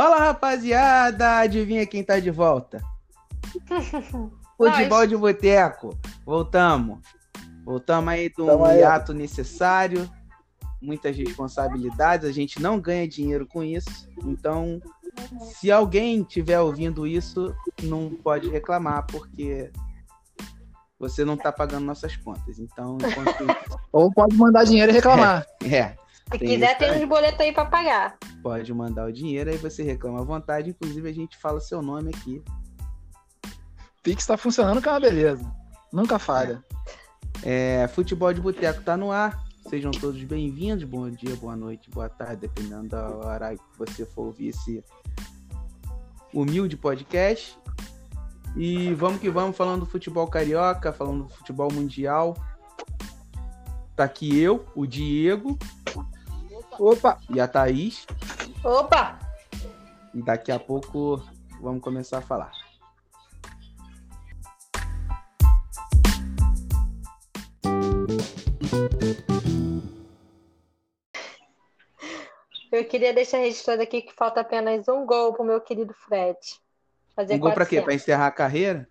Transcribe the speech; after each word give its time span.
Fala 0.00 0.16
rapaziada, 0.16 1.40
adivinha 1.40 1.84
quem 1.84 2.02
tá 2.02 2.18
de 2.18 2.30
volta? 2.30 2.82
Futebol 4.56 5.06
de 5.06 5.14
boteco. 5.14 5.94
Voltamos. 6.24 7.00
Voltamos 7.66 8.10
aí 8.10 8.30
do 8.30 8.64
aí. 8.64 8.78
hiato 8.78 9.12
necessário. 9.12 10.10
Muitas 10.80 11.14
responsabilidades, 11.14 12.26
a 12.26 12.32
gente 12.32 12.62
não 12.62 12.80
ganha 12.80 13.06
dinheiro 13.06 13.46
com 13.46 13.62
isso. 13.62 14.08
Então, 14.24 14.80
se 15.52 15.70
alguém 15.70 16.22
tiver 16.22 16.58
ouvindo 16.58 17.06
isso, 17.06 17.54
não 17.82 18.08
pode 18.08 18.48
reclamar, 18.48 19.06
porque 19.06 19.70
você 20.98 21.26
não 21.26 21.36
tá 21.36 21.52
pagando 21.52 21.84
nossas 21.84 22.16
contas. 22.16 22.58
Então, 22.58 22.96
enquanto 22.96 23.44
Ou 23.92 24.10
pode 24.10 24.34
mandar 24.34 24.64
dinheiro 24.64 24.92
e 24.92 24.94
reclamar. 24.94 25.46
é, 25.62 25.90
Se 26.32 26.38
Tem 26.38 26.48
quiser, 26.48 26.70
isso 26.70 26.78
tem 26.78 27.02
uns 27.02 27.06
boletos 27.06 27.40
aí 27.40 27.52
pra 27.52 27.66
pagar. 27.66 28.16
Pode 28.42 28.72
mandar 28.72 29.06
o 29.06 29.12
dinheiro, 29.12 29.50
aí 29.50 29.56
você 29.56 29.82
reclama 29.82 30.20
à 30.20 30.24
vontade. 30.24 30.70
Inclusive, 30.70 31.08
a 31.08 31.12
gente 31.12 31.36
fala 31.38 31.60
seu 31.60 31.82
nome 31.82 32.10
aqui. 32.10 32.42
Pix 34.02 34.26
tá 34.26 34.36
funcionando, 34.36 34.80
que 34.80 34.88
é 34.88 34.92
uma 34.92 35.00
beleza. 35.00 35.50
Nunca 35.92 36.18
falha. 36.18 36.64
É, 37.42 37.88
Futebol 37.88 38.32
de 38.32 38.40
Boteco 38.40 38.82
tá 38.82 38.96
no 38.96 39.12
ar. 39.12 39.42
Sejam 39.68 39.90
todos 39.90 40.22
bem-vindos. 40.24 40.84
Bom 40.84 41.10
dia, 41.10 41.36
boa 41.36 41.54
noite, 41.54 41.90
boa 41.90 42.08
tarde, 42.08 42.42
dependendo 42.42 42.88
da 42.88 43.08
hora 43.08 43.54
que 43.54 43.78
você 43.78 44.04
for 44.06 44.26
ouvir 44.26 44.48
esse 44.48 44.82
humilde 46.32 46.76
podcast. 46.76 47.58
E 48.56 48.92
vamos 48.94 49.20
que 49.20 49.30
vamos 49.30 49.56
falando 49.56 49.80
do 49.80 49.86
futebol 49.86 50.26
carioca, 50.26 50.92
falando 50.92 51.24
do 51.24 51.28
futebol 51.28 51.70
mundial. 51.72 52.36
Tá 53.94 54.04
aqui 54.04 54.38
eu, 54.38 54.64
o 54.74 54.86
Diego 54.86 55.58
Opa! 56.80 57.18
e 57.28 57.38
a 57.38 57.46
Thaís. 57.46 58.06
Opa! 58.64 59.18
Daqui 60.12 60.52
a 60.52 60.58
pouco 60.58 61.22
vamos 61.60 61.82
começar 61.82 62.18
a 62.18 62.22
falar. 62.22 62.52
Eu 72.70 72.84
queria 72.84 73.12
deixar 73.12 73.38
registrado 73.38 73.82
aqui 73.82 74.02
que 74.02 74.12
falta 74.12 74.40
apenas 74.40 74.86
um 74.88 75.04
gol 75.04 75.32
pro 75.32 75.44
meu 75.44 75.60
querido 75.60 75.94
Fred. 75.94 76.38
Fazer 77.16 77.34
Um 77.34 77.38
gol 77.38 77.52
pra 77.52 77.66
quê? 77.66 77.76
400. 77.80 77.84
Pra 77.84 77.94
encerrar 77.94 78.26
a 78.26 78.30
carreira? 78.30 78.88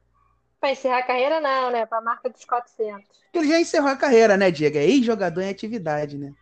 Pra 0.60 0.72
encerrar 0.72 0.98
a 0.98 1.04
carreira, 1.04 1.40
não, 1.40 1.72
né? 1.72 1.86
Pra 1.86 2.02
marca 2.02 2.30
dos 2.30 2.44
400. 2.44 3.06
Porque 3.08 3.38
ele 3.38 3.48
já 3.48 3.60
encerrou 3.60 3.90
a 3.90 3.96
carreira, 3.96 4.36
né, 4.36 4.52
Diego? 4.52 4.78
É 4.78 4.84
ex-jogador 4.84 5.42
em 5.42 5.50
atividade, 5.50 6.18
né? 6.18 6.34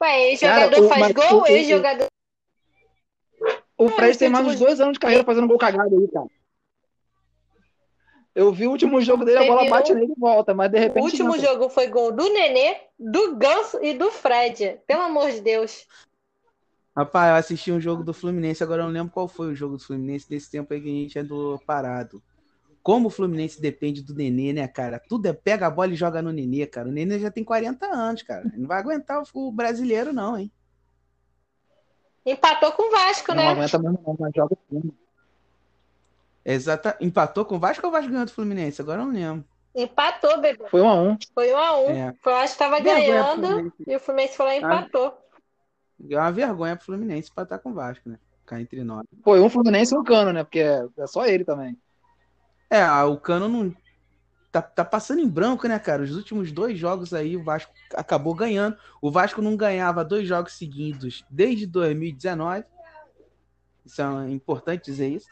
Ué, 0.00 0.30
ex-jogador 0.30 0.88
faz 0.88 1.00
mas 1.00 1.12
gol, 1.12 1.46
ex-jogador. 1.46 2.08
O 3.78 3.86
É, 3.86 3.90
Fred 3.90 4.18
tem 4.18 4.28
mais 4.30 4.44
uns 4.46 4.50
último- 4.52 4.66
dois 4.66 4.80
anos 4.80 4.94
de 4.94 5.00
carreira 5.00 5.24
fazendo 5.24 5.46
gol 5.48 5.58
cagado 5.58 5.96
aí, 5.98 6.08
cara. 6.08 6.26
Eu 8.34 8.52
vi 8.52 8.66
o 8.66 8.70
último 8.70 9.00
jogo 9.00 9.24
dele, 9.24 9.38
a 9.38 9.46
bola 9.46 9.68
bate 9.68 9.94
nele 9.94 10.12
e 10.14 10.20
volta, 10.20 10.52
mas 10.54 10.70
de 10.70 10.76
O 10.76 10.80
repente. 10.80 11.02
último 11.04 11.34
entra. 11.36 11.48
jogo 11.48 11.68
foi 11.70 11.86
gol 11.86 12.12
do 12.12 12.28
Nenê, 12.28 12.76
do 12.98 13.34
Ganso 13.36 13.82
e 13.82 13.94
do 13.94 14.10
Fred. 14.10 14.78
Pelo 14.86 15.02
amor 15.02 15.30
de 15.30 15.40
Deus. 15.40 15.86
Rapaz, 16.94 17.30
eu 17.30 17.36
assisti 17.36 17.72
um 17.72 17.80
jogo 17.80 18.02
do 18.02 18.12
Fluminense, 18.12 18.62
agora 18.62 18.82
eu 18.82 18.86
não 18.86 18.92
lembro 18.92 19.12
qual 19.12 19.26
foi 19.28 19.48
o 19.48 19.54
jogo 19.54 19.76
do 19.78 19.82
Fluminense 19.84 20.28
desse 20.28 20.50
tempo 20.50 20.72
aí 20.72 20.80
que 20.80 20.88
a 20.88 20.92
gente 20.92 21.18
andou 21.18 21.58
parado. 21.60 22.22
Como 22.82 23.08
o 23.08 23.10
Fluminense 23.10 23.60
depende 23.60 24.02
do 24.02 24.14
Nenê, 24.14 24.52
né, 24.52 24.68
cara? 24.68 24.98
Tudo 25.08 25.26
é 25.26 25.32
pega 25.32 25.66
a 25.66 25.70
bola 25.70 25.92
e 25.92 25.96
joga 25.96 26.22
no 26.22 26.30
Nenê, 26.30 26.66
cara. 26.66 26.88
O 26.88 26.92
Nenê 26.92 27.18
já 27.18 27.30
tem 27.30 27.42
40 27.42 27.86
anos, 27.86 28.22
cara. 28.22 28.50
Não 28.54 28.66
vai 28.68 28.78
aguentar 28.78 29.22
o- 29.22 29.48
o 29.48 29.52
brasileiro, 29.52 30.12
não, 30.12 30.38
hein? 30.38 30.50
Empatou 32.26 32.72
com 32.72 32.88
o 32.88 32.90
Vasco, 32.90 33.28
Não 33.32 33.36
né? 33.36 33.50
aguenta 33.50 33.78
mesmo, 33.78 34.00
não, 34.04 34.16
mas 34.18 34.32
joga 34.34 34.56
sim. 34.68 34.92
Exata... 36.44 36.96
Empatou 37.00 37.44
com 37.44 37.54
o 37.54 37.58
Vasco 37.60 37.86
ou 37.86 37.90
o 37.90 37.92
Vasco 37.92 38.10
ganhou 38.10 38.26
do 38.26 38.32
Fluminense? 38.32 38.82
Agora 38.82 39.00
eu 39.00 39.06
não 39.06 39.12
lembro. 39.12 39.44
Empatou, 39.74 40.40
bebê. 40.40 40.66
Foi 40.68 40.80
um 40.80 40.88
a 40.88 40.94
um. 40.94 41.16
Foi 41.34 41.52
um 41.52 41.56
a 41.56 41.78
um. 41.78 41.90
É. 41.90 42.14
Foi, 42.20 42.32
acho 42.32 42.54
que 42.54 42.58
tava 42.58 42.80
Vergonha 42.80 43.06
ganhando 43.06 43.72
e 43.86 43.94
o 43.94 44.00
Fluminense 44.00 44.36
foi 44.36 44.46
lá 44.46 44.54
e 44.54 44.58
empatou. 44.58 45.18
É 46.10 46.16
uma 46.18 46.32
vergonha 46.32 46.76
pro 46.76 46.86
Fluminense 46.86 47.30
empatar 47.30 47.58
com 47.60 47.70
o 47.70 47.74
Vasco, 47.74 48.08
né? 48.08 48.18
Cá 48.44 48.60
entre 48.60 48.82
nós. 48.82 49.04
Foi 49.22 49.40
um 49.40 49.48
Fluminense 49.48 49.94
e 49.94 49.98
um 49.98 50.04
cano, 50.04 50.32
né? 50.32 50.42
Porque 50.44 50.60
é, 50.60 50.86
é 50.98 51.06
só 51.06 51.26
ele 51.26 51.44
também. 51.44 51.76
É, 52.70 52.82
ah, 52.82 53.06
o 53.06 53.18
Cano 53.18 53.48
não. 53.48 53.74
Tá, 54.56 54.62
tá 54.62 54.84
passando 54.86 55.20
em 55.20 55.28
branco, 55.28 55.68
né, 55.68 55.78
cara? 55.78 56.02
Os 56.02 56.16
últimos 56.16 56.50
dois 56.50 56.78
jogos 56.78 57.12
aí, 57.12 57.36
o 57.36 57.44
Vasco 57.44 57.70
acabou 57.94 58.34
ganhando. 58.34 58.74
O 59.02 59.10
Vasco 59.10 59.42
não 59.42 59.54
ganhava 59.54 60.02
dois 60.02 60.26
jogos 60.26 60.54
seguidos 60.54 61.26
desde 61.28 61.66
2019. 61.66 62.64
Isso 63.84 64.00
é 64.00 64.30
importante 64.30 64.86
dizer 64.86 65.10
isso. 65.10 65.28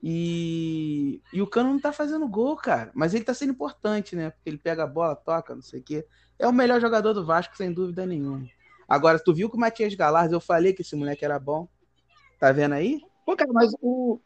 E, 0.00 1.20
e 1.32 1.42
o 1.42 1.48
Cano 1.48 1.72
não 1.72 1.80
tá 1.80 1.92
fazendo 1.92 2.28
gol, 2.28 2.54
cara. 2.54 2.92
Mas 2.94 3.12
ele 3.12 3.24
tá 3.24 3.34
sendo 3.34 3.50
importante, 3.50 4.14
né? 4.14 4.30
Porque 4.30 4.48
ele 4.48 4.58
pega 4.58 4.84
a 4.84 4.86
bola, 4.86 5.16
toca, 5.16 5.56
não 5.56 5.62
sei 5.62 5.80
o 5.80 5.82
quê. 5.82 6.06
É 6.38 6.46
o 6.46 6.52
melhor 6.52 6.80
jogador 6.80 7.12
do 7.12 7.26
Vasco, 7.26 7.56
sem 7.56 7.72
dúvida 7.72 8.06
nenhuma. 8.06 8.46
Agora, 8.88 9.18
tu 9.18 9.34
viu 9.34 9.50
que 9.50 9.56
o 9.56 9.58
Matias 9.58 9.96
Galarza, 9.96 10.36
eu 10.36 10.40
falei 10.40 10.72
que 10.72 10.82
esse 10.82 10.94
moleque 10.94 11.24
era 11.24 11.40
bom. 11.40 11.66
Tá 12.38 12.52
vendo 12.52 12.74
aí? 12.74 13.00
Pô, 13.26 13.34
cara, 13.34 13.52
mas 13.52 13.72
o, 13.80 14.20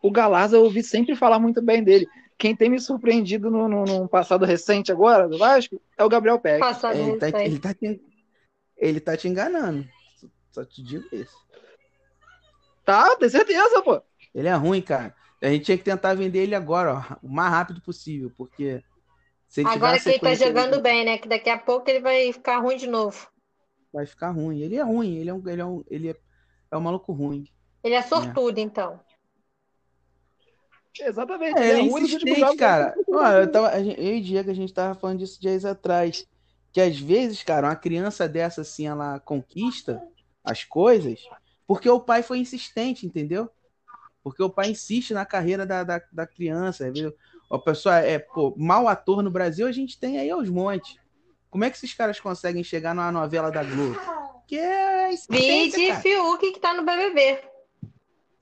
o 0.00 0.10
Galarza 0.10 0.56
eu 0.56 0.64
ouvi 0.64 0.82
sempre 0.82 1.14
falar 1.14 1.38
muito 1.38 1.60
bem 1.60 1.84
dele. 1.84 2.08
Quem 2.38 2.54
tem 2.54 2.70
me 2.70 2.80
surpreendido 2.80 3.50
no, 3.50 3.68
no, 3.68 3.84
no 3.84 4.08
passado 4.08 4.44
recente 4.44 4.92
agora, 4.92 5.28
do 5.28 5.36
Vasco, 5.36 5.80
é 5.96 6.04
o 6.04 6.08
Gabriel 6.08 6.38
Peck. 6.38 6.60
Passado 6.60 6.96
Ele 6.96 7.16
tá, 7.18 7.28
ele, 7.44 7.58
tá 7.58 7.74
te, 7.74 8.00
ele 8.76 9.00
tá 9.00 9.16
te 9.16 9.26
enganando. 9.26 9.86
Só 10.52 10.64
te 10.64 10.82
digo 10.82 11.04
isso. 11.12 11.36
Tá, 12.84 13.16
tem 13.16 13.28
certeza, 13.28 13.82
pô. 13.82 14.00
Ele 14.32 14.46
é 14.46 14.54
ruim, 14.54 14.80
cara. 14.80 15.14
A 15.42 15.48
gente 15.48 15.64
tinha 15.64 15.76
que 15.78 15.84
tentar 15.84 16.14
vender 16.14 16.38
ele 16.38 16.54
agora, 16.54 16.94
ó, 16.94 17.16
o 17.22 17.28
mais 17.28 17.50
rápido 17.50 17.80
possível, 17.80 18.32
porque 18.36 18.82
se 19.48 19.60
ele 19.60 19.70
tiver 19.70 19.86
Agora 19.86 20.00
que 20.00 20.08
ele 20.08 20.18
tá 20.18 20.34
jogando 20.34 20.80
bem, 20.80 21.04
né? 21.04 21.18
Que 21.18 21.28
daqui 21.28 21.50
a 21.50 21.58
pouco 21.58 21.90
ele 21.90 22.00
vai 22.00 22.32
ficar 22.32 22.58
ruim 22.58 22.76
de 22.76 22.86
novo. 22.86 23.28
vai 23.92 24.06
ficar 24.06 24.30
ruim. 24.30 24.60
Ele 24.60 24.76
é 24.76 24.82
ruim, 24.82 25.16
ele 25.16 25.30
é 25.30 25.34
um, 25.34 25.48
ele 25.48 25.60
é 25.60 25.64
um, 25.64 25.84
ele 25.88 26.10
é, 26.10 26.16
é 26.70 26.76
um 26.76 26.80
maluco 26.80 27.12
ruim. 27.12 27.44
Ele 27.82 27.94
é 27.94 28.02
sortudo, 28.02 28.58
então. 28.58 29.00
Exatamente. 31.00 31.58
É, 31.58 31.70
é 31.70 31.80
insistente, 31.80 32.56
cara. 32.56 32.94
Ó, 33.08 33.26
eu, 33.32 33.50
tava, 33.50 33.68
a 33.68 33.82
gente- 33.82 34.00
eu 34.00 34.16
e 34.16 34.20
o 34.20 34.22
Diego, 34.22 34.50
a 34.50 34.54
gente 34.54 34.72
tava 34.72 34.94
falando 34.98 35.18
disso 35.18 35.40
dias 35.40 35.64
atrás. 35.64 36.26
Que 36.72 36.80
às 36.80 36.98
vezes, 36.98 37.42
cara, 37.42 37.68
uma 37.68 37.76
criança 37.76 38.28
dessa 38.28 38.60
assim, 38.60 38.86
ela 38.86 39.18
conquista 39.20 40.02
as 40.44 40.64
coisas 40.64 41.20
porque 41.68 41.88
o 41.88 42.00
pai 42.00 42.22
foi 42.22 42.38
insistente, 42.38 43.04
entendeu? 43.04 43.50
Porque 44.22 44.42
o 44.42 44.48
pai 44.48 44.70
insiste 44.70 45.12
na 45.12 45.26
carreira 45.26 45.66
da, 45.66 45.84
da, 45.84 46.02
da 46.10 46.26
criança. 46.26 46.90
Viu? 46.90 47.12
A 47.50 47.58
pessoa 47.58 47.98
é, 47.98 48.18
pô, 48.18 48.54
mau 48.56 48.88
ator 48.88 49.22
no 49.22 49.30
Brasil, 49.30 49.66
a 49.66 49.72
gente 49.72 50.00
tem 50.00 50.18
aí 50.18 50.30
aos 50.30 50.48
montes. 50.48 50.96
Como 51.50 51.64
é 51.64 51.70
que 51.70 51.76
esses 51.76 51.92
caras 51.92 52.18
conseguem 52.18 52.64
chegar 52.64 52.94
numa 52.94 53.12
novela 53.12 53.50
da 53.50 53.62
Globo? 53.62 53.98
Que 54.46 54.58
é 54.58 55.10
Vide 55.28 55.88
cara. 55.88 56.00
Fiuk 56.00 56.52
que 56.52 56.60
tá 56.60 56.72
no 56.72 56.82
BBB. 56.82 57.38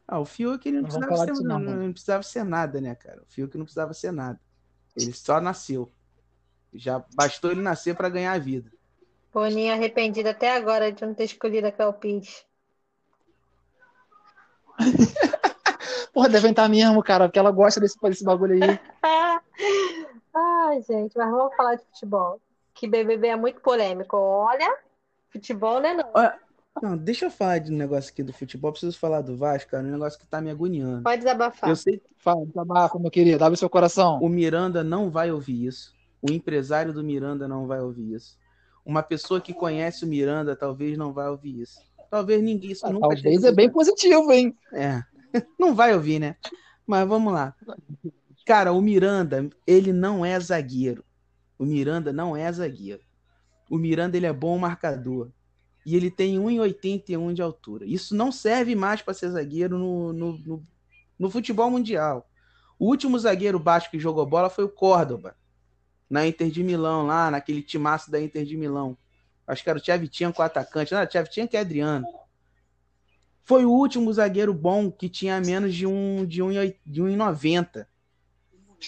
Ah, 0.08 0.20
o 0.20 0.24
Fiuk 0.24 0.68
ele 0.68 0.80
não, 0.80 0.88
Não 0.88 1.00
precisava 1.00 1.34
ser, 1.34 1.42
não, 1.42 1.58
não, 1.58 1.92
precisava 1.92 2.22
ser 2.22 2.44
nada, 2.44 2.80
né, 2.80 2.94
cara? 2.94 3.22
O 3.22 3.26
Fiuk 3.26 3.56
não 3.56 3.64
precisava 3.64 3.92
ser 3.92 4.12
nada. 4.12 4.40
Ele 4.96 5.12
só 5.12 5.40
nasceu. 5.40 5.90
Já 6.72 7.04
bastou 7.14 7.50
ele 7.50 7.60
nascer 7.60 7.96
pra 7.96 8.08
ganhar 8.08 8.32
a 8.32 8.38
vida. 8.38 8.70
Boninho 9.32 9.72
arrependido 9.72 10.28
até 10.28 10.54
agora 10.56 10.92
de 10.92 11.04
não 11.04 11.12
ter 11.12 11.24
escolhido 11.24 11.66
a 11.66 11.92
Pires. 11.92 12.46
Porra, 16.12 16.28
devem 16.28 16.50
estar 16.50 16.68
mesmo, 16.68 17.02
cara, 17.02 17.28
porque 17.28 17.38
ela 17.38 17.50
gosta 17.50 17.80
desse, 17.80 17.98
desse 18.00 18.24
bagulho 18.24 18.54
aí. 18.54 18.80
Ai, 20.34 20.82
gente, 20.82 21.16
mas 21.16 21.30
vamos 21.30 21.54
falar 21.54 21.74
de 21.74 21.84
futebol. 21.84 22.40
Que 22.74 22.86
BBB 22.86 23.28
é 23.28 23.36
muito 23.36 23.60
polêmico. 23.60 24.16
Olha, 24.16 24.78
futebol 25.30 25.80
não 25.80 25.88
é 25.90 26.38
não. 26.82 26.96
Deixa 26.96 27.26
eu 27.26 27.30
falar 27.30 27.58
de 27.58 27.72
um 27.72 27.76
negócio 27.76 28.10
aqui 28.12 28.22
do 28.22 28.32
futebol. 28.32 28.70
Preciso 28.72 28.98
falar 28.98 29.20
do 29.22 29.36
Vasco, 29.36 29.70
cara. 29.70 29.86
Um 29.86 29.90
negócio 29.92 30.18
que 30.18 30.26
tá 30.26 30.40
me 30.40 30.50
agoniando. 30.50 31.02
Pode 31.02 31.18
desabafar. 31.18 31.70
Eu 31.70 31.76
sei 31.76 32.00
Fala, 32.18 32.44
desabafa, 32.46 32.98
meu 32.98 33.10
querido, 33.10 33.44
abre 33.44 33.56
seu 33.56 33.70
coração. 33.70 34.18
o 34.20 34.28
Miranda 34.28 34.82
não 34.82 35.10
vai 35.10 35.30
ouvir 35.30 35.66
isso. 35.66 35.94
O 36.20 36.32
empresário 36.32 36.92
do 36.92 37.04
Miranda 37.04 37.46
não 37.46 37.66
vai 37.66 37.80
ouvir 37.80 38.14
isso. 38.14 38.36
Uma 38.84 39.02
pessoa 39.02 39.40
que 39.40 39.52
conhece 39.54 40.04
o 40.04 40.08
Miranda 40.08 40.56
talvez 40.56 40.96
não 40.98 41.12
vai 41.12 41.28
ouvir 41.28 41.60
isso. 41.60 41.80
Talvez 42.10 42.42
ninguém. 42.42 42.70
Isso 42.72 42.86
Ah, 42.86 42.90
nunca 42.92 43.08
Talvez 43.08 43.44
é 43.44 43.52
bem 43.52 43.70
positivo, 43.70 44.32
hein? 44.32 44.56
É. 44.72 45.02
Não 45.58 45.74
vai 45.74 45.92
ouvir, 45.92 46.18
né? 46.18 46.36
Mas 46.86 47.06
vamos 47.06 47.32
lá. 47.32 47.54
Cara, 48.46 48.72
o 48.72 48.80
Miranda, 48.80 49.50
ele 49.66 49.92
não 49.92 50.24
é 50.24 50.38
zagueiro. 50.38 51.04
O 51.58 51.64
Miranda 51.66 52.12
não 52.12 52.36
é 52.36 52.50
zagueiro. 52.50 53.02
O 53.68 53.76
Miranda, 53.76 54.16
ele 54.16 54.26
é 54.26 54.32
bom 54.32 54.56
marcador. 54.56 55.30
E 55.86 55.94
ele 55.94 56.10
tem 56.10 56.36
1,81 56.36 57.32
de 57.32 57.40
altura. 57.40 57.86
Isso 57.86 58.12
não 58.12 58.32
serve 58.32 58.74
mais 58.74 59.00
para 59.02 59.14
ser 59.14 59.30
zagueiro 59.30 59.78
no, 59.78 60.12
no, 60.12 60.32
no, 60.38 60.62
no 61.16 61.30
futebol 61.30 61.70
mundial. 61.70 62.28
O 62.76 62.86
último 62.86 63.16
zagueiro 63.16 63.56
baixo 63.56 63.88
que 63.88 64.00
jogou 64.00 64.26
bola 64.26 64.50
foi 64.50 64.64
o 64.64 64.68
Córdoba. 64.68 65.36
Na 66.10 66.26
Inter 66.26 66.50
de 66.50 66.64
Milão, 66.64 67.06
lá, 67.06 67.30
naquele 67.30 67.62
timaço 67.62 68.10
da 68.10 68.20
Inter 68.20 68.44
de 68.44 68.56
Milão. 68.56 68.98
Acho 69.46 69.62
que 69.62 69.70
era 69.70 69.78
o 69.78 69.80
Tchevchenko 69.80 70.34
com 70.36 70.42
o 70.42 70.44
atacante. 70.44 70.92
Não, 70.92 71.04
o 71.04 71.06
Tchevchenko 71.06 71.56
é 71.56 71.60
Adriano. 71.60 72.04
Foi 73.44 73.64
o 73.64 73.70
último 73.70 74.12
zagueiro 74.12 74.52
bom 74.52 74.90
que 74.90 75.08
tinha 75.08 75.40
menos 75.40 75.72
de 75.72 75.86
um 75.86 76.26
de 76.26 76.42
um, 76.42 76.50
de 76.84 77.00
um 77.00 77.14
90. 77.14 77.88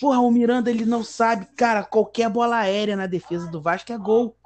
Porra, 0.00 0.18
o 0.18 0.32
Miranda 0.32 0.68
ele 0.68 0.84
não 0.84 1.04
sabe, 1.04 1.46
cara, 1.56 1.84
qualquer 1.84 2.28
bola 2.28 2.56
aérea 2.56 2.96
na 2.96 3.06
defesa 3.06 3.48
do 3.48 3.60
Vasco 3.60 3.92
é 3.92 3.96
gol. 3.96 4.36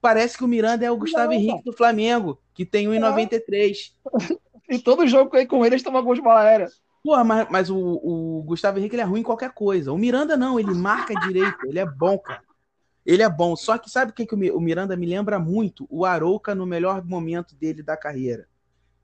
Parece 0.00 0.38
que 0.38 0.44
o 0.44 0.48
Miranda 0.48 0.84
é 0.84 0.90
o 0.90 0.96
Gustavo 0.96 1.32
não, 1.32 1.38
Henrique 1.38 1.64
do 1.64 1.72
Flamengo, 1.72 2.40
que 2.54 2.64
tem 2.64 2.86
1,93. 2.88 3.92
E 4.70 4.78
todo 4.78 5.04
jogo 5.08 5.32
com 5.48 5.66
ele, 5.66 5.74
eles 5.74 5.82
tomam 5.82 6.00
gol 6.00 6.14
de 6.14 6.22
bola 6.22 6.42
aérea. 6.42 6.68
Porra, 7.02 7.24
mas, 7.24 7.48
mas 7.50 7.70
o, 7.70 7.76
o, 7.76 8.42
Gustavo 8.44 8.78
Henrique 8.78 8.94
ele 8.94 9.02
é 9.02 9.04
ruim 9.04 9.18
em 9.18 9.24
qualquer 9.24 9.52
coisa. 9.52 9.92
O 9.92 9.98
Miranda 9.98 10.36
não, 10.36 10.60
ele 10.60 10.72
marca 10.72 11.12
direito, 11.26 11.66
ele 11.66 11.80
é 11.80 11.84
bom, 11.84 12.16
cara. 12.16 12.44
Ele 13.04 13.20
é 13.20 13.28
bom. 13.28 13.56
Só 13.56 13.76
que 13.76 13.90
sabe 13.90 14.12
o 14.12 14.14
que, 14.14 14.24
que 14.24 14.34
o 14.34 14.60
Miranda 14.60 14.96
me 14.96 15.06
lembra 15.06 15.40
muito? 15.40 15.88
O 15.90 16.04
Arouca 16.04 16.54
no 16.54 16.64
melhor 16.64 17.04
momento 17.04 17.56
dele 17.56 17.82
da 17.82 17.96
carreira. 17.96 18.46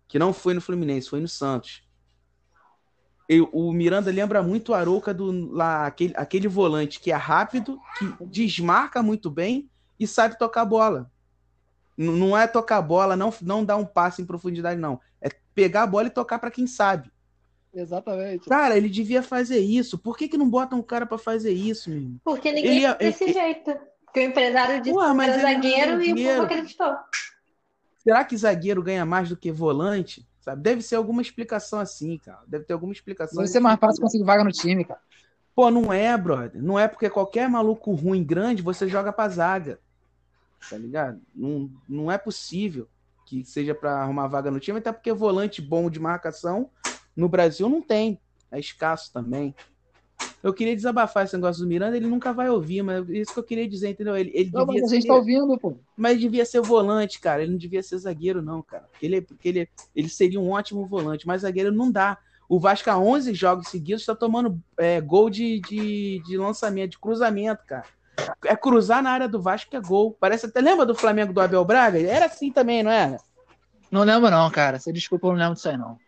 Que 0.07 0.21
não 0.21 0.33
foi 0.33 0.55
no 0.55 0.61
Fluminense, 0.61 1.09
foi 1.09 1.21
no 1.21 1.27
Santos. 1.27 1.83
E, 3.29 3.41
o 3.41 3.73
Miranda 3.73 4.13
lembra 4.13 4.45
muito 4.45 4.71
o 4.71 4.75
Arouca 4.75 5.13
do 5.13 5.51
lá, 5.51 5.87
aquele, 5.87 6.15
aquele 6.17 6.47
volante 6.47 7.01
que 7.01 7.11
é 7.11 7.17
rápido, 7.17 7.81
que 7.99 8.25
desmarca 8.27 9.03
muito 9.03 9.29
bem 9.29 9.69
e 9.99 10.07
sabe 10.07 10.39
tocar 10.39 10.65
bola. 10.65 11.11
Não 11.97 12.37
é 12.37 12.47
tocar 12.47 12.83
bola, 12.83 13.17
não, 13.17 13.33
não 13.41 13.65
dar 13.65 13.77
um 13.77 13.87
passe 13.87 14.21
em 14.21 14.27
profundidade, 14.27 14.79
não. 14.79 15.01
É 15.21 15.31
pegar 15.55 15.85
a 15.85 15.87
bola 15.87 16.09
e 16.09 16.11
tocar 16.11 16.39
para 16.39 16.51
quem 16.51 16.67
sabe. 16.67 17.11
Exatamente. 17.73 18.49
Cara, 18.49 18.77
ele 18.77 18.89
devia 18.89 19.23
fazer 19.23 19.59
isso. 19.59 19.99
Por 19.99 20.17
que, 20.17 20.29
que 20.29 20.39
não 20.39 20.49
botam 20.49 20.79
um 20.79 20.83
cara 20.83 21.07
para 21.07 21.19
fazer 21.19 21.53
isso, 21.53 21.91
menino? 21.91 22.21
Porque 22.25 22.51
ninguém 22.51 22.77
ele, 22.79 22.87
é 22.87 22.95
desse 22.95 23.25
ele, 23.25 23.33
jeito. 23.33 23.79
Porque 24.05 24.21
o 24.21 24.23
empresário 24.23 24.81
disse 24.81 24.95
Porra, 24.95 25.15
que 25.15 25.21
era 25.23 25.39
zagueiro 25.41 26.03
e 26.03 26.13
o 26.13 26.17
povo 26.17 26.43
acreditou. 26.43 26.95
Será 27.99 28.25
que 28.25 28.37
zagueiro 28.37 28.83
ganha 28.83 29.05
mais 29.05 29.29
do 29.29 29.37
que 29.37 29.53
volante? 29.53 30.27
Sabe? 30.41 30.63
Deve 30.63 30.81
ser 30.81 30.97
alguma 30.97 31.21
explicação 31.21 31.81
assim, 31.81 32.17
cara. 32.19 32.41
Deve 32.47 32.65
ter 32.65 32.73
alguma 32.73 32.93
explicação. 32.93 33.37
Deve 33.37 33.49
ser 33.49 33.61
mais 33.61 33.79
fácil 33.79 34.01
conseguir 34.01 34.25
vaga 34.25 34.45
no 34.45 34.53
time, 34.53 34.85
cara. 34.85 35.01
Pô, 35.55 35.71
não 35.71 35.93
é, 35.93 36.17
brother. 36.17 36.63
Não 36.63 36.79
é 36.79 36.87
porque 36.87 37.11
qualquer 37.11 37.49
maluco 37.49 37.93
ruim 37.93 38.23
grande 38.23 38.63
você 38.63 38.89
joga 38.89 39.13
pra 39.13 39.29
zaga. 39.29 39.81
Tá 40.69 40.77
ligado? 40.77 41.21
Não, 41.35 41.71
não 41.89 42.11
é 42.11 42.19
possível 42.19 42.89
que 43.25 43.45
seja 43.45 43.75
para 43.75 44.01
arrumar 44.03 44.29
vaga 44.29 44.51
no 44.51 44.61
time, 44.61 44.79
até 44.79 44.93
porque 44.93 45.13
volante 45.13 45.61
bom 45.61 45.91
de 45.91 45.99
marcação 45.99 46.71
no 47.15 47.29
Brasil 47.29 47.69
não 47.69 47.83
tem. 47.83 48.21
É 48.51 48.59
escasso 48.59 49.13
também. 49.13 49.55
Eu 50.43 50.55
queria 50.55 50.77
desabafar 50.77 51.25
esse 51.25 51.35
negócio 51.35 51.63
do 51.63 51.69
Miranda, 51.69 51.97
ele 51.97 52.07
nunca 52.07 52.33
vai 52.33 52.49
ouvir, 52.49 52.83
mas 52.83 53.09
é 53.11 53.19
isso 53.19 53.33
que 53.33 53.39
eu 53.39 53.45
queria 53.45 53.69
dizer, 53.69 53.89
entendeu? 53.89 54.17
Ele, 54.17 54.31
ele 54.33 54.51
não, 54.53 54.65
devia 54.65 54.83
mas 54.83 54.93
a 54.93 54.95
gente 54.95 55.03
ser... 55.03 55.09
tá 55.09 55.15
ouvindo, 55.15 55.59
pô. 55.59 55.77
Mas 55.97 56.13
ele 56.13 56.21
devia 56.21 56.45
ser 56.45 56.61
volante, 56.61 57.19
cara. 57.19 57.43
Ele 57.43 57.51
não 57.51 57.59
devia 57.59 57.83
ser 57.83 57.99
zagueiro, 57.99 58.41
não, 58.41 58.63
cara. 58.63 58.85
Porque 58.85 59.07
ele, 59.07 59.21
porque 59.21 59.49
ele, 59.49 59.69
ele 59.95 60.09
seria 60.09 60.41
um 60.41 60.51
ótimo 60.51 60.87
volante, 60.87 61.27
mas 61.27 61.43
zagueiro 61.43 61.73
não 61.73 61.91
dá. 61.91 62.17
O 62.49 62.61
Vasco, 62.61 62.89
há 62.89 62.97
11 62.97 63.35
jogos 63.35 63.69
seguidos, 63.69 64.03
está 64.03 64.15
tomando 64.15 64.63
é, 64.79 65.01
gol 65.01 65.29
de, 65.29 65.61
de, 65.61 66.23
de 66.25 66.39
lançamento, 66.39 66.93
de 66.93 66.99
cruzamento, 66.99 67.65
cara. 67.67 67.87
É 68.45 68.57
cruzar 68.57 69.03
na 69.03 69.11
área 69.11 69.29
do 69.29 69.41
Vasco 69.41 69.71
que 69.71 69.77
é 69.77 69.81
gol. 69.81 70.17
Parece 70.19 70.47
até. 70.47 70.61
Lembra 70.61 70.87
do 70.87 70.95
Flamengo 70.95 71.33
do 71.33 71.41
Abel 71.41 71.65
Braga? 71.65 71.99
Era 71.99 72.27
assim 72.27 72.51
também, 72.51 72.83
não 72.83 72.91
era? 72.91 73.19
Não 73.91 74.03
lembro, 74.03 74.31
não, 74.31 74.51
cara. 74.51 74.79
Você 74.79 74.93
desculpa, 74.93 75.27
eu 75.27 75.33
não 75.33 75.39
lembro 75.39 75.55
disso 75.55 75.69
aí, 75.69 75.77
não. 75.77 75.99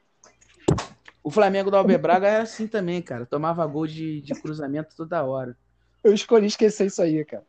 O 1.22 1.30
Flamengo 1.30 1.70
do 1.70 1.76
Albert 1.76 2.00
Braga 2.00 2.26
era 2.26 2.42
assim 2.42 2.66
também, 2.66 3.02
cara. 3.02 3.26
Tomava 3.26 3.66
gol 3.66 3.86
de, 3.86 4.22
de 4.22 4.34
cruzamento 4.34 4.96
toda 4.96 5.22
hora. 5.24 5.56
Eu 6.02 6.14
escolhi 6.14 6.46
esquecer 6.46 6.86
isso 6.86 7.02
aí, 7.02 7.24
cara. 7.24 7.44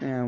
É, 0.00 0.22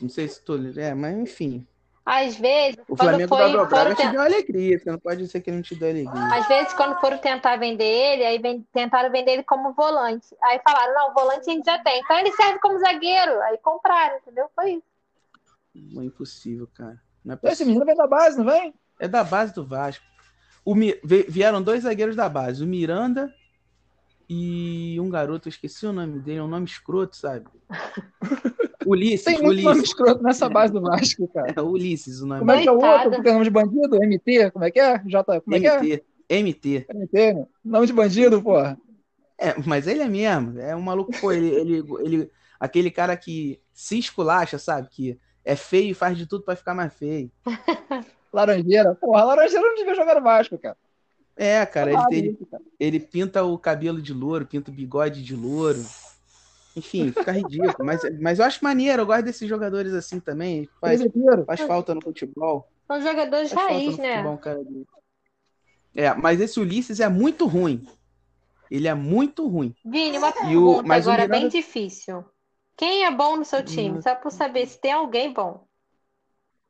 não 0.00 0.08
sei 0.08 0.26
se 0.26 0.42
tô. 0.42 0.56
É, 0.76 0.94
mas 0.94 1.16
enfim. 1.16 1.66
Às 2.06 2.36
vezes. 2.36 2.78
O 2.88 2.96
Flamengo 2.96 3.28
foi, 3.28 3.50
do 3.50 3.58
Abel 3.58 3.66
Braga 3.66 3.94
te 3.96 4.08
deu 4.08 4.22
alegria. 4.22 4.78
Você 4.78 4.90
não 4.92 4.98
pode 4.98 5.22
dizer 5.22 5.40
que 5.40 5.50
ele 5.50 5.56
não 5.56 5.62
te 5.64 5.74
deu 5.74 5.90
alegria. 5.90 6.36
Às 6.36 6.46
vezes, 6.46 6.72
quando 6.74 7.00
foram 7.00 7.18
tentar 7.18 7.56
vender 7.56 7.84
ele, 7.84 8.24
aí 8.24 8.38
vem, 8.38 8.64
tentaram 8.72 9.10
vender 9.10 9.32
ele 9.32 9.42
como 9.42 9.72
volante. 9.72 10.28
Aí 10.44 10.60
falaram: 10.62 10.94
não, 10.94 11.12
volante 11.12 11.50
a 11.50 11.52
gente 11.52 11.66
já 11.66 11.82
tem. 11.82 12.00
Então 12.00 12.16
ele 12.16 12.30
serve 12.32 12.60
como 12.60 12.78
zagueiro. 12.78 13.40
Aí 13.42 13.58
compraram, 13.58 14.18
entendeu? 14.18 14.46
Foi 14.54 14.74
isso. 14.74 14.84
Não 15.74 16.02
é 16.02 16.04
impossível, 16.04 16.68
cara. 16.72 17.02
Não 17.24 17.34
é 17.34 17.36
possível. 17.36 17.52
Esse 17.52 17.64
menino 17.64 17.84
vem 17.84 17.96
da 17.96 18.06
base, 18.06 18.38
não 18.38 18.44
vem? 18.44 18.72
É 19.00 19.08
da 19.08 19.24
base 19.24 19.52
do 19.52 19.66
Vasco. 19.66 20.04
O, 20.64 20.74
vieram 21.28 21.60
dois 21.60 21.82
zagueiros 21.82 22.14
da 22.14 22.28
base, 22.28 22.62
o 22.62 22.66
Miranda 22.66 23.32
e 24.28 24.98
um 25.00 25.08
garoto, 25.08 25.48
eu 25.48 25.50
esqueci 25.50 25.86
o 25.86 25.92
nome 25.92 26.18
dele, 26.18 26.38
é 26.38 26.42
um 26.42 26.48
nome 26.48 26.66
escroto, 26.66 27.16
sabe? 27.16 27.46
Ulisses. 28.86 29.24
Tem 29.24 29.34
muito 29.34 29.48
Ulisses. 29.48 29.64
nome 29.64 29.82
escroto 29.82 30.22
nessa 30.22 30.48
base 30.48 30.72
do 30.72 30.80
Vasco, 30.80 31.28
cara. 31.34 31.52
É, 31.54 31.60
Ulisses, 31.60 32.20
o 32.20 32.26
nome 32.26 32.40
Como 32.40 32.50
é 32.52 32.62
que 32.62 32.68
é 32.68 32.72
o 32.72 32.76
outro? 32.76 33.22
Tem 33.22 33.32
nome 33.32 33.44
de 33.44 33.50
bandido? 33.50 33.96
MT? 33.96 34.50
Como 34.52 34.64
é 34.64 34.70
que 34.70 34.80
é? 34.80 34.98
J... 35.06 35.40
Como 35.40 35.56
é 35.56 35.58
MT. 35.58 35.80
que 35.80 36.02
é? 36.28 36.42
MT. 36.42 36.86
MT, 36.94 37.32
né? 37.34 37.46
Nome 37.64 37.86
de 37.86 37.92
bandido, 37.92 38.42
porra. 38.42 38.78
É, 39.38 39.54
mas 39.66 39.86
ele 39.86 40.02
é 40.02 40.08
mesmo. 40.08 40.58
É 40.58 40.74
um 40.74 40.80
maluco, 40.80 41.12
pô, 41.20 41.32
ele, 41.32 41.48
ele, 41.48 41.84
ele. 42.00 42.30
Aquele 42.58 42.90
cara 42.90 43.16
que 43.16 43.60
se 43.72 43.98
esculacha, 43.98 44.58
sabe? 44.58 44.88
Que 44.88 45.18
é 45.44 45.54
feio 45.54 45.90
e 45.90 45.94
faz 45.94 46.16
de 46.16 46.26
tudo 46.26 46.44
para 46.44 46.56
ficar 46.56 46.74
mais 46.74 46.92
feio. 46.94 47.30
Laranjeira. 48.32 48.94
Porra, 48.94 49.24
Laranjeira 49.24 49.66
não 49.66 49.74
devia 49.74 49.94
jogar 49.94 50.14
no 50.14 50.22
Vasco, 50.22 50.58
cara. 50.58 50.76
É, 51.36 51.66
cara, 51.66 51.92
ele, 51.92 52.02
ele, 52.10 52.38
ele, 52.80 53.00
pinta 53.00 53.44
o 53.44 53.58
cabelo 53.58 54.00
de 54.00 54.14
louro, 54.14 54.46
pinta 54.46 54.70
o 54.70 54.74
bigode 54.74 55.22
de 55.22 55.36
louro. 55.36 55.84
Enfim, 56.76 57.10
fica 57.10 57.32
ridículo. 57.32 57.74
mas, 57.84 58.02
mas 58.20 58.38
eu 58.38 58.44
acho 58.44 58.62
maneiro, 58.62 59.02
eu 59.02 59.06
gosto 59.06 59.24
desses 59.24 59.48
jogadores 59.48 59.94
assim 59.94 60.20
também. 60.20 60.68
Faz, 60.80 61.00
faz 61.46 61.60
falta 61.62 61.94
no 61.94 62.02
futebol. 62.02 62.68
São 62.86 63.00
jogadores 63.00 63.50
faz 63.50 63.66
raiz, 63.66 63.96
né? 63.96 64.22
Futebol, 64.22 64.86
é, 65.96 66.12
mas 66.14 66.40
esse 66.40 66.60
Ulisses 66.60 67.00
é 67.00 67.08
muito 67.08 67.46
ruim. 67.46 67.88
Ele 68.70 68.86
é 68.86 68.94
muito 68.94 69.48
ruim. 69.48 69.74
Vini, 69.84 70.18
uma 70.18 70.30
pergunta 70.30 70.82
o, 70.82 70.86
mas 70.86 71.08
agora 71.08 71.22
Miranda... 71.22 71.40
bem 71.40 71.48
difícil. 71.48 72.22
Quem 72.76 73.06
é 73.06 73.10
bom 73.10 73.36
no 73.36 73.44
seu 73.44 73.64
time? 73.64 73.98
Hum. 73.98 74.02
Só 74.02 74.14
para 74.14 74.30
saber 74.30 74.66
se 74.66 74.78
tem 74.78 74.92
alguém 74.92 75.32
bom. 75.32 75.65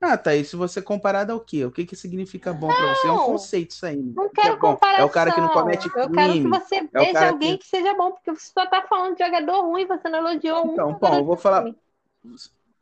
Ah, 0.08 0.16
tá. 0.16 0.36
E 0.36 0.44
se 0.44 0.54
você 0.54 0.80
comparar 0.80 1.28
ao 1.28 1.40
quê? 1.40 1.64
O 1.64 1.70
que, 1.72 1.84
que 1.84 1.96
significa 1.96 2.52
bom 2.52 2.68
para 2.68 2.94
você? 2.94 3.08
É 3.08 3.10
um 3.10 3.24
conceito 3.24 3.72
isso 3.72 3.84
aí. 3.84 3.96
Né? 3.96 4.12
Não 4.14 4.28
quero 4.28 4.54
é 4.54 4.56
comparação. 4.56 5.02
É 5.02 5.04
o 5.04 5.10
cara 5.10 5.32
que 5.32 5.40
não 5.40 5.48
comete 5.48 5.90
crime. 5.90 6.06
Eu 6.06 6.12
quero 6.12 6.32
que 6.32 6.48
você 6.48 6.76
é 6.76 6.86
veja 6.92 7.28
alguém 7.28 7.58
que... 7.58 7.64
que... 7.64 7.68
seja 7.68 7.92
bom, 7.94 8.12
porque 8.12 8.30
você 8.30 8.52
só 8.52 8.66
tá 8.66 8.82
falando 8.88 9.16
de 9.16 9.24
jogador 9.24 9.62
ruim, 9.62 9.84
você 9.84 10.08
não 10.08 10.20
elogiou 10.20 10.60
então, 10.66 10.88
um. 10.88 10.90
Então, 10.92 11.10
bom, 11.10 11.16
eu 11.16 11.24
vou 11.24 11.36
falar. 11.36 11.64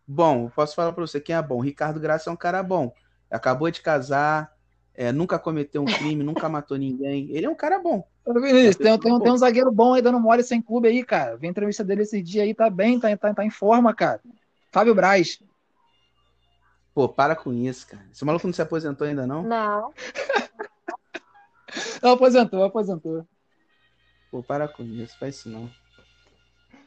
Bom, 0.06 0.50
posso 0.50 0.75
falar 0.75 0.93
para 0.93 1.06
você 1.06 1.19
quem 1.19 1.35
é 1.35 1.40
bom. 1.40 1.61
Ricardo 1.61 1.99
Graça 1.99 2.28
é 2.28 2.33
um 2.33 2.37
cara 2.37 2.62
bom. 2.62 2.93
Acabou 3.31 3.71
de 3.71 3.81
casar, 3.81 4.52
é, 4.95 5.11
nunca 5.11 5.38
cometeu 5.38 5.81
um 5.81 5.87
crime, 5.87 6.23
nunca 6.23 6.47
matou 6.47 6.76
ninguém. 6.76 7.31
Ele 7.31 7.47
é 7.47 7.50
um 7.50 7.54
cara 7.54 7.78
bom. 7.78 8.07
Vinícius, 8.26 8.76
tem, 8.76 8.99
tem, 8.99 9.19
tem, 9.19 9.33
um 9.33 9.37
zagueiro 9.37 9.73
bom 9.73 9.95
aí 9.95 10.02
dando 10.02 10.21
mole 10.21 10.43
sem 10.43 10.61
clube 10.61 10.88
aí, 10.88 11.02
cara. 11.02 11.38
Vem 11.38 11.50
entrevista 11.50 11.83
dele 11.83 12.02
esse 12.02 12.21
dia 12.21 12.43
aí, 12.43 12.54
tá 12.54 12.69
bem, 12.69 13.00
tá, 13.00 13.14
tá, 13.16 13.33
tá 13.33 13.45
em 13.45 13.50
forma, 13.50 13.95
cara. 13.95 14.21
Fábio 14.71 14.95
Braz. 14.95 15.38
Pô, 16.95 17.09
para 17.09 17.35
com 17.35 17.53
isso, 17.53 17.89
cara. 17.89 18.07
Esse 18.13 18.25
maluco 18.25 18.47
não 18.47 18.55
se 18.55 18.63
aposentou 18.63 19.07
ainda, 19.07 19.27
não? 19.27 19.43
Não. 19.43 19.93
não, 22.01 22.13
aposentou, 22.13 22.63
aposentou. 22.63 23.27
Pô, 24.31 24.43
para 24.43 24.69
com 24.69 24.85
isso, 24.85 25.19
faz 25.19 25.37
isso 25.37 25.49
não. 25.49 25.69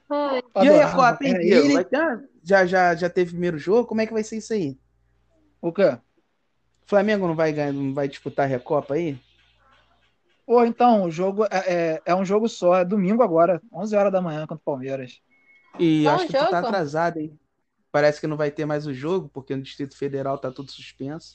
Ai. 0.10 0.42
E 0.64 0.70
aí, 0.70 1.28
hein, 1.28 1.40
Diego? 1.40 1.74
Vai 1.74 1.84
ter... 1.84 2.30
já, 2.42 2.66
já, 2.66 2.96
já 2.96 3.10
teve 3.10 3.32
primeiro 3.32 3.58
jogo? 3.58 3.86
Como 3.86 4.00
é 4.00 4.08
que 4.08 4.14
vai 4.14 4.24
ser 4.24 4.38
isso 4.38 4.54
aí? 4.54 4.80
O 5.62 5.74
quê? 5.74 5.98
Flamengo 6.86 7.28
não 7.28 7.36
vai, 7.36 7.52
ganhar, 7.52 7.74
não 7.74 7.94
vai 7.94 8.08
disputar 8.08 8.46
a 8.46 8.48
Recopa 8.48 8.94
aí? 8.94 9.20
Pô, 10.46 10.64
então, 10.64 11.04
o 11.04 11.12
jogo 11.12 11.44
é, 11.46 11.50
é, 11.52 12.02
é, 12.06 12.16
um 12.16 12.24
jogo 12.24 12.48
só, 12.48 12.78
é 12.78 12.86
domingo 12.86 13.22
agora, 13.22 13.62
11 13.74 13.94
horas 13.98 14.14
da 14.14 14.22
manhã 14.22 14.42
contra 14.48 14.56
o 14.56 14.60
Palmeiras. 14.60 15.20
E 15.78 16.04
Bom 16.06 16.12
acho 16.12 16.28
que 16.28 16.32
jogo. 16.32 16.46
tu 16.46 16.52
tá 16.52 16.60
atrasado, 16.60 17.18
hein? 17.18 17.38
Parece 17.98 18.22
que 18.22 18.28
não 18.28 18.38
vai 18.38 18.52
ter 18.52 18.64
mais 18.64 18.86
o 18.86 18.94
jogo, 18.94 19.28
porque 19.28 19.56
no 19.56 19.64
Distrito 19.64 19.98
Federal 19.98 20.38
tá 20.38 20.52
tudo 20.52 20.72
suspenso. 20.72 21.34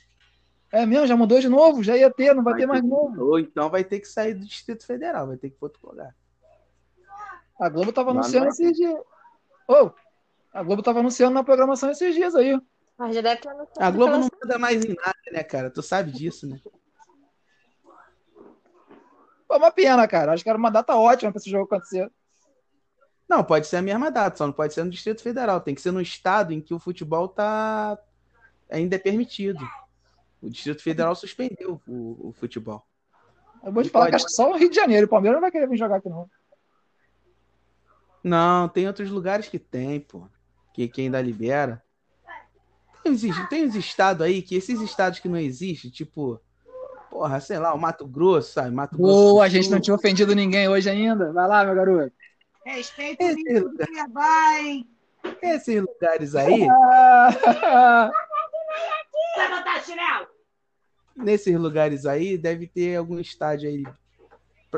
É 0.71 0.87
mesmo? 0.87 1.09
Já 1.09 1.17
mudou 1.17 1.41
de 1.41 1.49
novo? 1.49 1.83
Já 1.83 1.97
ia 1.97 2.09
ter, 2.09 2.33
não 2.37 2.45
vai, 2.45 2.53
vai 2.53 2.61
ter 2.61 2.67
mais 2.69 2.85
novo. 2.85 3.21
Ou 3.21 3.41
então 3.41 3.69
vai 3.69 3.83
ter 3.83 3.99
que 3.99 4.07
sair 4.07 4.35
do 4.35 4.47
Distrito 4.47 4.87
Federal, 4.87 5.27
vai 5.27 5.37
ter 5.37 5.51
que 5.51 5.57
ir 5.57 5.59
para 5.59 5.67
outro 5.67 5.89
lugar. 5.89 6.15
A 7.61 7.69
Globo 7.69 7.93
tava 7.93 8.13
Lá 8.13 8.21
anunciando 8.21 8.47
esses 8.47 8.77
dias. 8.77 8.97
Oh, 9.67 9.91
a 10.53 10.63
Globo 10.63 10.85
tava 10.85 11.01
anunciando 11.01 11.35
na 11.35 11.43
programação 11.43 11.91
esses 11.91 12.15
dias 12.15 12.33
aí. 12.37 12.57
Mas 12.97 13.13
já 13.13 13.23
deve 13.23 13.41
ter 13.41 13.51
A 13.81 13.91
Globo 13.91 14.19
não 14.19 14.29
manda 14.41 14.57
mais 14.57 14.85
em 14.85 14.95
nada, 14.95 15.19
né, 15.33 15.43
cara? 15.43 15.69
Tu 15.69 15.83
sabe 15.83 16.13
disso, 16.13 16.47
né? 16.47 16.61
Foi 19.49 19.59
uma 19.59 19.73
pena, 19.73 20.07
cara. 20.07 20.33
Acho 20.33 20.45
que 20.45 20.49
era 20.49 20.59
uma 20.59 20.71
data 20.71 20.95
ótima 20.95 21.33
para 21.33 21.41
esse 21.41 21.51
jogo 21.51 21.65
acontecer. 21.65 22.09
Não, 23.33 23.43
pode 23.43 23.67
ser 23.67 23.79
a 23.79 23.83
mesma 23.83 24.11
data, 24.11 24.37
só 24.37 24.47
não 24.47 24.53
pode 24.53 24.75
ser 24.75 24.85
no 24.85 24.91
Distrito 24.91 25.23
Federal. 25.23 25.59
Tem 25.59 25.75
que 25.75 25.81
ser 25.81 25.91
no 25.91 26.03
estado 26.03 26.53
em 26.53 26.61
que 26.61 26.75
o 26.75 26.79
futebol 26.79 27.27
tá 27.27 27.99
ainda 28.71 28.97
é 28.97 28.99
permitido. 28.99 29.67
O 30.43 30.51
Distrito 30.51 30.83
Federal 30.83 31.15
suspendeu 31.15 31.81
o, 31.89 32.29
o 32.29 32.33
futebol. 32.35 32.87
Eu 33.65 33.73
vou 33.73 33.83
te 33.83 33.89
falar 33.89 34.05
pode... 34.05 34.11
que 34.11 34.17
acho 34.17 34.27
que 34.27 34.33
só 34.33 34.51
o 34.51 34.57
Rio 34.59 34.69
de 34.69 34.77
Janeiro. 34.77 35.07
O 35.07 35.09
Palmeiras 35.09 35.37
não 35.37 35.41
vai 35.41 35.51
querer 35.51 35.67
vir 35.67 35.79
jogar 35.79 35.97
aqui, 35.97 36.11
não. 36.11 36.29
Não, 38.23 38.69
tem 38.69 38.87
outros 38.87 39.09
lugares 39.09 39.49
que 39.49 39.59
tem, 39.59 39.99
pô. 39.99 40.29
Que, 40.75 40.87
que 40.87 41.01
ainda 41.01 41.23
libera. 41.23 41.83
Tem 43.03 43.13
uns, 43.13 43.23
tem 43.49 43.65
uns 43.65 43.75
estados 43.75 44.21
aí 44.21 44.43
que 44.43 44.57
esses 44.57 44.79
estados 44.83 45.21
que 45.21 45.29
não 45.29 45.39
existem, 45.39 45.91
tipo 45.91 46.39
porra, 47.11 47.41
sei 47.41 47.59
lá, 47.59 47.73
o 47.73 47.79
Mato 47.79 48.07
Grosso, 48.07 48.53
sabe? 48.53 48.71
Mato 48.75 48.99
Grosso. 48.99 49.13
Boa, 49.13 49.45
a 49.45 49.49
gente 49.49 49.71
não 49.71 49.81
tinha 49.81 49.95
ofendido 49.95 50.35
ninguém 50.35 50.69
hoje 50.69 50.91
ainda. 50.91 51.33
Vai 51.33 51.49
lá, 51.49 51.65
meu 51.65 51.75
garoto. 51.75 52.13
Respeita 52.65 53.25
o 53.25 53.77
Cuiabá, 53.77 54.61
hein? 54.61 54.89
Esses 55.43 55.81
lugares 55.81 56.35
aí. 56.35 56.67
Vai 59.37 59.49
botar 59.51 59.81
chinelo? 59.83 60.27
Nesses 61.17 61.57
lugares 61.59 62.07
aí, 62.07 62.39
deve 62.39 62.67
ter 62.67 62.97
algum 62.97 63.19
estádio 63.19 63.69
aí. 63.69 63.85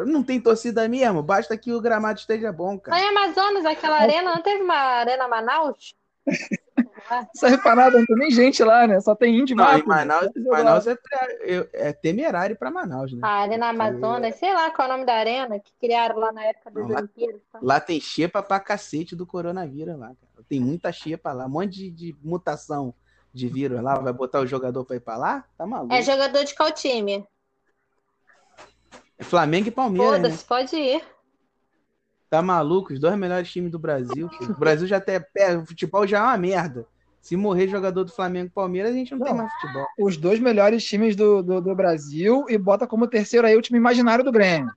Não 0.07 0.23
tem 0.23 0.41
torcida 0.41 0.89
mesmo, 0.89 1.23
basta 1.23 1.57
que 1.57 1.73
o 1.73 1.81
gramado 1.81 2.19
esteja 2.19 2.51
bom, 2.53 2.79
cara. 2.79 2.97
Lá 2.97 3.05
em 3.05 3.09
Amazonas, 3.11 3.65
aquela 3.65 3.99
arena, 3.99 4.35
não 4.35 4.43
teve 4.43 4.63
uma 4.63 4.75
arena 4.75 5.29
Manaus? 5.29 5.95
Serve 7.35 7.59
pra 7.59 7.75
nada, 7.75 7.99
não 7.99 8.07
tem 8.07 8.17
nem 8.17 8.31
gente 8.31 8.63
lá, 8.63 8.87
né? 8.87 9.01
Só 9.01 9.15
tem 9.15 9.39
índio 9.39 9.57
Não, 9.57 9.79
em 9.79 9.85
Manaus, 9.85 10.29
Manaus 10.37 10.87
é, 10.87 10.97
é, 11.43 11.69
é, 11.73 11.93
temerário 11.93 12.57
pra 12.57 12.71
Manaus, 12.71 13.13
né? 13.13 13.21
A 13.23 13.41
Arena 13.43 13.69
Amazonas, 13.69 14.35
sei 14.37 14.53
lá 14.55 14.71
qual 14.71 14.89
é 14.89 14.91
o 14.91 14.95
nome 14.95 15.07
da 15.07 15.15
arena 15.15 15.59
que 15.61 15.73
criaram 15.81 16.19
lá 16.19 16.33
na 16.33 16.45
época 16.45 16.71
das 16.71 16.83
Não, 16.83 16.91
lá- 16.91 16.99
Olimpíadas. 17.01 17.41
Lá 17.61 17.81
tem 17.81 18.01
xepa 18.01 18.43
pra 18.43 18.59
cacete 18.61 19.15
do 19.15 19.27
coronavírus 19.27 19.99
lá, 19.99 20.07
cara. 20.09 20.47
Tem 20.49 20.61
muita 20.61 20.91
xepa 20.93 21.33
lá, 21.33 21.47
um 21.47 21.51
monte 21.51 21.71
de, 21.73 21.91
de 21.91 22.17
mutação 22.23 22.95
de 23.33 23.49
vírus 23.49 23.83
lá. 23.83 23.99
Vai 23.99 24.13
botar 24.13 24.41
o 24.41 24.47
jogador 24.47 24.85
pra 24.85 24.97
ir 24.97 25.01
pra 25.01 25.17
lá? 25.17 25.45
Tá 25.59 25.67
maluco. 25.67 25.93
É 25.93 26.03
jogador 26.03 26.45
de 26.45 26.55
qual 26.55 26.73
time? 26.73 27.27
É 29.19 29.25
Flamengo 29.25 29.69
e 29.69 29.71
Palmeiras, 29.71 30.21
né? 30.21 30.31
Foda-se, 30.31 30.45
pode 30.45 30.77
ir. 30.77 31.05
Tá 32.31 32.43
maluco? 32.43 32.93
Os 32.93 32.99
dois 32.99 33.17
melhores 33.17 33.51
times 33.51 33.71
do 33.71 33.79
Brasil. 33.79 34.29
O 34.41 34.55
Brasil 34.59 34.87
já 34.89 34.97
até. 34.97 35.25
O 35.57 35.67
futebol 35.67 36.07
já 36.07 36.19
é 36.19 36.23
uma 36.23 36.37
merda. 36.37 36.87
Se 37.25 37.39
morrer 37.39 37.69
jogador 37.69 38.05
do 38.05 38.13
Flamengo 38.13 38.49
e 38.49 38.51
Palmeiras, 38.51 38.91
a 38.93 38.95
gente 38.95 39.13
não, 39.13 39.25
tem 39.25 39.33
Não. 39.33 39.39
mais 39.39 39.53
futebol. 39.55 39.87
Os 39.99 40.19
dois 40.19 40.39
melhores 40.39 40.85
times 40.85 41.17
do, 41.17 41.43
do, 41.43 41.59
do 41.59 41.75
Brasil 41.75 42.45
e 42.51 42.59
bota 42.59 42.87
como 42.87 43.09
terceiro 43.09 43.47
aí 43.47 43.57
o 43.57 43.63
time 43.63 43.79
imaginário 43.79 44.23
do 44.23 44.31
Grêmio. 44.31 44.71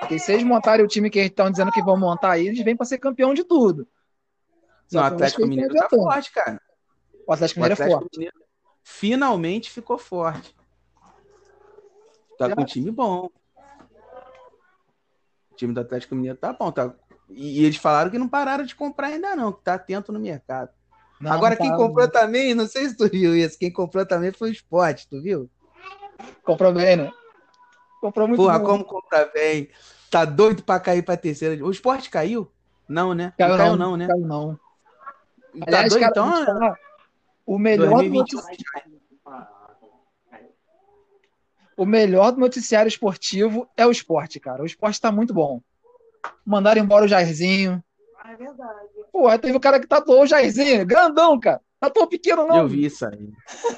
Porque 0.00 0.18
se 0.18 0.32
eles 0.32 0.44
montarem 0.44 0.82
o 0.82 0.88
time 0.88 1.10
que 1.10 1.18
eles 1.18 1.30
estão 1.30 1.50
dizendo 1.50 1.70
que 1.70 1.82
vão 1.82 1.98
montar 1.98 2.30
aí, 2.30 2.46
eles 2.46 2.64
vêm 2.64 2.74
pra 2.74 2.86
ser 2.86 2.96
campeão 2.96 3.34
de 3.34 3.44
tudo. 3.44 3.86
Só 4.88 4.96
Não, 4.96 5.02
o 5.02 5.06
Atlético 5.08 5.46
Mineiro 5.46 5.74
estão 5.74 5.90
tá 5.90 5.96
forte, 5.96 6.32
cara. 6.32 6.58
O 7.26 7.32
Atlético 7.34 7.60
O 7.60 7.62
Mineiro 7.62 7.82
é 7.82 7.86
forte. 7.86 8.08
Mineiro 8.16 8.38
finalmente 8.82 9.70
ficou 9.70 9.98
forte. 9.98 10.56
Tá 12.38 12.46
É. 12.46 12.54
com 12.54 12.62
um 12.62 12.64
time 12.64 12.90
bom. 12.90 13.28
O 15.50 15.54
time 15.54 15.74
do 15.74 15.80
Atlético 15.80 16.14
Mineiro 16.14 16.38
tá 16.38 16.50
bom. 16.54 16.72
Tá... 16.72 16.94
E, 17.28 17.60
e 17.60 17.64
eles 17.66 17.76
falaram 17.76 18.10
que 18.10 18.18
não 18.18 18.26
pararam 18.26 18.64
de 18.64 18.74
comprar 18.74 19.08
ainda 19.08 19.36
não, 19.36 19.52
que 19.52 19.62
tá 19.62 19.74
atento 19.74 20.10
no 20.10 20.18
mercado. 20.18 20.70
Não, 21.20 21.32
Agora, 21.32 21.54
não 21.54 21.62
quem 21.62 21.76
comprou 21.76 22.08
também, 22.08 22.54
não 22.54 22.66
sei 22.66 22.88
se 22.88 22.96
tu 22.96 23.08
viu 23.08 23.34
isso, 23.36 23.58
quem 23.58 23.72
comprou 23.72 24.04
também 24.04 24.32
foi 24.32 24.50
o 24.50 24.52
esporte, 24.52 25.08
tu 25.08 25.22
viu? 25.22 25.48
Comprou 26.44 26.72
bem, 26.72 26.96
né? 26.96 27.10
Comprou 28.00 28.28
muito 28.28 28.40
Porra, 28.40 28.58
bom. 28.58 28.64
como 28.64 28.84
comprar 28.84 29.26
bem. 29.32 29.70
Tá 30.10 30.24
doido 30.24 30.62
pra 30.62 30.78
cair 30.78 31.02
pra 31.02 31.16
terceira. 31.16 31.64
O 31.64 31.70
esporte 31.70 32.10
caiu? 32.10 32.50
Não, 32.88 33.14
né? 33.14 33.32
Caiu 33.38 33.50
não 33.52 33.56
caiu, 33.58 33.76
não, 33.76 33.90
não, 33.90 33.96
né? 33.96 34.06
Caiu 34.08 34.26
não. 34.26 34.54
Tá 34.54 34.60
Aliás, 35.66 35.92
doido, 35.92 36.00
cara, 36.02 36.10
então? 36.12 36.44
falar, 36.44 36.78
o 37.46 37.58
melhor 37.58 37.86
do 37.88 37.94
2021 38.10 38.40
notici- 38.40 38.64
o 41.76 41.84
melhor 41.86 42.30
do 42.32 42.40
noticiário 42.40 42.88
esportivo 42.88 43.68
é 43.76 43.86
o 43.86 43.90
esporte, 43.90 44.38
cara. 44.38 44.62
O 44.62 44.66
esporte 44.66 45.00
tá 45.00 45.10
muito 45.10 45.32
bom. 45.34 45.60
Mandaram 46.44 46.80
embora 46.82 47.04
o 47.04 47.08
Jairzinho. 47.08 47.82
É 48.24 48.36
verdade. 48.36 48.93
Pô, 49.14 49.28
aí 49.28 49.38
teve 49.38 49.56
o 49.56 49.60
cara 49.60 49.78
que 49.78 49.86
tatuou 49.86 50.22
o 50.24 50.26
Jairzinho, 50.26 50.84
grandão, 50.84 51.38
cara. 51.38 51.60
Tatuou 51.78 52.08
pequeno, 52.08 52.48
não. 52.48 52.56
Eu 52.56 52.66
vi 52.68 52.84
isso 52.86 53.06
aí. 53.06 53.30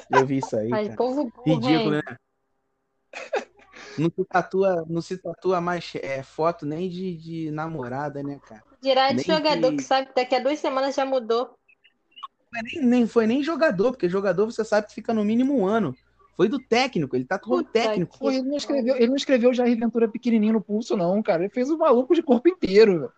Eu 0.09 0.25
vi 0.25 0.39
isso 0.39 0.57
aí, 0.57 0.71
cara. 0.71 0.95
povo 0.95 1.31
burro, 1.31 1.45
Ridículo, 1.45 1.93
hein? 1.95 2.01
né? 2.07 2.17
Não 3.99 4.09
se 4.09 4.25
tatua, 4.25 4.85
não 4.89 4.99
se 4.99 5.17
tatua 5.19 5.61
mais 5.61 5.93
é, 6.01 6.23
foto 6.23 6.65
nem 6.65 6.89
de, 6.89 7.15
de 7.17 7.51
namorada, 7.51 8.23
né, 8.23 8.39
cara? 8.47 8.63
Dirá 8.81 9.09
de 9.11 9.17
Nem 9.17 9.25
jogador 9.25 9.69
que- 9.69 9.77
que 9.77 9.83
sabe 9.83 10.07
que 10.07 10.15
daqui 10.15 10.33
a 10.33 10.39
duas 10.39 10.57
semanas 10.57 10.95
já 10.95 11.05
mudou. 11.05 11.55
Nem, 12.51 12.83
nem 12.83 13.05
foi 13.07 13.27
nem 13.27 13.43
jogador, 13.43 13.91
porque 13.91 14.09
jogador 14.09 14.47
você 14.47 14.65
sabe 14.65 14.87
que 14.87 14.95
fica 14.95 15.13
no 15.13 15.23
mínimo 15.23 15.55
um 15.55 15.67
ano. 15.67 15.95
Foi 16.35 16.49
do 16.49 16.57
técnico, 16.57 17.15
ele 17.15 17.25
tatuou 17.25 17.59
o 17.59 17.63
técnico. 17.63 18.13
que 18.13 18.19
Pô, 18.19 18.31
ele 18.31 18.41
não 18.41 18.57
escreveu, 18.57 18.95
ele 18.95 19.07
não 19.07 19.15
escreveu 19.15 19.53
Jair 19.53 19.77
Ventura 19.77 20.07
pequenininho 20.07 20.53
no 20.53 20.61
pulso, 20.63 20.97
não, 20.97 21.21
cara. 21.21 21.43
Ele 21.43 21.53
fez 21.53 21.69
o 21.69 21.77
maluco 21.77 22.15
de 22.15 22.23
corpo 22.23 22.49
inteiro, 22.49 23.01
velho. 23.01 23.13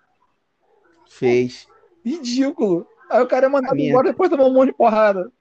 Fez. 1.07 1.65
Ridículo. 2.03 2.87
Aí 3.09 3.21
o 3.21 3.27
cara 3.27 3.47
é 3.47 3.49
mandado 3.49 3.75
Minha. 3.75 3.89
embora 3.89 4.09
depois 4.09 4.29
de 4.29 4.37
tomar 4.37 4.49
um 4.49 4.53
monte 4.53 4.67
de 4.67 4.77
porrada. 4.77 5.31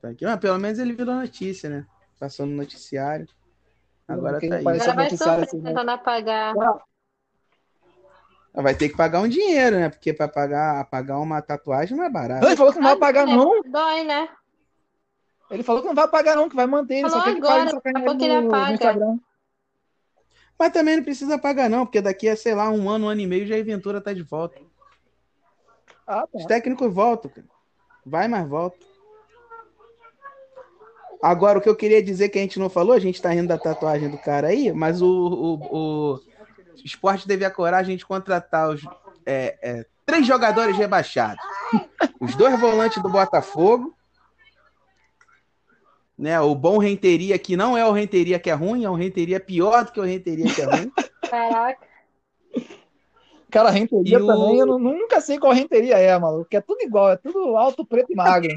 Tá 0.00 0.10
aqui. 0.10 0.24
Mas 0.24 0.38
pelo 0.38 0.58
menos 0.58 0.78
ele 0.78 0.92
virou 0.92 1.14
notícia, 1.14 1.68
né? 1.70 1.86
Passou 2.18 2.46
no 2.46 2.54
noticiário. 2.54 3.26
Agora 4.06 4.38
Quem 4.38 4.50
tá 4.50 4.56
aí. 4.56 4.60
Agora 4.60 4.94
vai 4.94 5.10
sofrer 5.10 5.44
assim, 5.44 5.58
né? 5.58 5.70
tentando 5.70 5.90
apagar. 5.90 6.54
Vai 8.54 8.74
ter 8.74 8.88
que 8.88 8.96
pagar 8.96 9.20
um 9.20 9.28
dinheiro, 9.28 9.76
né? 9.76 9.88
Porque 9.90 10.12
pra 10.14 10.28
pagar, 10.28 10.84
pagar 10.86 11.18
uma 11.18 11.42
tatuagem 11.42 11.96
não 11.96 12.04
é 12.04 12.10
barato. 12.10 12.46
Ele 12.46 12.56
falou 12.56 12.72
que 12.72 12.78
não 12.78 12.88
vai 12.88 12.96
pagar, 12.96 13.26
né? 13.26 13.36
não. 13.36 13.62
Dói, 13.62 14.04
né? 14.04 14.28
Ele 15.50 15.62
falou 15.62 15.82
que 15.82 15.88
não 15.88 15.94
vai 15.94 16.08
pagar, 16.08 16.36
não, 16.36 16.48
que 16.48 16.56
vai 16.56 16.66
manter. 16.66 16.96
Ele 16.96 17.10
só 17.10 17.20
Falou 17.20 17.34
que 17.34 17.46
agora, 17.46 17.64
daqui 17.72 17.88
a 17.88 18.00
pouco 18.02 18.24
ele 18.24 18.40
no, 18.40 18.42
no 18.42 18.54
apaga. 18.54 18.72
Instagram. 18.72 19.18
Mas 20.58 20.72
também 20.72 20.96
não 20.96 21.04
precisa 21.04 21.38
pagar, 21.38 21.68
não, 21.68 21.84
porque 21.84 22.00
daqui 22.00 22.28
a, 22.28 22.36
sei 22.36 22.54
lá, 22.54 22.70
um 22.70 22.88
ano, 22.88 23.06
um 23.06 23.08
ano 23.08 23.20
e 23.20 23.26
meio, 23.26 23.46
já 23.46 23.56
a 23.56 23.62
Ventura 23.62 24.00
tá 24.00 24.12
de 24.12 24.22
volta. 24.22 24.58
Ah, 26.06 26.26
tá. 26.26 26.28
Os 26.32 26.44
técnicos 26.46 26.92
voltam, 26.92 27.30
cara. 27.30 27.46
Vai, 28.04 28.28
mas 28.28 28.48
volta. 28.48 28.78
Agora, 31.22 31.58
o 31.58 31.62
que 31.62 31.68
eu 31.68 31.74
queria 31.74 32.02
dizer 32.02 32.28
que 32.28 32.38
a 32.38 32.42
gente 32.42 32.58
não 32.58 32.70
falou, 32.70 32.92
a 32.92 33.00
gente 33.00 33.20
tá 33.20 33.30
rindo 33.30 33.48
da 33.48 33.58
tatuagem 33.58 34.08
do 34.08 34.18
cara 34.18 34.48
aí, 34.48 34.72
mas 34.72 35.02
o, 35.02 35.08
o, 35.08 36.14
o 36.14 36.20
esporte 36.84 37.26
teve 37.26 37.44
a 37.44 37.50
coragem 37.50 37.96
de 37.96 38.06
contratar 38.06 38.68
os 38.70 38.84
é, 39.24 39.58
é, 39.60 39.86
três 40.04 40.26
jogadores 40.26 40.76
rebaixados. 40.76 41.42
Os 42.20 42.36
dois 42.36 42.58
volantes 42.60 43.02
do 43.02 43.08
Botafogo. 43.08 43.94
Né, 46.16 46.40
o 46.40 46.54
bom 46.54 46.78
Renteria, 46.78 47.38
que 47.38 47.56
não 47.58 47.76
é 47.76 47.84
o 47.84 47.92
Renteria 47.92 48.38
que 48.38 48.48
é 48.48 48.54
ruim, 48.54 48.84
é 48.84 48.90
um 48.90 48.94
Renteria 48.94 49.38
pior 49.38 49.84
do 49.84 49.92
que 49.92 50.00
o 50.00 50.04
Renteria 50.04 50.54
que 50.54 50.62
é 50.62 50.64
ruim. 50.64 50.92
Caraca. 51.28 51.86
Cara, 53.56 53.70
renteria 53.70 54.18
E 54.18 54.22
o- 54.22 54.26
também, 54.26 54.58
eu 54.58 54.66
nu- 54.66 54.78
nunca 54.78 55.18
sei 55.18 55.38
qual 55.38 55.50
renteria 55.54 55.96
é, 55.96 56.18
maluco. 56.18 56.44
Que 56.44 56.58
é 56.58 56.60
tudo 56.60 56.82
igual, 56.82 57.12
é 57.12 57.16
tudo 57.16 57.56
alto, 57.56 57.86
preto 57.86 58.12
e 58.12 58.14
magro. 58.14 58.54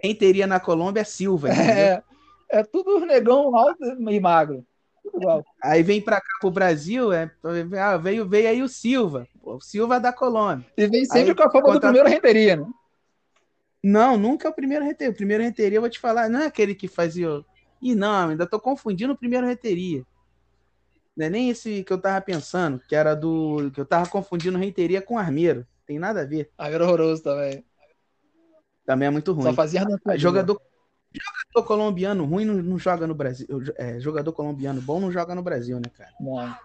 Renteria 0.00 0.46
na 0.46 0.60
Colômbia 0.60 1.00
é 1.00 1.04
Silva. 1.04 1.48
É, 1.48 2.00
é 2.48 2.62
tudo 2.62 3.00
negão 3.04 3.56
alto 3.56 3.84
e 3.84 4.20
magro. 4.20 4.64
Tudo 5.02 5.16
igual. 5.20 5.44
Aí 5.60 5.82
vem 5.82 6.00
pra 6.00 6.20
cá 6.20 6.28
pro 6.40 6.48
Brasil, 6.48 7.12
é, 7.12 7.28
ah, 7.80 7.96
veio, 7.96 8.24
veio 8.28 8.48
aí 8.48 8.62
o 8.62 8.68
Silva, 8.68 9.26
o 9.42 9.60
Silva 9.60 9.98
da 9.98 10.12
Colômbia. 10.12 10.64
E 10.76 10.86
vem 10.86 11.04
sempre 11.04 11.30
Aí, 11.30 11.34
com 11.34 11.42
a 11.42 11.50
fama 11.50 11.62
do 11.66 11.72
contra- 11.72 11.88
primeiro 11.90 12.08
renteria, 12.08 12.54
né? 12.56 12.66
Não, 13.82 14.16
nunca 14.16 14.46
é 14.46 14.50
o 14.50 14.54
primeiro 14.54 14.84
reteria. 14.84 15.10
O 15.12 15.16
primeiro 15.16 15.42
reteria, 15.42 15.78
eu 15.78 15.82
vou 15.82 15.90
te 15.90 15.98
falar, 15.98 16.28
não 16.28 16.40
é 16.42 16.46
aquele 16.46 16.72
que 16.72 16.86
fazia. 16.86 17.28
o- 17.32 17.44
Ih, 17.82 17.96
não, 17.96 18.28
ainda 18.28 18.46
tô 18.46 18.60
confundindo 18.60 19.12
o 19.12 19.18
primeiro 19.18 19.44
reteria. 19.44 20.04
Não 21.18 21.26
é 21.26 21.30
nem 21.30 21.50
esse 21.50 21.82
que 21.82 21.92
eu 21.92 22.00
tava 22.00 22.20
pensando, 22.20 22.80
que 22.88 22.94
era 22.94 23.16
do. 23.16 23.72
que 23.74 23.80
eu 23.80 23.84
tava 23.84 24.08
confundindo 24.08 24.56
renteria 24.56 25.02
com 25.02 25.18
armeiro. 25.18 25.66
Tem 25.84 25.98
nada 25.98 26.20
a 26.22 26.24
ver. 26.24 26.48
Era 26.56 26.84
horroroso 26.84 27.24
também. 27.24 27.64
Também 28.86 29.08
é 29.08 29.10
muito 29.10 29.32
ruim. 29.32 29.42
Só 29.42 29.52
fazia 29.52 29.84
Jogador, 30.14 30.60
jogador 31.12 31.66
colombiano 31.66 32.24
ruim 32.24 32.44
não, 32.44 32.54
não 32.54 32.78
joga 32.78 33.04
no 33.04 33.16
Brasil. 33.16 33.48
É, 33.76 33.98
jogador 33.98 34.32
colombiano 34.32 34.80
bom 34.80 35.00
não 35.00 35.10
joga 35.10 35.34
no 35.34 35.42
Brasil, 35.42 35.78
né, 35.78 35.90
cara? 35.92 36.12
Não. 36.20 36.56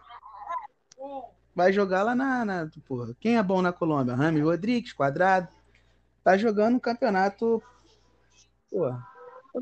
vai 1.56 1.74
jogar 1.74 2.04
lá 2.04 2.14
na, 2.14 2.46
na- 2.46 2.70
porra, 2.88 3.16
quem 3.20 3.38
é 3.38 3.44
bom 3.44 3.60
na 3.60 3.74
Colômbia? 3.74 4.14
Rami 4.14 4.40
Rodrigues, 4.42 4.94
Quadrado. 4.94 5.48
Tá 6.24 6.38
jogando 6.38 6.76
um 6.76 6.80
campeonato, 6.80 7.62
porra, 8.70 9.04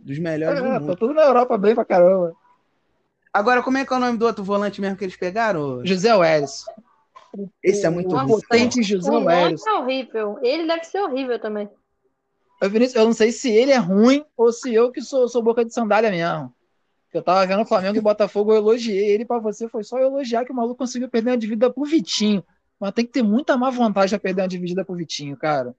dos 0.04 0.20
melhores 0.20 0.60
do 0.60 0.66
É, 0.66 0.80
mundo. 0.80 0.88
tá 0.88 0.96
tudo 0.98 1.14
na 1.14 1.22
Europa 1.24 1.58
bem 1.58 1.74
pra 1.74 1.86
caramba. 1.86 2.36
Agora, 3.34 3.64
como 3.64 3.78
é 3.78 3.86
que 3.86 3.94
é 3.94 3.96
o 3.96 4.00
nome 4.00 4.18
do 4.18 4.26
outro 4.26 4.44
volante 4.44 4.82
mesmo 4.82 4.98
que 4.98 5.06
eles 5.06 5.16
pegaram? 5.16 5.86
José 5.86 6.14
Welles. 6.14 6.66
Esse 7.64 7.86
é 7.86 7.90
muito 7.90 8.14
o 8.14 8.18
ruim. 8.18 8.28
potente 8.28 8.84
José 8.84 9.10
O 9.10 9.24
Welles. 9.24 9.66
É 9.66 9.72
horrível. 9.72 10.38
Ele 10.42 10.68
deve 10.68 10.84
ser 10.84 11.00
horrível 11.00 11.40
também. 11.40 11.70
Eu, 12.62 12.70
Vinícius, 12.70 12.96
eu 12.96 13.06
não 13.06 13.14
sei 13.14 13.32
se 13.32 13.50
ele 13.50 13.72
é 13.72 13.78
ruim 13.78 14.24
ou 14.36 14.52
se 14.52 14.74
eu 14.74 14.92
que 14.92 15.02
sou, 15.02 15.28
sou 15.28 15.42
boca 15.42 15.64
de 15.64 15.74
sandália 15.74 16.12
mesmo. 16.12 16.54
Eu 17.14 17.22
tava 17.22 17.46
vendo 17.46 17.62
o 17.62 17.66
Flamengo 17.66 17.98
e 17.98 18.02
Botafogo, 18.02 18.52
eu 18.52 18.58
elogiei 18.58 19.10
ele 19.10 19.26
pra 19.26 19.40
você. 19.40 19.68
Foi 19.68 19.84
só 19.84 19.98
eu 19.98 20.08
elogiar 20.08 20.46
que 20.46 20.52
o 20.52 20.56
maluco 20.56 20.78
conseguiu 20.78 21.10
perder 21.10 21.32
uma 21.32 21.38
dividida 21.38 21.72
pro 21.72 21.84
Vitinho. 21.84 22.44
Mas 22.80 22.94
tem 22.94 23.06
que 23.06 23.12
ter 23.12 23.24
muita 23.24 23.58
má 23.58 23.70
vontade 23.70 24.10
pra 24.12 24.20
perder 24.20 24.42
uma 24.42 24.48
dividida 24.48 24.86
pro 24.86 24.96
Vitinho, 24.96 25.36
cara. 25.38 25.76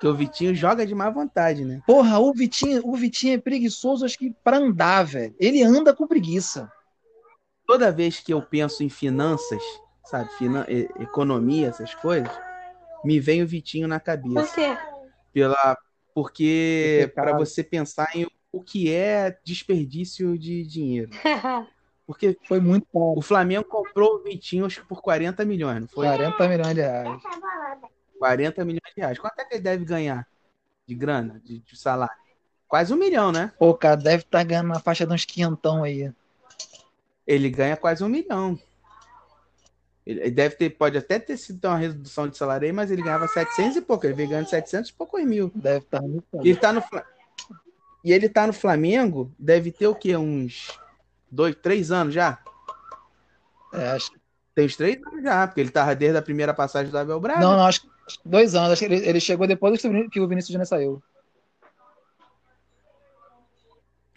Porque 0.00 0.08
o 0.08 0.14
Vitinho 0.14 0.54
joga 0.54 0.86
de 0.86 0.94
má 0.94 1.10
vontade, 1.10 1.62
né? 1.62 1.82
Porra, 1.86 2.18
o 2.18 2.32
Vitinho, 2.32 2.80
o 2.86 2.96
Vitinho 2.96 3.34
é 3.34 3.38
preguiçoso, 3.38 4.06
acho 4.06 4.16
que 4.16 4.34
pra 4.42 4.56
andar, 4.56 5.02
velho. 5.02 5.34
Ele 5.38 5.62
anda 5.62 5.94
com 5.94 6.06
preguiça. 6.06 6.72
Toda 7.66 7.92
vez 7.92 8.18
que 8.18 8.32
eu 8.32 8.40
penso 8.40 8.82
em 8.82 8.88
finanças, 8.88 9.62
sabe, 10.06 10.30
finan 10.38 10.64
economia, 10.98 11.68
essas 11.68 11.94
coisas, 11.94 12.30
me 13.04 13.20
vem 13.20 13.42
o 13.42 13.46
Vitinho 13.46 13.86
na 13.86 14.00
Por 14.00 14.06
cabeça. 14.06 14.54
quê? 14.54 14.78
Pela, 15.34 15.76
porque 16.14 17.12
para 17.14 17.36
você 17.36 17.62
pensar 17.62 18.08
em 18.16 18.26
o 18.50 18.62
que 18.62 18.90
é 18.90 19.38
desperdício 19.44 20.38
de 20.38 20.64
dinheiro. 20.64 21.10
Porque 22.06 22.36
Foi 22.48 22.58
muito 22.58 22.88
caro. 22.92 23.14
o 23.16 23.22
Flamengo 23.22 23.64
comprou 23.68 24.16
o 24.16 24.22
Vitinho 24.24 24.66
acho 24.66 24.80
que 24.80 24.88
por 24.88 25.00
40 25.00 25.44
milhões, 25.44 25.82
não 25.82 25.86
foi? 25.86 26.06
40 26.06 26.48
milhões 26.48 26.74
de 26.74 26.80
reais. 26.80 27.22
40 28.20 28.64
milhões 28.66 28.94
de 28.94 29.00
reais. 29.00 29.18
Quanto 29.18 29.38
é 29.40 29.44
que 29.46 29.54
ele 29.54 29.62
deve 29.62 29.84
ganhar 29.84 30.28
de 30.86 30.94
grana, 30.94 31.40
de, 31.42 31.60
de 31.60 31.76
salário? 31.76 32.14
Quase 32.68 32.92
um 32.92 32.96
milhão, 32.96 33.32
né? 33.32 33.50
Pô, 33.58 33.72
cara, 33.74 33.96
deve 33.96 34.22
estar 34.22 34.44
ganhando 34.44 34.68
na 34.68 34.78
faixa 34.78 35.06
de 35.06 35.12
uns 35.12 35.24
quinhentão 35.24 35.82
aí. 35.82 36.12
Ele 37.26 37.48
ganha 37.48 37.76
quase 37.76 38.04
um 38.04 38.08
milhão. 38.08 38.60
Ele 40.04 40.30
deve 40.30 40.56
ter, 40.56 40.70
pode 40.70 40.98
até 40.98 41.18
ter 41.18 41.36
sido 41.36 41.64
uma 41.64 41.76
redução 41.76 42.28
de 42.28 42.36
salário 42.36 42.66
aí, 42.66 42.72
mas 42.72 42.90
ele 42.90 43.02
ganhava 43.02 43.26
700 43.26 43.76
e 43.76 43.80
pouco. 43.80 44.06
Ele 44.06 44.14
veio 44.14 44.28
ganhando 44.28 44.48
700 44.48 44.90
e 44.90 44.92
poucos 44.92 45.24
mil. 45.24 45.50
Deve 45.54 45.78
estar 45.78 46.02
muito 46.02 46.24
caro. 46.30 46.46
E 46.46 46.50
ele 46.50 46.58
tá 46.58 46.72
no 46.72 46.82
E 48.04 48.12
ele 48.12 48.28
tá 48.28 48.46
no 48.46 48.52
Flamengo, 48.52 49.32
deve 49.38 49.72
ter 49.72 49.86
o 49.86 49.94
quê? 49.94 50.16
Uns 50.16 50.78
dois, 51.30 51.54
três 51.56 51.90
anos 51.90 52.12
já? 52.12 52.38
É, 53.72 53.90
acho... 53.92 54.12
Tem 54.54 54.66
uns 54.66 54.76
três 54.76 55.00
anos 55.06 55.22
já, 55.22 55.46
porque 55.46 55.60
ele 55.60 55.70
tava 55.70 55.94
desde 55.94 56.18
a 56.18 56.22
primeira 56.22 56.52
passagem 56.52 56.90
do 56.90 56.98
Abel 56.98 57.20
Braga. 57.20 57.40
Não, 57.40 57.56
não, 57.56 57.64
acho 57.64 57.82
que 57.82 57.88
dois 58.24 58.54
anos. 58.54 58.72
Acho 58.72 58.80
que 58.80 58.92
ele, 58.92 59.06
ele 59.06 59.20
chegou 59.20 59.46
depois 59.46 59.80
que 59.80 60.20
o 60.20 60.28
Vinícius 60.28 60.52
Júnior 60.52 60.66
saiu. 60.66 61.02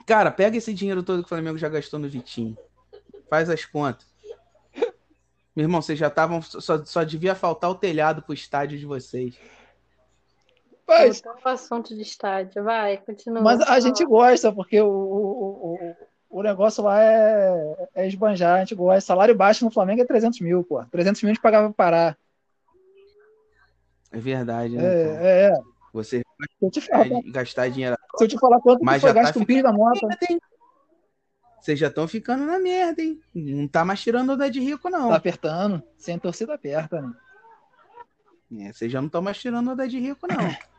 Cara, 0.06 0.32
pega 0.32 0.58
esse 0.58 0.74
dinheiro 0.74 1.04
todo 1.04 1.20
que 1.20 1.26
o 1.26 1.30
Flamengo 1.30 1.58
já 1.58 1.70
gastou 1.70 2.00
no 2.00 2.10
Vitinho. 2.10 2.58
Faz 3.30 3.50
as 3.50 3.66
contas. 3.66 4.06
Meu 5.56 5.66
irmão, 5.66 5.82
vocês 5.82 5.98
já 5.98 6.08
estavam. 6.08 6.42
Só, 6.42 6.84
só 6.84 7.04
devia 7.04 7.36
faltar 7.36 7.70
o 7.70 7.76
telhado 7.76 8.22
pro 8.22 8.34
estádio 8.34 8.78
de 8.78 8.86
vocês. 8.86 9.38
Mas, 10.88 11.24
ao 11.26 11.52
assunto 11.52 11.96
de 11.96 12.02
estádio. 12.02 12.64
Vai, 12.64 12.98
continua. 12.98 13.42
mas 13.42 13.62
a 13.62 13.80
gente 13.80 14.04
gosta, 14.04 14.52
porque 14.52 14.82
o, 14.82 14.88
o, 14.88 15.74
o, 15.74 16.40
o 16.40 16.44
negócio 16.44 16.84
lá 16.84 17.02
é, 17.02 17.90
é 17.96 18.08
esbanjar. 18.08 18.58
A 18.58 18.60
gente 18.60 18.76
gosta. 18.76 19.02
Salário 19.02 19.36
baixo 19.36 19.64
no 19.64 19.72
Flamengo 19.72 20.02
é 20.02 20.06
300 20.06 20.40
mil, 20.42 20.64
pô. 20.64 20.84
300 20.86 21.22
mil 21.22 21.32
a 21.32 21.34
gente 21.34 21.42
pagava 21.42 21.68
pra 21.72 21.86
parar. 21.86 22.18
É 24.13 24.20
verdade, 24.20 24.77
né? 24.77 24.84
É, 24.84 25.17
é, 25.22 25.46
é. 25.48 25.62
Você 25.91 26.24
te 26.72 26.82
falar, 26.82 27.10
vai 27.10 27.22
gastar 27.24 27.70
dinheiro. 27.70 27.98
se 28.17 28.24
eu 28.24 28.27
te 28.27 28.39
falar 28.39 28.60
quanto 28.60 28.84
Mas 28.84 28.96
que 28.96 29.01
foi 29.01 29.13
tá 29.13 29.22
gasto 29.22 29.34
com 29.34 29.39
o 29.41 29.46
Pires 29.46 29.63
da 29.63 29.74
Mota. 29.74 30.08
Vocês 31.60 31.79
já 31.79 31.88
estão 31.88 32.08
ficando 32.08 32.46
na 32.46 32.60
merda, 32.60 33.01
hein? 33.01 33.20
Não 33.34 33.67
tá 33.67 33.84
mais 33.86 34.01
tirando 34.01 34.32
onda 34.32 34.50
de 34.51 34.60
rico, 34.60 34.89
não. 34.89 35.10
Tá 35.10 35.15
apertando. 35.15 35.82
Sem 35.98 36.20
torcida 36.20 36.53
aperta, 36.53 37.01
né? 37.01 37.13
É, 38.67 38.74
vocês 38.74 38.91
já 38.91 39.01
não 39.01 39.08
estão 39.08 39.22
mais 39.22 39.38
tirando 39.38 39.72
onda 39.72 39.88
de 39.88 40.00
rico, 40.00 40.27
não. 40.27 40.38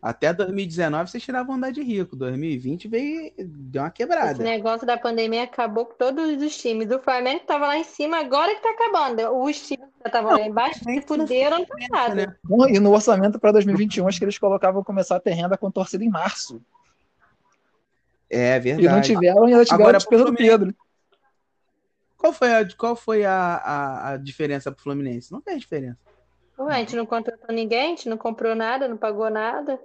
Até 0.00 0.32
2019 0.32 1.10
vocês 1.10 1.22
tiravam 1.22 1.56
onda 1.56 1.72
de 1.72 1.82
rico. 1.82 2.14
2020 2.14 2.86
veio 2.86 3.32
deu 3.38 3.82
uma 3.82 3.88
Esse 3.88 3.96
quebrada. 3.96 4.44
negócio 4.44 4.86
da 4.86 4.96
pandemia 4.96 5.44
acabou 5.44 5.86
com 5.86 5.94
todos 5.94 6.40
os 6.40 6.56
times. 6.56 6.90
O 6.90 7.00
Flamengo 7.00 7.40
tava 7.46 7.66
lá 7.66 7.78
em 7.78 7.84
cima, 7.84 8.18
agora 8.18 8.54
que 8.54 8.62
tá 8.62 8.70
acabando. 8.70 9.22
Os 9.42 9.66
times 9.66 9.88
estavam 10.06 10.32
lá 10.32 10.40
embaixo 10.40 10.80
se 10.84 11.00
fuderam 11.02 11.58
ano 11.58 11.66
passado. 11.66 12.14
né? 12.14 12.36
E 12.68 12.78
no 12.80 12.92
orçamento 12.92 13.38
para 13.38 13.52
2021, 13.52 14.06
acho 14.08 14.18
que 14.18 14.24
eles 14.24 14.38
colocavam 14.38 14.82
começar 14.84 15.16
a 15.16 15.20
ter 15.20 15.32
renda 15.32 15.56
com 15.56 15.70
torcida 15.70 16.04
em 16.04 16.08
março. 16.08 16.60
É 18.28 18.56
E 18.56 18.72
não 18.72 18.76
verdade. 18.80 19.06
tiveram, 19.06 19.48
e 19.48 19.52
ainda 19.52 19.64
tiveram 19.64 19.82
Agora, 19.84 19.98
despesa 19.98 20.24
do 20.24 20.34
Pedro. 20.34 20.74
Qual 22.16 22.32
foi, 22.32 22.52
a, 22.52 22.76
qual 22.76 22.96
foi 22.96 23.24
a, 23.24 23.34
a, 23.56 24.08
a 24.12 24.16
diferença 24.16 24.72
pro 24.72 24.82
Fluminense? 24.82 25.30
Não 25.30 25.40
tem 25.40 25.56
diferença. 25.58 25.98
Ué, 26.58 26.74
a 26.74 26.78
gente 26.78 26.96
não 26.96 27.06
contratou 27.06 27.54
ninguém, 27.54 27.84
a 27.86 27.88
gente 27.96 28.08
não 28.08 28.16
comprou 28.16 28.54
nada, 28.54 28.88
não 28.88 28.96
pagou 28.96 29.28
nada. 29.30 29.78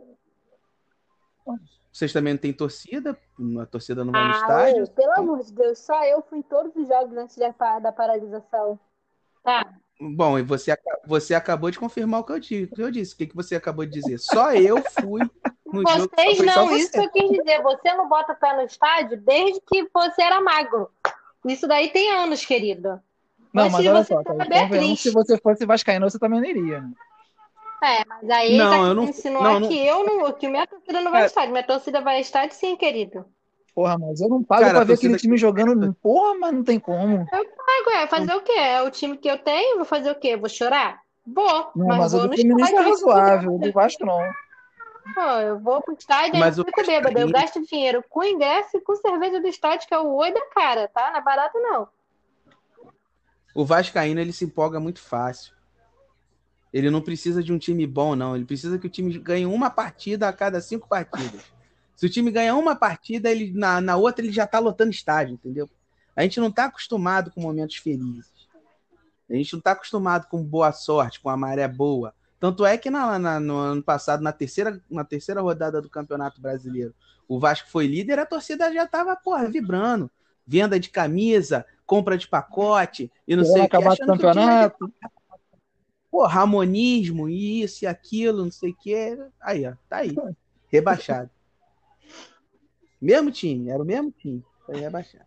Vocês 1.91 2.13
também 2.13 2.33
não 2.33 2.39
têm 2.39 2.53
torcida, 2.53 3.17
a 3.61 3.65
torcida 3.65 4.05
não 4.05 4.13
vai 4.13 4.23
no 4.23 4.29
Ah, 4.33 4.37
estádio. 4.37 4.83
ô, 4.85 4.87
pelo 4.91 5.11
amor 5.11 5.43
de 5.43 5.51
Deus, 5.53 5.79
só 5.79 6.03
eu 6.05 6.21
fui 6.21 6.39
em 6.39 6.41
todos 6.41 6.73
os 6.73 6.87
jogos 6.87 7.17
antes 7.17 7.35
da, 7.37 7.79
da 7.79 7.91
paralisação. 7.91 8.79
Tá. 9.43 9.73
Bom, 10.03 10.39
e 10.39 10.41
você, 10.41 10.75
você 11.05 11.35
acabou 11.35 11.69
de 11.69 11.77
confirmar 11.77 12.21
o 12.21 12.23
que 12.23 12.31
eu, 12.33 12.39
di- 12.39 12.63
o 12.63 12.75
que 12.75 12.81
eu 12.81 12.89
disse. 12.89 13.13
O 13.13 13.17
que, 13.17 13.27
que 13.27 13.35
você 13.35 13.55
acabou 13.55 13.85
de 13.85 13.91
dizer? 13.91 14.17
Só 14.17 14.51
eu 14.53 14.81
fui 14.99 15.21
no 15.71 15.87
jogo. 15.87 16.09
Vocês 16.15 16.37
foi 16.37 16.49
só 16.49 16.65
não, 16.65 16.75
isso 16.75 16.91
que 16.91 16.99
eu 16.99 17.09
quis 17.11 17.29
dizer. 17.29 17.61
Você 17.61 17.93
não 17.93 18.09
bota 18.09 18.33
o 18.33 18.35
pé 18.35 18.55
no 18.55 18.63
estádio 18.63 19.21
desde 19.21 19.61
que 19.61 19.87
você 19.93 20.23
era 20.23 20.41
magro. 20.41 20.89
Isso 21.45 21.67
daí 21.67 21.89
tem 21.89 22.11
anos, 22.13 22.43
querido. 22.43 22.99
Não, 23.53 23.63
Mas 23.69 23.71
mas 23.73 23.81
se 23.83 23.89
olha 23.89 24.03
você 24.03 24.13
só, 24.13 24.23
for 24.23 24.37
cara, 24.37 24.95
se 24.95 25.11
você 25.11 25.37
fosse 25.37 25.65
vascaíno, 25.65 26.09
você 26.09 26.17
também 26.17 26.39
não 26.41 26.47
iria. 26.47 26.81
né? 26.81 26.91
É, 27.83 28.05
mas 28.07 28.29
aí 28.29 28.57
Não, 28.57 28.69
tá 28.69 28.77
eu 28.77 28.93
não- 28.95 29.03
insinuar 29.05 29.43
não, 29.53 29.59
não- 29.61 29.67
que 29.67 29.85
eu 29.87 30.03
não, 30.05 30.31
que 30.33 30.47
minha 30.47 30.65
torcida 30.67 31.01
não 31.01 31.11
vai 31.11 31.21
É. 31.21 31.23
ao 31.23 31.27
estádio. 31.27 31.51
Minha 31.51 31.63
torcida 31.67 32.01
vai 32.01 32.15
ao 32.15 32.21
estádio 32.21 32.55
sim, 32.55 32.75
querido. 32.75 33.25
Porra, 33.73 33.97
mas 33.97 34.19
eu 34.19 34.27
não 34.27 34.43
pago 34.43 34.61
Cara, 34.61 34.73
pra 34.75 34.83
ver 34.83 34.93
aquele 34.93 35.17
time 35.17 35.37
jogando. 35.37 35.93
Porra, 36.01 36.37
mas 36.39 36.53
não 36.53 36.63
tem 36.63 36.79
como. 36.79 37.25
Agora, 37.31 38.07
fazer 38.07 38.35
o 38.35 38.41
quê? 38.41 38.51
É 38.51 38.81
o 38.81 38.91
time 38.91 39.17
que 39.17 39.29
eu 39.29 39.37
tenho, 39.37 39.77
vou 39.77 39.85
fazer 39.85 40.11
o 40.11 40.15
quê? 40.15 40.35
Vou 40.35 40.49
chorar? 40.49 41.01
Vou, 41.25 41.71
Não, 41.75 41.87
mas 41.87 41.97
mas 41.97 42.13
o 42.13 42.17
vou 42.17 42.27
do 42.27 42.31
no 42.31 42.37
Fluminense 42.37 42.75
é 42.75 42.79
razoável, 42.79 43.55
o 43.55 43.59
do 43.59 43.71
Vasco 43.71 44.05
não. 44.05 44.19
Pô, 45.13 45.21
eu 45.21 45.59
vou 45.59 45.81
pro 45.81 45.93
estádio 45.93 46.35
e 46.35 46.39
Mas 46.39 46.59
o 46.59 46.65
fico 46.65 46.85
bêbada. 46.85 47.19
Eu 47.19 47.31
gasto 47.31 47.65
dinheiro 47.65 48.03
com 48.09 48.23
ingresso 48.23 48.77
e 48.77 48.81
com 48.81 48.95
cerveja 48.95 49.39
do 49.39 49.47
estádio, 49.47 49.87
que 49.87 49.93
é 49.93 49.99
o 49.99 50.15
oi 50.15 50.31
da 50.33 50.45
cara, 50.47 50.87
tá? 50.87 51.11
Não 51.11 51.19
é 51.19 51.21
barato, 51.21 51.57
não. 51.59 51.87
O 53.53 53.65
Vascaíno 53.65 54.19
ele 54.19 54.31
se 54.31 54.45
empolga 54.45 54.79
muito 54.79 55.01
fácil. 55.01 55.53
Ele 56.71 56.89
não 56.89 57.01
precisa 57.01 57.43
de 57.43 57.51
um 57.51 57.57
time 57.57 57.85
bom, 57.85 58.15
não. 58.15 58.35
Ele 58.35 58.45
precisa 58.45 58.79
que 58.79 58.87
o 58.87 58.89
time 58.89 59.17
ganhe 59.19 59.45
uma 59.45 59.69
partida 59.69 60.27
a 60.29 60.33
cada 60.33 60.61
cinco 60.61 60.87
partidas. 60.87 61.50
Se 62.01 62.07
o 62.07 62.09
time 62.09 62.31
ganha 62.31 62.55
uma 62.55 62.75
partida, 62.75 63.29
ele 63.29 63.51
na, 63.53 63.79
na 63.79 63.95
outra 63.95 64.25
ele 64.25 64.33
já 64.33 64.47
tá 64.47 64.57
lotando 64.57 64.89
estádio, 64.89 65.35
entendeu? 65.35 65.69
A 66.15 66.23
gente 66.23 66.39
não 66.39 66.51
tá 66.51 66.65
acostumado 66.65 67.29
com 67.29 67.39
momentos 67.39 67.75
felizes. 67.75 68.31
A 69.29 69.35
gente 69.35 69.53
não 69.53 69.61
tá 69.61 69.73
acostumado 69.73 70.25
com 70.25 70.41
boa 70.43 70.71
sorte, 70.71 71.19
com 71.21 71.29
a 71.29 71.37
maré 71.37 71.67
boa. 71.67 72.11
Tanto 72.39 72.65
é 72.65 72.75
que 72.75 72.89
na- 72.89 73.19
na- 73.19 73.39
no 73.39 73.55
ano 73.55 73.83
passado, 73.83 74.23
na 74.23 74.31
terceira, 74.31 74.81
na 74.89 75.03
terceira 75.03 75.41
rodada 75.41 75.79
do 75.79 75.91
Campeonato 75.91 76.41
Brasileiro, 76.41 76.91
o 77.27 77.39
Vasco 77.39 77.69
foi 77.69 77.85
líder, 77.85 78.17
a 78.17 78.25
torcida 78.25 78.73
já 78.73 78.87
tava, 78.87 79.15
porra, 79.15 79.47
vibrando. 79.47 80.09
Venda 80.47 80.79
de 80.79 80.89
camisa, 80.89 81.63
compra 81.85 82.17
de 82.17 82.27
pacote 82.27 83.11
e 83.27 83.35
não 83.35 83.43
Querendo 83.43 83.53
sei 83.57 83.65
o 83.65 83.69
que. 83.69 83.75
acabar 83.75 83.93
o 83.93 83.95
que 83.95 84.05
campeonato. 84.07 84.93
Pô, 86.09 86.25
ramonismo, 86.25 87.29
isso 87.29 87.85
e 87.85 87.87
aquilo, 87.87 88.43
não 88.45 88.51
sei 88.51 88.71
o 88.71 88.75
que. 88.75 89.19
Aí, 89.39 89.67
ó, 89.67 89.73
tá 89.87 89.97
aí. 89.97 90.15
Rebaixado. 90.67 91.29
Mesmo 93.05 93.31
time, 93.31 93.69
era 93.69 93.81
o 93.81 93.85
mesmo 93.85 94.11
time. 94.11 94.43
Foi 94.65 94.75
rebaixado. 94.75 95.25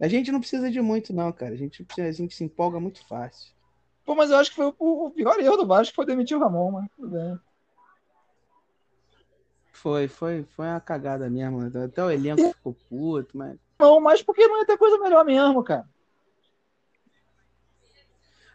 A 0.00 0.08
gente 0.08 0.32
não 0.32 0.40
precisa 0.40 0.70
de 0.70 0.80
muito, 0.80 1.12
não, 1.12 1.32
cara. 1.32 1.54
A 1.54 1.56
gente, 1.56 1.86
a 1.98 2.12
gente 2.12 2.34
se 2.34 2.44
empolga 2.44 2.80
muito 2.80 3.06
fácil. 3.06 3.54
Pô, 4.04 4.14
mas 4.14 4.30
eu 4.30 4.36
acho 4.36 4.50
que 4.50 4.56
foi 4.56 4.66
o, 4.66 5.06
o 5.06 5.10
pior 5.10 5.38
erro 5.40 5.56
do 5.56 5.66
Vasco 5.66 5.94
foi 5.94 6.04
demitir 6.04 6.36
o 6.36 6.40
Ramon, 6.40 6.72
mas 6.72 6.90
tudo 6.94 7.08
bem. 7.08 7.38
Foi, 9.72 10.08
foi, 10.08 10.44
foi 10.44 10.66
uma 10.66 10.80
cagada 10.80 11.28
mesmo. 11.30 11.60
Até 11.84 12.02
o 12.02 12.10
elenco 12.10 12.52
ficou 12.54 12.74
puto, 12.88 13.36
mas. 13.36 13.58
Não, 13.78 14.00
mas 14.00 14.22
porque 14.22 14.46
não 14.46 14.58
ia 14.58 14.66
ter 14.66 14.76
coisa 14.76 14.98
melhor 14.98 15.24
mesmo, 15.24 15.62
cara. 15.62 15.88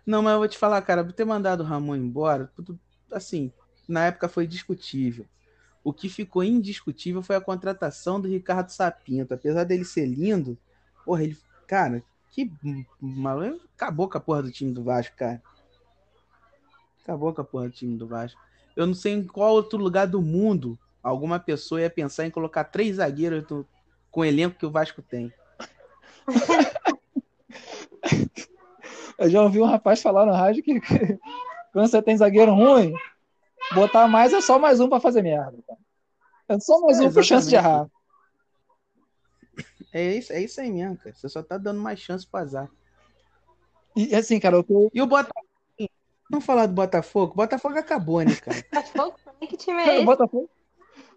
Não, 0.05 0.21
mas 0.21 0.33
eu 0.33 0.39
vou 0.39 0.47
te 0.47 0.57
falar, 0.57 0.81
cara, 0.81 1.03
ter 1.03 1.25
mandado 1.25 1.61
o 1.61 1.65
Ramon 1.65 1.95
embora, 1.95 2.51
tudo, 2.55 2.79
assim, 3.11 3.51
na 3.87 4.07
época 4.07 4.27
foi 4.27 4.47
discutível. 4.47 5.25
O 5.89 5.93
que 5.93 6.07
ficou 6.07 6.43
indiscutível 6.43 7.23
foi 7.23 7.35
a 7.35 7.41
contratação 7.41 8.21
do 8.21 8.27
Ricardo 8.27 8.69
Sapinto. 8.69 9.33
Apesar 9.33 9.63
dele 9.63 9.83
ser 9.83 10.05
lindo, 10.05 10.55
porra, 11.03 11.23
ele, 11.23 11.35
cara, 11.65 12.03
que 12.29 12.51
maluco, 13.01 13.59
acabou 13.75 14.07
com 14.07 14.19
a 14.19 14.21
porra 14.21 14.43
do 14.43 14.51
time 14.51 14.71
do 14.71 14.83
Vasco, 14.83 15.15
cara. 15.17 15.41
Acabou 17.01 17.33
com 17.33 17.41
a 17.41 17.43
porra 17.43 17.69
do 17.69 17.73
time 17.73 17.97
do 17.97 18.05
Vasco. 18.05 18.39
Eu 18.75 18.85
não 18.85 18.93
sei 18.93 19.13
em 19.13 19.25
qual 19.25 19.51
outro 19.51 19.79
lugar 19.79 20.05
do 20.05 20.21
mundo 20.21 20.77
alguma 21.01 21.39
pessoa 21.39 21.81
ia 21.81 21.89
pensar 21.89 22.27
em 22.27 22.29
colocar 22.29 22.65
três 22.65 22.97
zagueiros 22.97 23.43
do- 23.47 23.65
com 24.11 24.21
o 24.21 24.25
elenco 24.25 24.59
que 24.59 24.67
o 24.67 24.71
Vasco 24.71 25.01
tem. 25.01 25.33
Eu 29.17 29.27
já 29.27 29.41
ouvi 29.41 29.59
um 29.59 29.65
rapaz 29.65 30.03
falar 30.03 30.27
no 30.27 30.33
rádio 30.33 30.61
que, 30.61 30.79
quando 31.73 31.89
você 31.89 31.99
tem 31.99 32.15
zagueiro 32.15 32.53
ruim, 32.53 32.93
botar 33.73 34.07
mais 34.07 34.33
é 34.33 34.41
só 34.41 34.57
mais 34.59 34.79
um 34.79 34.89
pra 34.89 34.99
fazer 34.99 35.21
merda. 35.21 35.57
Cara. 35.67 35.79
É 36.49 36.59
só 36.59 36.79
mais 36.81 36.99
É, 36.99 37.03
um 37.03 37.13
com 37.13 37.21
chance 37.21 37.47
de 37.47 37.55
exatamente. 37.55 37.55
errar. 37.55 37.89
É 39.91 40.15
isso, 40.15 40.33
é 40.33 40.41
isso 40.41 40.61
aí 40.61 40.71
mesmo, 40.71 40.97
cara. 40.97 41.15
Você 41.15 41.27
só 41.29 41.41
tá 41.41 41.57
dando 41.57 41.79
mais 41.81 41.99
chance 41.99 42.25
pro 42.27 42.39
azar. 42.41 42.69
E 43.95 44.15
assim, 44.15 44.39
cara, 44.39 44.55
eu 44.55 44.63
tô, 44.63 44.89
E 44.93 45.01
o 45.01 45.07
Botafogo? 45.07 45.47
Vamos 46.29 46.45
falar 46.45 46.67
do 46.67 46.73
Botafogo? 46.73 47.33
Botafogo 47.33 47.77
acabou, 47.79 48.21
né, 48.21 48.35
cara? 48.35 48.63
Botafogo 48.71 49.15
também, 49.25 49.49
que 49.49 49.57
time 49.57 49.81
é 49.81 49.85
cara, 49.85 49.95
esse? 49.97 50.05
Botafogo, 50.05 50.49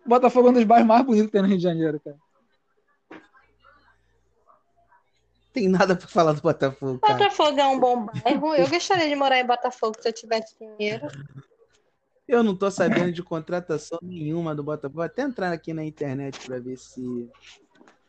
Botafogo 0.06 0.48
é 0.48 0.50
um 0.50 0.54
dos 0.54 0.64
bairros 0.64 0.88
mais 0.88 1.04
bonitos 1.04 1.26
que 1.26 1.32
tem 1.32 1.42
no 1.42 1.48
Rio 1.48 1.58
de 1.58 1.62
Janeiro, 1.62 2.00
cara. 2.00 2.16
Tem 5.52 5.68
nada 5.68 5.94
pra 5.94 6.08
falar 6.08 6.32
do 6.32 6.40
Botafogo, 6.40 6.98
cara. 7.00 7.18
Botafogo 7.18 7.60
é 7.60 7.66
um 7.66 7.78
bom 7.78 8.06
bairro. 8.06 8.54
Eu 8.54 8.68
gostaria 8.70 9.06
de 9.06 9.14
morar 9.14 9.38
em 9.38 9.46
Botafogo 9.46 9.96
se 10.00 10.08
eu 10.08 10.12
tivesse 10.12 10.56
dinheiro. 10.58 11.06
Eu 12.32 12.42
não 12.42 12.56
tô 12.56 12.70
sabendo 12.70 13.12
de 13.12 13.22
contratação 13.22 13.98
nenhuma 14.02 14.54
do 14.54 14.62
Botafogo. 14.62 14.94
Vou 14.96 15.04
até 15.04 15.20
entrar 15.22 15.52
aqui 15.52 15.74
na 15.74 15.84
internet 15.84 16.46
para 16.46 16.58
ver 16.58 16.78
se. 16.78 17.28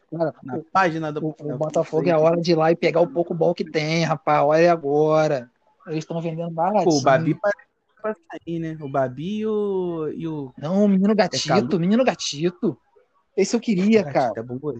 Cara, 0.10 0.34
Na 0.42 0.60
página 0.72 1.12
do 1.12 1.26
o, 1.28 1.36
o 1.42 1.58
Botafogo 1.58 2.08
é 2.08 2.12
a 2.12 2.20
hora 2.20 2.40
de 2.40 2.52
ir 2.52 2.56
lá 2.56 2.72
e 2.72 2.76
pegar 2.76 3.02
o 3.02 3.08
pouco 3.08 3.34
bom 3.34 3.54
que 3.54 3.66
tem, 3.70 4.04
rapaz. 4.06 4.42
Olha 4.46 4.72
agora. 4.72 5.52
Eles 5.88 6.00
estão 6.06 6.22
vendendo 6.22 6.52
baratinho. 6.52 6.86
Pô, 6.86 6.98
o 7.00 7.02
Babi 7.02 7.36
parece 7.36 7.68
pra 8.02 8.14
sair, 8.14 8.60
né? 8.60 8.78
O 8.80 8.88
Babi 8.88 9.40
e 9.40 9.46
o. 9.46 10.08
E 10.16 10.26
o... 10.26 10.54
Não, 10.58 10.86
o 10.86 10.88
menino 10.88 11.14
Calu- 11.14 11.30
gatito, 11.30 11.80
menino 11.80 12.04
gatito. 12.06 12.78
Esse 13.36 13.56
eu 13.56 13.60
queria, 13.60 14.04
Bagatita 14.04 14.34
cara. 14.36 14.40
é 14.40 14.44
bom. 14.44 14.74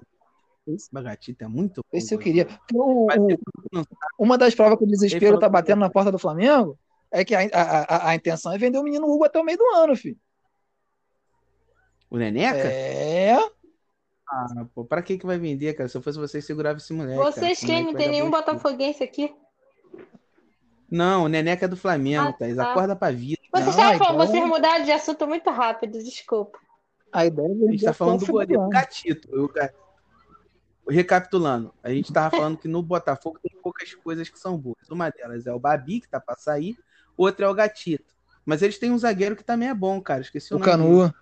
Esse 0.68 0.90
Bagatita 0.90 1.44
é 1.44 1.48
muito 1.50 1.82
bom. 1.82 1.98
Esse 1.98 2.16
eu 2.16 2.20
queria. 2.20 2.48
O- 2.74 3.08
o- 3.08 3.38
uma 4.18 4.38
das 4.38 4.56
provas 4.56 4.78
que 4.78 4.86
o 4.86 4.88
desespero 4.88 5.38
tá 5.38 5.50
batendo 5.50 5.80
na 5.80 5.90
porta 5.90 6.10
do 6.12 6.18
Flamengo 6.20 6.80
é 7.14 7.24
que 7.24 7.36
a, 7.36 7.42
a, 7.54 8.10
a, 8.10 8.16
intenção 8.16 8.52
é 8.52 8.58
vender 8.58 8.80
o 8.80 8.84
menino 8.84 9.08
Hugo 9.08 9.24
até 9.24 9.40
o 9.40 9.44
meio 9.44 9.58
do 9.58 9.76
ano, 9.76 9.96
filho. 9.96 10.18
O 12.10 12.18
Neneca? 12.18 12.58
É. 12.58 13.38
Ah, 14.28 14.66
pô, 14.74 14.84
pra 14.84 15.04
que 15.04 15.20
que 15.20 15.26
vai 15.26 15.38
vender, 15.38 15.76
cara? 15.76 15.88
Se 15.88 15.96
eu 15.96 16.02
fosse 16.02 16.18
você, 16.18 16.42
segurava 16.42 16.80
esse 16.80 16.92
moleque. 16.92 17.20
cara. 17.20 17.32
Vocês 17.32 17.52
Esse 17.60 17.68
quem? 17.68 17.84
Não 17.84 17.94
tem 17.94 18.10
nenhum 18.10 18.32
botafoguense 18.32 19.04
aqui? 19.04 19.34
Não, 20.90 21.26
o 21.26 21.28
Neneca 21.28 21.66
é 21.66 21.68
do 21.68 21.78
Flamengo, 21.78 22.30
Ah, 22.30 22.34
Thaís. 22.34 22.56
tá. 22.56 22.72
Acorda 22.72 22.96
pra 22.96 23.12
vida. 23.12 23.42
Vocês 23.52 23.68
Não, 23.68 23.74
falando, 23.74 23.96
então- 23.96 24.18
vocês 24.18 24.46
mudaram 24.48 24.84
de 24.84 24.92
assunto 24.92 25.28
muito 25.28 25.50
rápido, 25.52 26.00
desculpa. 26.00 26.58
A 27.12 27.28
ideia 27.28 27.48
é 27.48 27.68
A 27.68 27.72
gente 27.72 27.86
tá 27.86 27.94
falando 27.94 28.26
do 28.26 28.32
goleiro. 28.32 28.70
Gatito. 28.70 29.30
Eu, 29.32 29.52
Recapitulando, 30.90 31.74
a 31.82 31.90
gente 31.90 32.12
tava 32.12 32.36
falando 32.36 32.58
que 32.58 32.68
no 32.68 32.82
Botafogo 32.82 33.40
tem 33.42 33.56
poucas 33.62 33.94
coisas 33.96 34.28
que 34.28 34.38
são 34.38 34.58
boas. 34.58 34.90
Uma 34.90 35.10
delas 35.10 35.46
é 35.48 35.54
o 35.54 35.60
Babi, 35.60 36.02
que 36.02 36.10
tá 36.10 36.20
pra 36.20 36.36
sair, 36.36 36.78
outra 37.18 37.46
é 37.46 37.50
o 37.50 37.54
Gatito. 37.54 38.14
Mas 38.46 38.62
eles 38.62 38.78
têm 38.78 38.92
um 38.92 38.98
zagueiro 38.98 39.36
que 39.36 39.44
também 39.44 39.70
é 39.70 39.74
bom, 39.74 40.02
cara. 40.02 40.22
Esqueci 40.22 40.54
o, 40.54 40.58
O 40.58 40.60
nome. 40.60 40.72
dele. 40.72 40.84
Canu. 40.84 41.14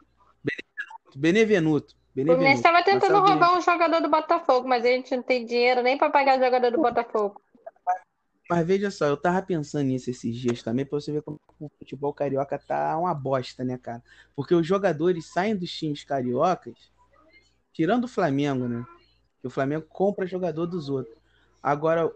Benevenuto. 1.16 1.94
O 1.94 2.14
Fluminense 2.14 2.36
Benevenuto. 2.36 2.58
estava 2.58 2.84
tentando 2.84 3.14
Marcelo 3.14 3.28
roubar 3.28 3.58
um 3.58 3.62
jogador 3.62 4.02
do 4.02 4.10
Botafogo, 4.10 4.68
mas 4.68 4.84
a 4.86 4.88
gente 4.88 5.16
não 5.16 5.24
tem 5.24 5.46
dinheiro 5.46 5.82
nem 5.82 5.98
para 5.98 6.10
pagar 6.10 6.40
o 6.40 6.44
jogador 6.44 6.72
do 6.72 6.82
Botafogo. 6.82 7.42
Mas 8.50 8.68
veja 8.68 8.92
só, 8.92 9.06
eu 9.06 9.16
tava 9.16 9.42
pensando 9.42 9.86
nisso 9.86 10.10
esses 10.10 10.36
dias 10.36 10.62
também, 10.62 10.86
pra 10.86 11.00
você 11.00 11.10
ver 11.10 11.22
como 11.22 11.40
o 11.58 11.72
futebol 11.80 12.14
carioca 12.14 12.60
tá 12.60 12.98
uma 12.98 13.14
bosta, 13.14 13.64
né, 13.64 13.78
cara? 13.78 14.04
Porque 14.36 14.54
os 14.54 14.68
jogadores 14.68 15.32
saem 15.32 15.56
dos 15.56 15.72
times 15.72 16.04
cariocas, 16.04 16.92
tirando 17.72 18.06
o 18.06 18.10
Flamengo, 18.10 18.68
né? 18.68 18.86
Que 19.40 19.48
o 19.48 19.50
Flamengo 19.50 19.86
compra 19.88 20.28
jogador 20.28 20.66
dos 20.66 20.90
outros. 20.90 21.16
Agora, 21.64 22.12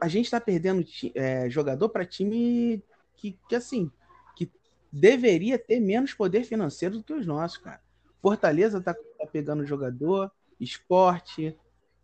a 0.00 0.06
gente 0.06 0.30
tá 0.30 0.40
perdendo 0.40 0.84
é, 1.16 1.50
jogador 1.50 1.88
pra 1.88 2.06
time 2.06 2.80
que, 3.16 3.38
que, 3.48 3.54
assim, 3.56 3.90
que 4.36 4.50
deveria 4.92 5.58
ter 5.58 5.80
menos 5.80 6.14
poder 6.14 6.44
financeiro 6.44 6.98
do 6.98 7.04
que 7.04 7.12
os 7.12 7.26
nossos, 7.26 7.58
cara. 7.58 7.80
Fortaleza 8.20 8.80
tá, 8.80 8.94
tá 8.94 9.26
pegando 9.26 9.66
jogador, 9.66 10.30
esporte, 10.60 11.56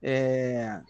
é, 0.02 0.80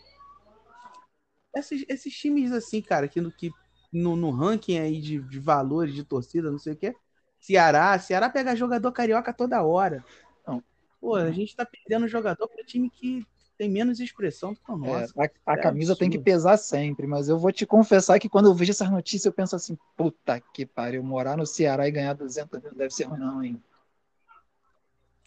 esses, 1.54 1.84
esses 1.88 2.14
times 2.14 2.52
assim, 2.52 2.80
cara, 2.82 3.08
que, 3.08 3.20
no- 3.20 3.32
que 3.32 3.50
no, 3.92 4.16
no 4.16 4.30
ranking 4.30 4.78
aí 4.78 5.00
de, 5.00 5.18
de 5.20 5.38
valores 5.40 5.94
de 5.94 6.04
torcida, 6.04 6.50
não 6.50 6.58
sei 6.58 6.74
o 6.74 6.76
quê. 6.76 6.94
Ceará, 7.40 7.98
Ceará 7.98 8.28
pega 8.28 8.54
jogador 8.56 8.92
carioca 8.92 9.32
toda 9.32 9.62
hora. 9.62 10.04
Não. 10.46 10.62
Pô, 11.00 11.14
a 11.14 11.30
gente 11.30 11.54
tá 11.56 11.64
perdendo 11.64 12.08
jogador 12.08 12.48
para 12.48 12.64
time 12.64 12.90
que 12.90 13.24
tem 13.58 13.68
menos 13.68 13.98
expressão 13.98 14.52
do 14.52 14.60
que 14.60 14.70
o 14.70 14.86
É, 14.86 14.90
nosso. 14.92 15.14
a, 15.20 15.24
a 15.52 15.58
é 15.58 15.62
camisa 15.62 15.96
tem 15.96 16.08
que 16.08 16.16
absurdo. 16.16 16.24
pesar 16.24 16.56
sempre, 16.56 17.06
mas 17.06 17.28
eu 17.28 17.36
vou 17.38 17.50
te 17.50 17.66
confessar 17.66 18.18
que 18.20 18.28
quando 18.28 18.46
eu 18.48 18.54
vejo 18.54 18.70
essas 18.70 18.90
notícias, 18.90 19.26
eu 19.26 19.32
penso 19.32 19.56
assim, 19.56 19.76
puta 19.96 20.40
que 20.54 20.64
pariu, 20.64 21.02
morar 21.02 21.36
no 21.36 21.44
Ceará 21.44 21.88
e 21.88 21.90
ganhar 21.90 22.12
200 22.14 22.60
mil 22.62 22.70
não 22.70 22.78
deve 22.78 22.94
ser 22.94 23.04
ruim 23.04 23.18
não, 23.18 23.42
hein? 23.42 23.62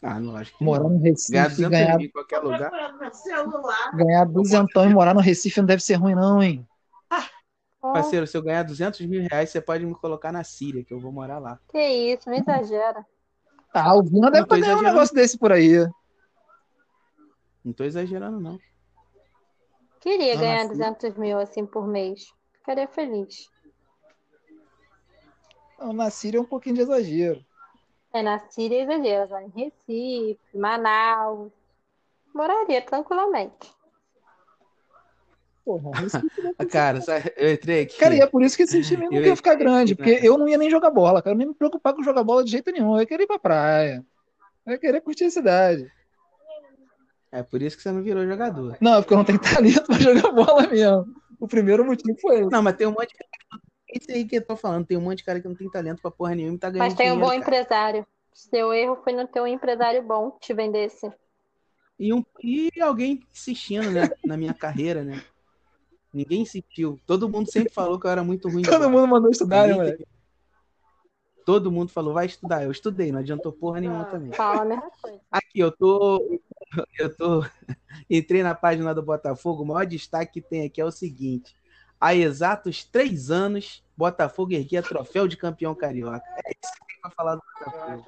Ah, 0.02 0.20
não 0.20 0.36
acho 0.36 0.58
que 0.58 0.63
Morar 0.63 0.84
não. 0.84 0.91
no 0.91 1.00
Ganhar 1.00 1.12
Recife 1.12 1.36
e 1.36 1.48
200 1.50 1.70
ganhar, 1.70 1.98
mil 1.98 2.08
em 2.08 2.12
qualquer 2.12 2.39
lugar. 2.39 2.72
ganhar 3.94 4.26
duzentão 4.26 4.89
e 4.89 4.94
morar 4.94 5.13
no 5.13 5.20
Recife 5.20 5.60
não 5.60 5.67
deve 5.67 5.84
ser 5.84 5.96
ruim 5.96 6.15
não, 6.15 6.41
hein? 6.41 6.65
Oh, 7.84 7.94
Parceiro, 7.94 8.26
se 8.26 8.38
eu 8.38 8.41
ganhar 8.41 8.63
200 8.63 9.06
mil 9.06 9.22
reais, 9.30 9.50
você 9.50 9.60
pode 9.60 9.86
me 9.86 9.94
colocar 9.96 10.32
na 10.32 10.44
Síria, 10.44 10.84
que 10.84 10.94
eu 10.94 11.00
vou 11.00 11.12
morar 11.12 11.39
lá. 11.39 11.60
que 11.72 11.80
isso, 11.80 12.30
não 12.30 12.38
exagera. 12.38 13.06
Ah, 13.74 13.96
o 13.96 14.04
Vina 14.04 14.30
deve 14.32 14.48
ganhando 14.48 14.80
um 14.80 14.84
negócio 14.84 15.15
desse 15.15 15.38
por 15.38 15.52
aí. 15.52 15.88
Não 17.63 17.74
tô 17.74 17.84
exagerando, 17.84 18.39
não. 18.39 18.60
Queria 20.00 20.34
Não, 20.34 20.41
ganhar 20.41 20.60
assim- 20.62 20.69
200 20.69 21.15
mil 21.17 21.39
assim 21.39 21.65
por 21.65 21.88
mês. 21.88 22.34
Ficaria 22.54 22.88
feliz. 22.88 23.50
Não, 25.80 25.93
na 25.93 26.10
Síria 26.10 26.38
é 26.38 26.41
um 26.41 26.45
pouquinho 26.45 26.76
de 26.76 26.82
exagero. 26.82 27.43
É, 28.13 28.21
na 28.21 28.39
Síria 28.39 28.80
é 28.80 28.84
exagero, 28.84 29.24
agora 29.24 29.43
em 29.43 29.50
Recife, 29.50 30.39
Manaus. 30.54 31.52
Moraria 32.34 32.82
tranquilamente. 32.82 33.71
Porra, 35.63 35.91
Ah, 36.58 36.65
Cara, 36.65 37.02
sabe, 37.02 37.32
eu 37.38 37.52
entrei 37.54 37.82
aqui. 37.84 37.97
Cara, 38.00 38.15
e 38.15 38.19
é 38.21 38.26
por 38.28 38.41
isso 38.41 38.58
que 38.58 38.63
esse 38.63 38.82
time 38.82 39.06
não 39.08 39.13
Eu 39.17 39.26
ia 39.26 39.36
ficar 39.36 39.56
grande, 39.56 39.91
né? 39.91 39.95
porque 39.97 40.26
eu 40.26 40.38
não 40.38 40.47
ia 40.50 40.58
nem 40.58 40.69
jogar 40.69 40.89
bola, 40.89 41.21
cara. 41.21 41.36
Eu 41.36 41.38
nem 41.38 41.47
me 41.47 41.54
preocupar 41.54 41.93
com 41.93 42.02
jogar 42.04 42.24
bola 42.24 42.43
de 42.43 42.50
jeito 42.52 42.71
nenhum. 42.71 42.95
Eu 42.95 43.02
ia 43.02 43.06
querer 43.06 43.24
ir 43.24 43.28
pra 43.28 43.38
praia. 43.38 44.04
Eu 44.65 44.74
ia 44.74 44.80
querer 44.80 45.02
curtir 45.02 45.26
a 45.26 45.32
cidade. 45.32 45.91
É 47.32 47.41
por 47.44 47.62
isso 47.62 47.78
que 47.78 47.84
você 47.84 47.91
não 47.91 48.02
virou 48.04 48.26
jogador. 48.28 48.78
Não, 48.82 48.96
é 48.96 49.02
porque 49.02 49.13
eu 49.13 49.17
não 49.17 49.24
tenho 49.26 49.39
talento 49.39 49.86
pra 49.86 49.98
jogar 50.00 50.32
bola 50.32 50.67
mesmo. 50.67 51.15
O 51.39 51.48
primeiro 51.48 51.86
motivo 51.86 52.17
foi 52.20 52.41
esse. 52.41 52.52
Não, 52.52 52.62
mas 52.62 52.76
tem 52.76 52.88
um 52.88 52.91
monte 52.91 53.10
de 53.10 53.15
cara. 53.17 53.62
Esse 53.88 54.12
aí 54.12 54.26
que 54.26 54.38
eu 54.38 54.46
tô 54.46 54.56
falando, 54.56 54.86
tem 54.86 54.98
um 54.98 55.02
monte 55.02 55.20
de 55.20 55.24
cara 55.24 55.39
que 55.41 55.48
não 55.48 55.56
tem 55.56 55.70
talento 55.70 56.02
pra 56.02 56.12
porra 56.12 56.36
nenhuma 56.36 56.56
e 56.56 56.60
tá 56.60 56.70
ganhando 56.70 56.88
Mas 56.89 56.94
tem 56.98 57.12
um 57.12 57.15
bom 57.20 57.26
dinheiro, 57.28 57.44
cara. 57.46 57.58
empresário. 57.62 58.08
Seu 58.34 58.74
erro 58.74 58.98
foi 59.04 59.13
não 59.13 59.28
ter 59.28 59.41
um 59.41 59.48
empresário 59.48 60.02
bom 60.04 60.32
que 60.32 60.39
te 60.48 60.54
vendesse. 60.54 61.12
E, 62.00 62.13
um, 62.13 62.24
e 62.44 62.70
alguém 62.82 63.22
insistindo, 63.32 63.91
né, 63.91 64.10
na 64.26 64.36
minha 64.38 64.54
carreira, 64.54 65.04
né? 65.04 65.22
Ninguém 66.13 66.41
insistiu. 66.41 67.00
Todo 67.06 67.30
mundo 67.30 67.50
sempre 67.52 67.72
falou 67.72 68.00
que 68.00 68.08
eu 68.08 68.12
era 68.12 68.24
muito 68.24 68.50
ruim. 68.50 68.63
Todo 68.63 68.89
mundo 68.89 69.08
mandou 69.08 69.30
estudar, 69.30 69.67
né, 69.67 69.74
moleque? 69.74 69.98
teve- 70.00 70.10
Todo 71.46 71.72
mundo 71.72 71.91
falou, 71.91 72.13
vai 72.13 72.26
estudar. 72.28 72.63
Eu 72.63 72.72
estudei, 72.72 73.12
não 73.12 73.20
adiantou 73.20 73.52
porra 73.52 73.80
nenhuma 73.82 74.06
também. 74.06 74.32
Fala 74.32 74.62
a 74.62 74.65
mesma 74.65 74.91
coisa. 75.02 75.20
Aqui, 75.32 75.60
eu 75.60 75.72
tô. 75.72 76.39
Eu 76.99 77.15
tô. 77.15 77.43
Entrei 78.10 78.43
na 78.43 78.55
página 78.55 78.93
do 78.93 79.03
Botafogo. 79.03 79.63
O 79.63 79.65
maior 79.65 79.86
destaque 79.86 80.41
que 80.41 80.41
tem 80.41 80.65
aqui 80.65 80.81
é 80.81 80.86
o 80.86 80.91
seguinte: 80.91 81.55
há 81.99 82.15
exatos 82.15 82.84
três 82.84 83.29
anos, 83.29 83.84
Botafogo 83.95 84.53
erguia 84.53 84.81
troféu 84.81 85.27
de 85.27 85.38
campeão 85.38 85.75
carioca. 85.75 86.23
É 86.45 86.51
isso 86.63 86.73
que 86.73 86.88
tem 86.88 87.01
pra 87.01 87.12
falar 87.12 87.36
do 87.36 87.41
Botafogo. 87.60 88.05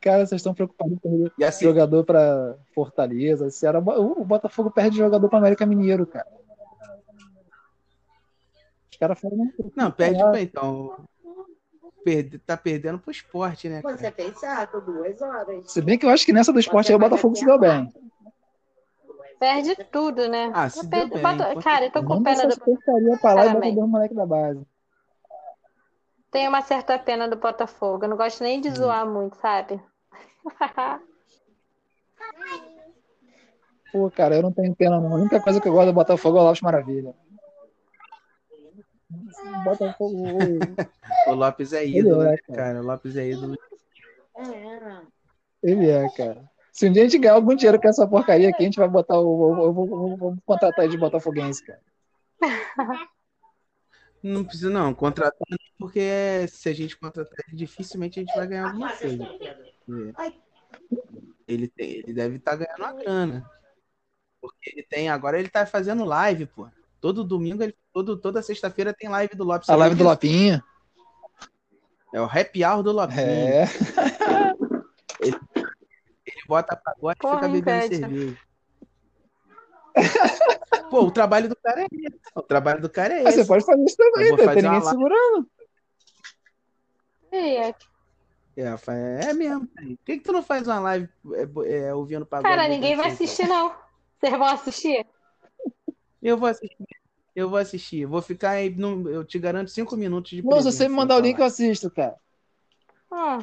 Cara, 0.00 0.24
vocês 0.24 0.40
estão 0.40 0.54
preocupados 0.54 0.98
E 1.36 1.44
assim, 1.44 1.64
jogador 1.64 2.04
pra 2.04 2.56
Fortaleza. 2.74 3.50
Ceará. 3.50 3.80
O 3.80 4.24
Botafogo 4.24 4.70
perde 4.70 4.96
jogador 4.96 5.28
pra 5.28 5.38
América 5.38 5.66
Mineiro, 5.66 6.06
cara. 6.06 6.26
Os 8.90 8.98
caras 8.98 9.18
não, 9.22 9.52
não, 9.76 9.90
perde 9.90 10.18
pra 10.18 10.40
então. 10.40 10.96
Perde, 12.06 12.38
tá 12.38 12.56
perdendo 12.56 13.00
pro 13.00 13.10
esporte, 13.10 13.68
né? 13.68 13.82
Você 13.82 13.96
Cara? 13.96 14.12
tem 14.12 14.32
certo, 14.32 14.80
duas 14.80 15.20
horas. 15.20 15.72
Se 15.72 15.82
bem 15.82 15.98
que 15.98 16.06
eu 16.06 16.10
acho 16.10 16.24
que 16.24 16.32
nessa 16.32 16.52
do 16.52 16.60
esporte 16.60 16.92
aí 16.92 16.94
o 16.94 17.00
Botafogo 17.00 17.34
se 17.34 17.44
deu 17.44 17.58
bem. 17.58 17.92
Perde 19.40 19.74
tudo, 19.90 20.28
né? 20.28 20.52
Ah, 20.54 20.70
se 20.70 20.84
Eu 20.84 20.88
deu 20.88 21.08
bem, 21.08 21.20
Cara, 21.60 21.86
eu 21.86 21.90
tô 21.90 22.04
com 22.04 22.22
pena 22.22 22.46
do. 22.46 22.60
porcaria 22.60 23.16
pra 23.20 23.34
lá 23.34 23.46
e 23.46 23.54
bota 23.54 23.72
dois 23.72 23.88
moleque 23.90 24.14
da 24.14 24.24
base. 24.24 24.64
Tenho 26.30 26.48
uma 26.48 26.62
certa 26.62 26.96
pena 26.96 27.26
do 27.26 27.34
Botafogo. 27.34 28.04
Eu 28.04 28.08
não 28.10 28.16
gosto 28.16 28.40
nem 28.44 28.58
Hum. 28.58 28.60
de 28.60 28.70
zoar 28.70 29.04
muito, 29.04 29.36
sabe? 29.38 29.82
Pô, 33.90 34.08
cara, 34.12 34.36
eu 34.36 34.42
não 34.42 34.52
tenho 34.52 34.76
pena 34.76 35.00
não. 35.00 35.12
A 35.12 35.16
única 35.16 35.40
coisa 35.40 35.60
que 35.60 35.66
eu 35.66 35.72
gosto 35.72 35.86
do 35.88 35.92
Botafogo 35.92 36.38
é 36.38 36.40
o 36.40 36.44
Lopes 36.44 36.60
Maravilha. 36.62 37.16
Botafogo. 39.64 40.16
O 41.28 41.34
Lopes 41.34 41.72
é 41.72 41.84
ídolo, 41.84 42.22
é, 42.22 42.30
né, 42.30 42.36
cara. 42.38 42.58
cara? 42.58 42.80
O 42.80 42.86
Lopes 42.86 43.16
é 43.16 43.28
ídolo. 43.28 43.56
É. 44.36 45.02
Ele 45.62 45.88
é, 45.88 46.08
cara. 46.10 46.48
Se 46.72 46.88
um 46.88 46.92
dia 46.92 47.02
a 47.02 47.04
gente 47.08 47.18
ganhar 47.18 47.34
algum 47.34 47.54
dinheiro 47.54 47.80
com 47.80 47.88
essa 47.88 48.06
porcaria 48.06 48.48
aqui, 48.48 48.62
a 48.62 48.66
gente 48.66 48.78
vai 48.78 48.88
botar 48.88 49.18
o. 49.18 49.64
Eu 49.64 49.72
vou, 49.72 50.36
contratar 50.44 50.84
ele 50.84 50.92
de 50.92 50.98
Botafoguense, 50.98 51.64
cara. 51.64 51.80
Não 54.22 54.44
precisa, 54.44 54.70
não, 54.70 54.92
contratar, 54.92 55.46
porque 55.78 56.46
se 56.48 56.68
a 56.68 56.72
gente 56.72 56.96
contratar 56.96 57.32
ele, 57.46 57.56
dificilmente 57.56 58.18
a 58.18 58.22
gente 58.24 58.34
vai 58.34 58.46
ganhar 58.46 58.66
alguma 58.68 58.92
coisa. 58.96 59.24
É. 59.24 60.32
Ele, 61.46 61.68
tem, 61.68 61.90
ele 61.90 62.12
deve 62.12 62.36
estar 62.36 62.56
ganhando 62.56 62.78
uma 62.78 62.92
grana. 62.92 63.50
Porque 64.40 64.70
ele 64.70 64.82
tem, 64.82 65.08
agora 65.08 65.38
ele 65.38 65.48
tá 65.48 65.64
fazendo 65.64 66.04
live, 66.04 66.46
pô. 66.46 66.68
Todo 67.06 67.22
domingo, 67.22 67.62
ele, 67.62 67.72
todo, 67.92 68.16
toda 68.16 68.42
sexta-feira 68.42 68.92
tem 68.92 69.08
live 69.08 69.36
do 69.36 69.44
Lopes. 69.44 69.68
A 69.70 69.74
Você 69.74 69.78
live 69.78 69.94
do 69.94 69.98
viu 69.98 70.08
Lopinho. 70.08 70.60
É 72.12 72.20
o 72.20 72.24
happy 72.24 72.64
hour 72.64 72.82
do 72.82 72.90
Lopinho. 72.90 73.20
É. 73.20 73.64
Ele 75.20 76.42
bota 76.48 76.74
pagode 76.74 77.16
e 77.24 77.28
fica 77.30 77.48
bebendo 77.48 77.84
inveja. 77.86 77.96
cerveja. 78.08 78.38
Pô, 80.90 81.02
o 81.04 81.10
trabalho 81.12 81.48
do 81.48 81.54
cara 81.54 81.82
é 81.82 81.86
esse. 81.92 82.20
O 82.34 82.42
trabalho 82.42 82.80
do 82.82 82.90
cara 82.90 83.14
é 83.14 83.22
Mas 83.22 83.34
você 83.34 83.40
esse. 83.42 83.48
pode 83.48 83.64
fazer 83.64 83.84
isso 83.84 83.96
também, 83.96 84.30
né? 84.32 84.36
fazer 84.38 84.46
Tem 84.54 84.62
ninguém 84.64 84.80
uma 84.80 84.90
segurando. 84.90 85.48
E, 87.32 87.72
É, 88.60 88.76
fa- 88.76 88.94
é 88.94 89.32
mesmo. 89.32 89.64
Por 89.68 89.96
que, 90.04 90.18
que 90.18 90.24
tu 90.24 90.32
não 90.32 90.42
faz 90.42 90.66
uma 90.66 90.80
live 90.80 91.08
é, 91.34 91.86
é, 91.86 91.94
ouvindo 91.94 92.26
pagode? 92.26 92.52
cara, 92.52 92.68
ninguém 92.68 92.96
vai 92.96 93.10
Dancing, 93.10 93.24
assistir, 93.24 93.46
não. 93.46 93.72
Vocês 94.18 94.32
vão 94.32 94.46
assistir? 94.48 95.06
Eu 96.22 96.36
vou 96.36 96.48
assistir. 96.48 96.86
Eu 97.34 97.50
vou 97.50 97.58
assistir. 97.58 98.06
Vou 98.06 98.22
ficar 98.22 98.50
aí. 98.50 98.70
No, 98.70 99.08
eu 99.10 99.24
te 99.24 99.38
garanto 99.38 99.70
cinco 99.70 99.96
minutos 99.96 100.30
de 100.30 100.42
Não, 100.44 100.58
se 100.60 100.72
você 100.72 100.88
me 100.88 100.94
mandar 100.94 101.16
o 101.16 101.20
link, 101.20 101.38
eu 101.38 101.44
assisto, 101.44 101.90
cara. 101.90 102.16
Ah, 103.10 103.38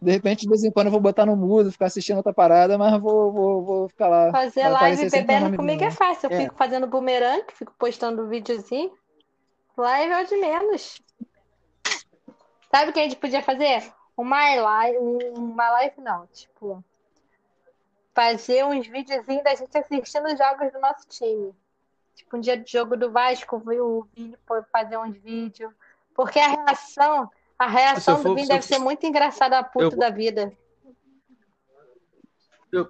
De 0.00 0.10
repente, 0.10 0.42
de 0.42 0.48
vez 0.48 0.64
em 0.64 0.70
quando, 0.70 0.86
eu 0.86 0.92
vou 0.92 1.00
botar 1.00 1.26
no 1.26 1.36
mudo, 1.36 1.70
ficar 1.70 1.86
assistindo 1.86 2.16
outra 2.16 2.32
parada, 2.32 2.76
mas 2.78 3.00
vou, 3.00 3.32
vou, 3.32 3.64
vou 3.64 3.88
ficar 3.88 4.08
lá. 4.08 4.30
fazer 4.32 4.68
live 4.68 5.10
bebendo 5.10 5.56
comigo 5.56 5.84
é 5.84 5.90
fácil. 5.90 6.30
Eu 6.30 6.36
É. 6.36 6.42
fico 6.44 6.56
fazendo 6.56 6.86
bumerangue, 6.86 7.52
fico 7.52 7.72
postando 7.78 8.26
videozinho. 8.28 8.92
Live 9.76 10.12
é 10.12 10.22
o 10.22 10.26
de 10.26 10.36
menos. 10.36 11.00
Sabe 12.70 12.90
o 12.90 12.92
que 12.92 13.00
a 13.00 13.02
gente 13.04 13.16
podia 13.16 13.42
fazer? 13.42 13.92
Uma 14.16 14.54
live, 14.54 14.98
uma 15.36 15.70
live 15.70 16.00
não, 16.00 16.26
tipo, 16.28 16.82
fazer 18.14 18.64
uns 18.64 18.86
videozinhos 18.86 19.42
da 19.44 19.54
gente 19.54 19.76
assistindo 19.76 20.26
os 20.26 20.38
jogos 20.38 20.72
do 20.72 20.80
nosso 20.80 21.06
time. 21.08 21.52
Tipo, 22.14 22.36
um 22.36 22.40
dia 22.40 22.56
de 22.56 22.70
jogo 22.70 22.96
do 22.96 23.10
Vasco, 23.10 23.56
o 23.56 24.06
Vini 24.14 24.36
fazer 24.72 24.96
uns 24.98 25.16
vídeos. 25.16 25.72
Porque 26.14 26.38
a 26.38 26.48
reação, 26.48 27.30
a 27.58 27.66
reação 27.66 28.22
do 28.22 28.34
Vini 28.34 28.46
se 28.46 28.52
eu- 28.52 28.56
deve 28.56 28.66
ser 28.66 28.78
muito 28.78 29.04
engraçada, 29.04 29.58
a 29.58 29.64
puto 29.64 29.94
eu- 29.94 29.98
da 29.98 30.10
vida. 30.10 30.52
Eu- 32.72 32.88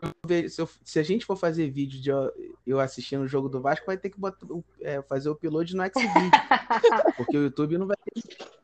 se, 0.49 0.61
eu- 0.63 0.69
se 0.83 0.99
a 0.99 1.03
gente 1.03 1.27
for 1.27 1.37
fazer 1.37 1.69
vídeo 1.71 2.01
de 2.01 2.09
eu, 2.09 2.33
eu 2.67 2.81
assistindo 2.81 3.23
o 3.23 3.29
jogo 3.29 3.51
do 3.51 3.61
Vasco, 3.61 3.85
vai 3.85 3.99
ter 3.99 4.09
que 4.09 4.19
botar, 4.19 4.47
é, 4.81 5.03
fazer 5.03 5.29
o 5.29 5.33
upload 5.33 5.77
no 5.77 5.85
Xvideo. 5.85 6.31
porque 7.19 7.37
o 7.37 7.43
YouTube 7.43 7.77
não 7.79 7.87
vai 7.87 7.97
ter. 7.97 8.55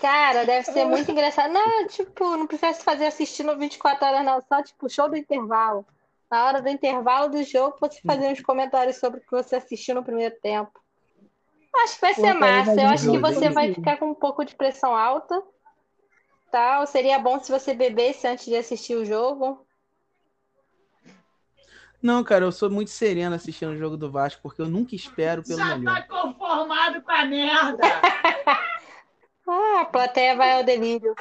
Cara, 0.00 0.44
deve 0.44 0.70
ser 0.70 0.84
muito 0.84 1.10
engraçado. 1.10 1.52
Não, 1.52 1.86
tipo, 1.86 2.36
não 2.36 2.46
precisa 2.46 2.74
fazer 2.74 3.06
assistindo 3.06 3.56
24 3.58 4.06
horas, 4.06 4.24
não. 4.24 4.40
Só, 4.42 4.62
tipo, 4.62 4.88
show 4.88 5.08
do 5.08 5.16
intervalo. 5.16 5.84
Na 6.30 6.46
hora 6.46 6.60
do 6.60 6.68
intervalo 6.68 7.30
do 7.30 7.42
jogo, 7.42 7.78
você 7.80 8.00
fazer 8.06 8.28
uns 8.28 8.42
comentários 8.42 8.96
sobre 8.96 9.20
o 9.20 9.22
que 9.22 9.30
você 9.30 9.56
assistiu 9.56 9.94
no 9.94 10.04
primeiro 10.04 10.34
tempo. 10.42 10.72
Acho 11.82 11.94
que 11.94 12.00
vai 12.00 12.14
ser 12.14 12.34
massa. 12.34 12.80
Eu 12.80 12.88
acho 12.88 13.10
que 13.10 13.18
você 13.18 13.50
vai 13.50 13.72
ficar 13.72 13.96
com 13.98 14.10
um 14.10 14.14
pouco 14.14 14.44
de 14.44 14.54
pressão 14.54 14.94
alta. 14.94 15.42
Tal. 16.50 16.86
Seria 16.86 17.18
bom 17.18 17.38
se 17.40 17.50
você 17.50 17.74
bebesse 17.74 18.26
antes 18.26 18.46
de 18.46 18.56
assistir 18.56 18.96
o 18.96 19.04
jogo. 19.04 19.66
Não, 22.02 22.22
cara, 22.22 22.44
eu 22.44 22.52
sou 22.52 22.70
muito 22.70 22.90
sereno 22.90 23.34
assistindo 23.34 23.72
o 23.72 23.76
jogo 23.76 23.96
do 23.96 24.10
Vasco, 24.10 24.40
porque 24.42 24.62
eu 24.62 24.68
nunca 24.68 24.94
espero 24.94 25.42
pelo 25.42 25.58
Já 25.58 25.76
melhor. 25.76 25.94
tá 25.94 26.02
conformado 26.02 27.02
com 27.02 27.10
a 27.10 27.24
merda. 27.24 27.82
Ah, 29.50 29.80
a 29.80 29.84
plateia 29.86 30.36
vai 30.36 30.52
ao 30.52 30.62
delírio. 30.62 31.14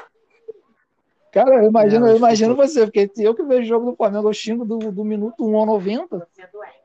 Cara, 1.32 1.64
eu 1.64 1.70
imagino, 1.70 2.08
É, 2.08 2.12
eu 2.12 2.18
imagino 2.18 2.56
pô, 2.56 2.66
você, 2.66 2.86
porque 2.86 3.12
eu 3.18 3.36
que 3.36 3.44
vejo 3.44 3.62
o 3.62 3.66
jogo 3.66 3.92
do 3.92 3.98
Flamengo, 3.98 4.30
eu 4.30 4.34
xingo 4.34 4.66
do, 4.66 4.92
do 4.92 5.04
minuto 5.04 5.46
1 5.46 5.58
ao 5.58 5.66
90. 5.66 6.18
Você 6.18 6.42
é 6.42 6.48
doente. 6.48 6.78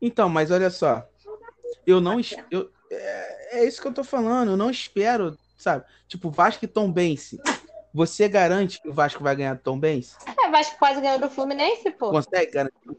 Então, 0.00 0.28
mas 0.28 0.50
olha 0.50 0.70
só. 0.70 1.06
Eu 1.86 2.00
não. 2.00 2.20
Eu, 2.50 2.70
é, 2.90 3.60
é 3.60 3.64
isso 3.64 3.80
que 3.80 3.88
eu 3.88 3.94
tô 3.94 4.04
falando. 4.04 4.50
Eu 4.50 4.56
não 4.56 4.70
espero, 4.70 5.36
sabe? 5.56 5.84
Tipo, 6.06 6.30
Vasco 6.30 6.64
e 6.64 6.68
Tom 6.68 6.90
Bense. 6.90 7.40
Você 7.92 8.28
garante 8.28 8.80
que 8.80 8.88
o 8.88 8.92
Vasco 8.92 9.24
vai 9.24 9.34
ganhar 9.34 9.54
do 9.54 9.62
Tom 9.62 9.78
Bense? 9.78 10.16
É, 10.44 10.50
Vasco 10.50 10.78
quase 10.78 11.00
ganhou 11.00 11.18
do 11.18 11.30
Fluminense, 11.30 11.90
pô. 11.92 12.10
Consegue 12.10 12.52
garantir? 12.52 12.98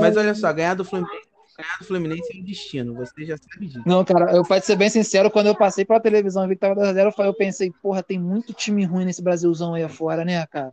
Mas 0.00 0.16
olha 0.16 0.34
só, 0.34 0.52
ganhar 0.52 0.74
do 0.74 0.84
Fluminense, 0.84 1.27
ganhar 1.58 1.78
do 1.78 1.84
Fluminense 1.84 2.36
é 2.36 2.40
um 2.40 2.44
destino. 2.44 2.94
Você 2.94 3.24
já 3.24 3.36
sabe 3.36 3.66
disso. 3.66 3.82
Não, 3.84 4.04
cara, 4.04 4.32
eu 4.34 4.44
pode 4.44 4.64
ser 4.64 4.76
bem 4.76 4.88
sincero, 4.88 5.30
quando 5.30 5.48
eu 5.48 5.56
passei 5.56 5.84
pela 5.84 6.00
televisão 6.00 6.44
e 6.44 6.48
vi 6.48 6.54
que 6.54 6.60
tava 6.60 6.74
2x0, 6.76 7.12
eu 7.24 7.34
pensei, 7.34 7.72
porra, 7.82 8.02
tem 8.02 8.18
muito 8.18 8.52
time 8.52 8.84
ruim 8.84 9.04
nesse 9.04 9.22
Brasilzão 9.22 9.74
aí 9.74 9.82
afora, 9.82 10.24
né, 10.24 10.46
cara? 10.46 10.72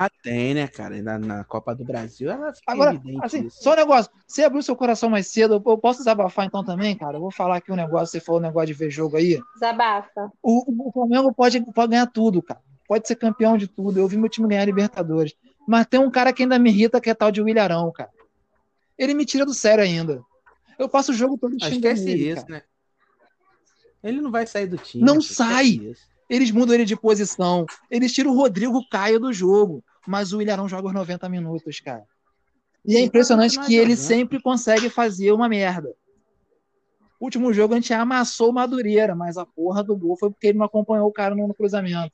Ah, 0.00 0.08
tem, 0.22 0.54
né, 0.54 0.66
cara? 0.66 1.00
Na, 1.02 1.18
na 1.18 1.44
Copa 1.44 1.74
do 1.74 1.84
Brasil, 1.84 2.30
ela 2.30 2.52
fica 2.52 2.72
Agora, 2.72 2.94
evidente 2.94 3.20
assim, 3.22 3.46
isso. 3.46 3.62
só 3.62 3.74
um 3.74 3.76
negócio, 3.76 4.10
você 4.26 4.42
abriu 4.42 4.62
seu 4.62 4.74
coração 4.74 5.10
mais 5.10 5.28
cedo, 5.28 5.62
eu 5.64 5.78
posso 5.78 6.00
desabafar 6.00 6.46
então 6.46 6.64
também, 6.64 6.96
cara? 6.96 7.16
Eu 7.16 7.20
vou 7.20 7.30
falar 7.30 7.56
aqui 7.56 7.70
um 7.70 7.76
negócio, 7.76 8.08
você 8.08 8.20
falou 8.20 8.40
um 8.40 8.44
negócio 8.44 8.68
de 8.68 8.74
ver 8.74 8.90
jogo 8.90 9.16
aí. 9.16 9.38
Desabafa. 9.54 10.32
O, 10.42 10.88
o 10.88 10.92
Flamengo 10.92 11.32
pode, 11.32 11.60
pode 11.72 11.90
ganhar 11.90 12.06
tudo, 12.06 12.42
cara. 12.42 12.60
Pode 12.88 13.06
ser 13.06 13.16
campeão 13.16 13.56
de 13.56 13.66
tudo. 13.66 13.98
Eu 13.98 14.08
vi 14.08 14.16
meu 14.16 14.28
time 14.28 14.48
ganhar 14.48 14.62
a 14.62 14.66
Libertadores. 14.66 15.34
Mas 15.66 15.86
tem 15.86 15.98
um 16.00 16.10
cara 16.10 16.32
que 16.32 16.42
ainda 16.42 16.58
me 16.58 16.70
irrita, 16.70 17.00
que 17.00 17.08
é 17.08 17.14
tal 17.14 17.30
de 17.30 17.40
Williarão, 17.40 17.90
cara. 17.92 18.10
Ele 18.98 19.14
me 19.14 19.24
tira 19.24 19.44
do 19.44 19.54
sério 19.54 19.82
ainda. 19.82 20.22
Eu 20.78 20.88
passo 20.88 21.12
o 21.12 21.14
jogo 21.14 21.38
todo 21.38 21.56
Ah, 21.60 21.64
xingando 21.66 21.86
esquece 21.86 22.10
ele, 22.10 22.30
isso, 22.30 22.46
cara. 22.46 22.58
né? 22.58 22.62
Ele 24.02 24.20
não 24.20 24.30
vai 24.30 24.46
sair 24.46 24.66
do 24.66 24.76
time. 24.76 25.02
Não 25.04 25.20
sai. 25.20 25.66
isso. 25.66 26.02
Eles 26.28 26.50
mudam 26.50 26.74
ele 26.74 26.84
de 26.84 26.96
posição. 26.96 27.66
Eles 27.90 28.12
tiram 28.12 28.32
o 28.32 28.36
Rodrigo 28.36 28.86
Caio 28.88 29.18
do 29.20 29.32
jogo. 29.32 29.84
Mas 30.06 30.32
o 30.32 30.38
Williarão 30.38 30.68
joga 30.68 30.88
os 30.88 30.94
90 30.94 31.28
minutos, 31.28 31.80
cara. 31.80 32.04
E 32.84 32.96
é 32.96 33.00
impressionante 33.00 33.58
que 33.60 33.74
ele 33.74 33.94
jogando. 33.94 34.06
sempre 34.06 34.42
consegue 34.42 34.90
fazer 34.90 35.32
uma 35.32 35.48
merda. 35.48 35.94
Último 37.18 37.52
jogo 37.54 37.72
a 37.72 37.76
gente 37.78 37.92
amassou 37.94 38.50
o 38.50 38.52
Madureira, 38.52 39.14
mas 39.14 39.38
a 39.38 39.46
porra 39.46 39.82
do 39.82 39.96
gol 39.96 40.16
foi 40.18 40.30
porque 40.30 40.48
ele 40.48 40.58
não 40.58 40.66
acompanhou 40.66 41.08
o 41.08 41.12
cara 41.12 41.34
no 41.34 41.54
cruzamento. 41.54 42.12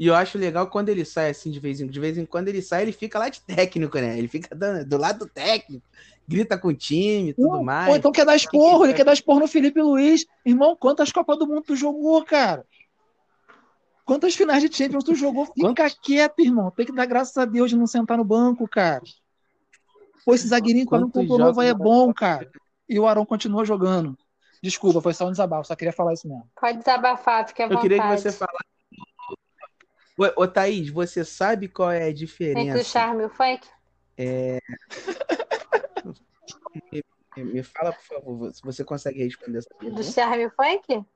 E 0.00 0.06
eu 0.06 0.14
acho 0.14 0.38
legal 0.38 0.66
quando 0.66 0.88
ele 0.88 1.04
sai 1.04 1.28
assim 1.28 1.50
de 1.50 1.60
vez 1.60 1.78
em 1.78 1.86
de 1.86 2.00
vez 2.00 2.16
em 2.16 2.24
quando 2.24 2.48
ele 2.48 2.62
sai, 2.62 2.80
ele 2.82 2.92
fica 2.92 3.18
lá 3.18 3.28
de 3.28 3.42
técnico, 3.42 3.98
né? 3.98 4.16
Ele 4.18 4.28
fica 4.28 4.56
dando- 4.56 4.82
do 4.88 4.96
lado 4.96 5.18
do 5.18 5.26
técnico, 5.26 5.84
grita 6.26 6.56
com 6.56 6.68
o 6.68 6.74
time 6.74 7.28
e 7.30 7.34
tudo 7.34 7.48
Não, 7.48 7.62
mais. 7.62 7.90
Ou 7.90 7.96
então 7.96 8.10
quer 8.10 8.24
dar 8.24 8.34
esporro, 8.34 8.84
ele 8.86 8.94
que- 8.94 8.96
quer 8.96 9.04
dar 9.04 9.12
esporro 9.12 9.40
no 9.40 9.46
Felipe 9.46 9.78
Luiz. 9.82 10.24
Irmão, 10.42 10.74
quantas 10.74 11.12
Copas 11.12 11.38
do 11.38 11.46
Mundo 11.46 11.60
tu 11.60 11.76
jogou, 11.76 12.24
cara? 12.24 12.64
Quantas 14.06 14.34
finais 14.34 14.62
de 14.62 14.74
Champions 14.74 15.04
tu 15.04 15.14
jogou? 15.14 15.44
Fica 15.46 15.90
quieto, 16.02 16.40
irmão. 16.40 16.70
Tem 16.70 16.86
que 16.86 16.92
dar 16.92 17.04
graças 17.04 17.36
a 17.36 17.44
Deus 17.44 17.68
de 17.68 17.76
não 17.76 17.86
sentar 17.86 18.16
no 18.16 18.24
banco, 18.24 18.66
cara. 18.66 19.02
Pô, 20.24 20.34
esse 20.34 20.48
zagueirinho 20.48 20.86
que 20.86 20.94
o 20.94 20.96
Arão 20.96 21.10
Quantos 21.10 21.28
comprou 21.28 21.46
novo 21.46 21.60
aí 21.60 21.68
é 21.68 21.74
bom, 21.74 22.10
cara. 22.14 22.50
E 22.88 22.98
o 22.98 23.06
Arão 23.06 23.26
continua 23.26 23.66
jogando. 23.66 24.16
Desculpa, 24.62 25.02
foi 25.02 25.12
só 25.12 25.26
um 25.26 25.30
desabafo, 25.30 25.68
só 25.68 25.76
queria 25.76 25.92
falar 25.92 26.14
isso 26.14 26.26
mesmo. 26.26 26.48
Pode 26.58 26.78
desabafar, 26.78 27.46
fique 27.46 27.60
à 27.60 27.66
Eu 27.66 27.68
vontade. 27.68 27.82
queria 27.82 28.00
que 28.02 28.08
você 28.16 28.32
falasse. 28.32 28.69
Ô, 30.20 30.42
ô 30.42 30.46
Thaís, 30.46 30.90
você 30.90 31.24
sabe 31.24 31.66
qual 31.66 31.90
é 31.90 32.02
a 32.02 32.08
Entre 32.08 32.14
o 32.18 32.18
diferença? 32.18 32.84
charme 32.84 33.22
e 33.22 33.26
o 33.26 33.30
funk? 33.30 33.66
Me, 37.36 37.44
me 37.44 37.62
fala, 37.62 37.90
por 37.94 38.02
favor, 38.04 38.52
se 38.54 38.60
você 38.62 38.84
consegue 38.84 39.24
responder 39.24 39.58
essa 39.58 39.70
Do 39.70 39.76
pergunta. 39.78 40.02
charme 40.02 40.42
e 40.42 40.46
o 40.46 40.50
funk? 40.50 41.06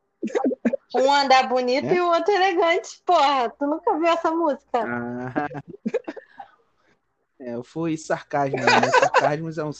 Um 0.96 1.12
andar 1.12 1.48
bonito 1.50 1.84
É? 1.86 1.94
e 1.96 2.00
o 2.00 2.06
outro 2.06 2.32
elegante. 2.32 3.02
Porra, 3.04 3.50
tu 3.50 3.66
nunca 3.66 3.92
viu 3.98 4.06
essa 4.06 4.30
música? 4.30 4.80
Ah. 4.82 5.48
É, 7.40 7.56
eu 7.56 7.64
fui 7.64 7.98
sarcasmo, 7.98 8.56
né? 8.56 8.64
Sarcasmo 8.92 9.50
é 9.50 9.64
um, 9.64 9.70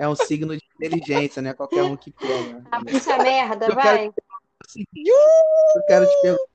é 0.00 0.08
um 0.08 0.14
signo 0.14 0.56
de 0.56 0.62
inteligência, 0.76 1.42
né? 1.42 1.52
Qualquer 1.52 1.82
um 1.82 1.96
que 1.96 2.12
pega. 2.12 2.64
A 2.70 2.78
puxa 2.78 3.18
merda, 3.18 3.66
Eu 3.66 3.74
vai. 3.74 4.06
Eu 4.76 5.82
quero 5.88 6.06
te 6.06 6.22
perguntar. 6.22 6.53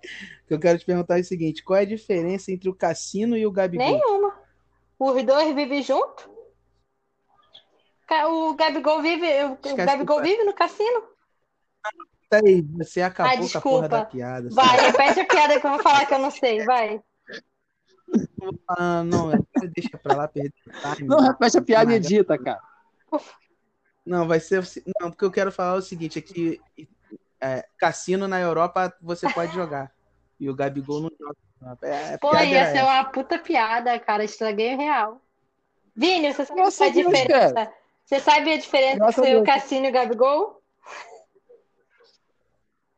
O 0.00 0.46
que 0.48 0.54
eu 0.54 0.60
quero 0.60 0.78
te 0.78 0.84
perguntar 0.84 1.18
é 1.18 1.20
o 1.20 1.24
seguinte: 1.24 1.62
qual 1.62 1.78
é 1.78 1.82
a 1.82 1.86
diferença 1.86 2.50
entre 2.52 2.68
o 2.68 2.74
Cassino 2.74 3.36
e 3.36 3.46
o 3.46 3.52
Gabigol? 3.52 3.86
Nenhuma. 3.86 4.38
Os 4.98 5.22
dois 5.24 5.54
vivem 5.54 5.82
junto? 5.82 6.28
O 8.28 8.54
Gabigol 8.54 9.00
vive, 9.02 9.26
o 9.44 9.76
Gabigol 9.76 10.18
do- 10.18 10.24
vive 10.24 10.42
no 10.42 10.52
cassino? 10.52 11.02
Aí, 12.32 12.60
você 12.76 13.02
acabou 13.02 13.32
Ah, 13.32 13.36
com 13.36 13.42
a 13.42 13.46
desculpa. 13.46 13.68
porra 13.76 13.88
da 13.88 14.04
piada. 14.04 14.48
Vai, 14.50 14.76
sabe? 14.76 14.82
repete 14.90 15.20
a 15.20 15.24
piada 15.26 15.60
que 15.60 15.66
eu 15.66 15.70
vou 15.70 15.82
falar 15.82 16.06
que 16.06 16.14
eu 16.14 16.18
não 16.18 16.30
sei, 16.30 16.64
vai. 16.64 17.00
Ah, 18.68 19.04
não, 19.04 19.30
deixa 19.74 19.96
pra 19.98 20.16
lá 20.16 20.28
perder 20.28 20.52
o 20.66 20.94
time. 20.96 21.08
Não, 21.08 21.20
repete 21.20 21.58
a 21.58 21.62
piada 21.62 21.92
e 21.92 21.96
edita, 21.96 22.36
cara. 22.36 22.60
Não, 24.04 24.26
vai 24.26 24.40
ser. 24.40 24.62
Não, 25.00 25.10
porque 25.10 25.24
eu 25.24 25.30
quero 25.30 25.52
falar 25.52 25.74
o 25.74 25.82
seguinte: 25.82 26.18
é 26.18 26.22
que 26.22 26.60
é, 27.40 27.66
cassino 27.78 28.28
na 28.28 28.38
Europa 28.40 28.94
você 29.00 29.32
pode 29.32 29.54
jogar. 29.54 29.90
E 30.38 30.48
o 30.48 30.54
Gabigol 30.54 31.00
não 31.00 31.10
joga. 31.18 31.36
É, 31.82 32.16
Pô, 32.18 32.34
ia 32.36 32.72
ser 32.72 32.82
uma 32.82 33.04
puta 33.04 33.38
piada, 33.38 33.98
cara. 33.98 34.24
Estraguei 34.24 34.74
o 34.74 34.78
real. 34.78 35.20
Vini, 35.94 36.32
você 36.32 36.44
sabe 36.46 36.60
qual 36.60 36.70
é 36.70 36.88
a 36.88 36.92
Deus, 36.92 37.06
diferença? 37.06 37.72
Você 38.04 38.20
sabe 38.20 38.52
a 38.52 38.58
diferença 38.58 38.96
Graças 38.96 39.18
a 39.18 39.20
entre 39.20 39.36
o 39.40 39.44
Deus. 39.44 39.46
Cassino 39.46 39.86
e 39.86 39.88
o 39.90 39.92
Gabigol? 39.92 40.62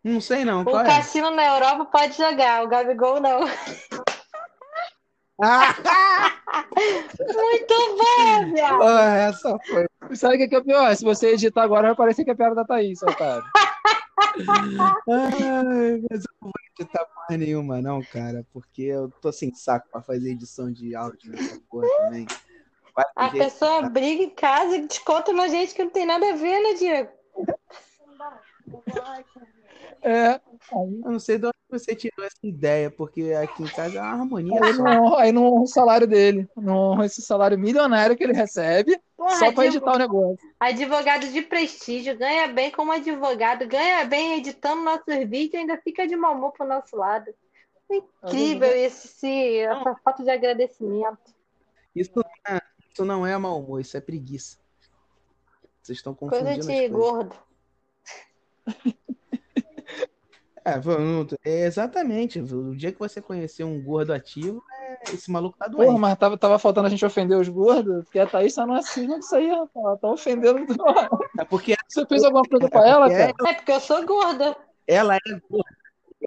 Não 0.05 0.21
sei 0.21 0.45
não. 0.45 0.63
O 0.63 0.65
Qual 0.65 0.81
é? 0.81 0.85
Cassino 0.87 1.31
na 1.31 1.45
Europa 1.55 1.85
pode 1.87 2.17
jogar, 2.17 2.65
o 2.65 2.69
Gabigol 2.69 3.21
não. 3.21 3.41
Ah, 5.45 5.75
Muito 7.33 7.75
bom, 7.97 8.53
viado. 8.53 8.83
essa 8.83 9.59
foi. 9.67 9.87
Sabe 10.15 10.35
o 10.35 10.39
que 10.39 10.49
que 10.49 10.55
é 10.55 10.59
o 10.59 10.65
pior? 10.65 10.95
Se 10.95 11.05
você 11.05 11.33
editar 11.33 11.63
agora, 11.63 11.89
vai 11.89 11.97
parecer 11.97 12.25
que 12.25 12.31
é 12.31 12.33
a 12.33 12.37
piada 12.37 12.55
da 12.55 12.65
Thaís, 12.65 13.03
otário. 13.03 13.45
Ai, 15.09 16.03
mas 16.11 16.25
eu 16.25 16.33
não 16.41 16.51
vou 16.51 16.53
editar 16.79 17.05
porra 17.07 17.39
nenhuma, 17.39 17.81
não, 17.81 18.03
cara. 18.03 18.47
Porque 18.53 18.83
eu 18.83 19.11
tô 19.21 19.33
sem 19.33 19.55
saco 19.55 19.89
pra 19.91 20.03
fazer 20.03 20.31
edição 20.31 20.73
de 20.73 20.95
áudio 20.95 21.33
nessa 21.33 21.61
porra 21.69 21.87
também. 21.99 22.27
Vai 22.95 23.05
A 23.17 23.31
pessoa 23.31 23.83
tá. 23.83 23.89
briga 23.89 24.23
em 24.23 24.31
casa 24.31 24.77
e 24.77 24.87
desconta 24.87 25.33
na 25.33 25.49
gente 25.49 25.75
que 25.75 25.83
não 25.83 25.91
tem 25.91 26.05
nada 26.05 26.31
a 26.31 26.37
ver, 26.37 26.63
né, 26.63 26.75
Diego? 26.75 27.11
É, 30.05 30.41
Eu 30.73 31.13
não 31.13 31.19
sei 31.21 31.39
de 31.39 31.47
onde 31.47 31.55
você 31.71 31.95
tirou 31.95 32.27
essa 32.27 32.37
ideia, 32.43 32.91
porque 32.91 33.33
aqui 33.33 33.63
em 33.63 33.69
casa 33.69 33.99
é 33.99 34.01
uma 34.03 34.11
harmonia. 34.13 34.61
aí 34.63 34.75
só. 34.75 34.83
não, 34.83 35.17
aí 35.17 35.33
não 35.33 35.45
honra 35.47 35.63
o 35.63 35.67
salário 35.67 36.07
dele. 36.09 36.49
Não 36.57 36.77
honra 36.77 37.07
esse 37.07 37.23
salário 37.23 37.57
milionário 37.59 38.17
que 38.17 38.25
ele 38.25 38.33
recebe 38.33 39.01
Porra, 39.17 39.31
só 39.37 39.53
pra 39.53 39.63
advo- 39.65 39.77
editar 39.77 39.95
o 39.95 39.99
negócio. 39.99 40.39
Advogado 40.59 41.29
de 41.29 41.41
prestígio, 41.43 42.19
ganha 42.19 42.49
bem 42.49 42.71
como 42.73 42.91
advogado, 42.93 43.67
ganha 43.67 44.05
bem 44.05 44.39
editando 44.39 44.83
nossos 44.83 45.15
vídeos 45.29 45.55
e 45.55 45.57
ainda 45.59 45.79
fica 45.79 46.07
de 46.07 46.17
mau 46.17 46.35
humor 46.35 46.53
pro 46.53 46.67
nosso 46.67 46.97
lado. 46.97 47.33
Incrível 47.91 48.71
esse, 48.75 49.59
essa 49.59 49.95
falta 50.03 50.23
de 50.25 50.31
agradecimento. 50.31 51.33
Isso, 51.95 52.11
não 52.17 52.25
é, 52.49 52.61
isso 52.91 53.05
não 53.05 53.27
é 53.27 53.37
mau 53.39 53.61
humor, 53.61 53.81
isso 53.81 53.97
é 53.97 54.01
preguiça. 54.01 54.57
Vocês 55.83 55.99
estão 55.99 56.15
Coisa 56.15 56.37
confundindo 56.39 56.61
as 56.61 56.67
de 56.79 56.89
gordo. 56.89 57.37
É, 60.65 60.79
vamos- 60.79 61.35
é, 61.45 61.65
exatamente. 61.67 62.41
O 62.41 62.75
dia 62.77 62.93
que 62.93 62.99
você 62.99 63.21
conhecer 63.21 63.65
um 63.65 63.83
gordo 63.83 64.13
ativo, 64.13 64.63
é, 64.81 65.15
esse 65.15 65.31
maluco 65.31 65.57
tá 65.59 65.67
doente. 65.67 65.87
Porra, 65.89 65.99
mas 65.99 66.19
tava, 66.19 66.39
tava 66.39 66.59
faltando 66.59 66.87
a 66.87 66.91
gente 66.91 67.05
ofender 67.05 67.37
os 67.37 67.49
gordos, 67.49 68.05
porque 68.05 68.19
a 68.19 68.27
Thaís 68.27 68.55
tá 68.55 68.65
no 68.65 68.75
acima 68.75 69.19
disso 69.19 69.35
aí, 69.35 69.49
rapaz. 69.49 69.71
Ela 69.85 69.97
tá 69.97 70.09
ofendendo. 70.09 70.59
É 71.41 71.45
porque 71.45 71.75
Você 71.89 72.07
fez 72.07 72.23
alguma 72.25 72.45
coisa 72.45 72.69
pra 72.69 72.87
ela, 72.87 73.09
cara? 73.11 73.33
É 73.49 73.55
porque 73.55 73.73
eu 73.73 73.81
sou 73.81 74.05
gorda. 74.07 74.57
ela 74.87 75.17
é 75.17 75.19
gorda. 75.51 75.77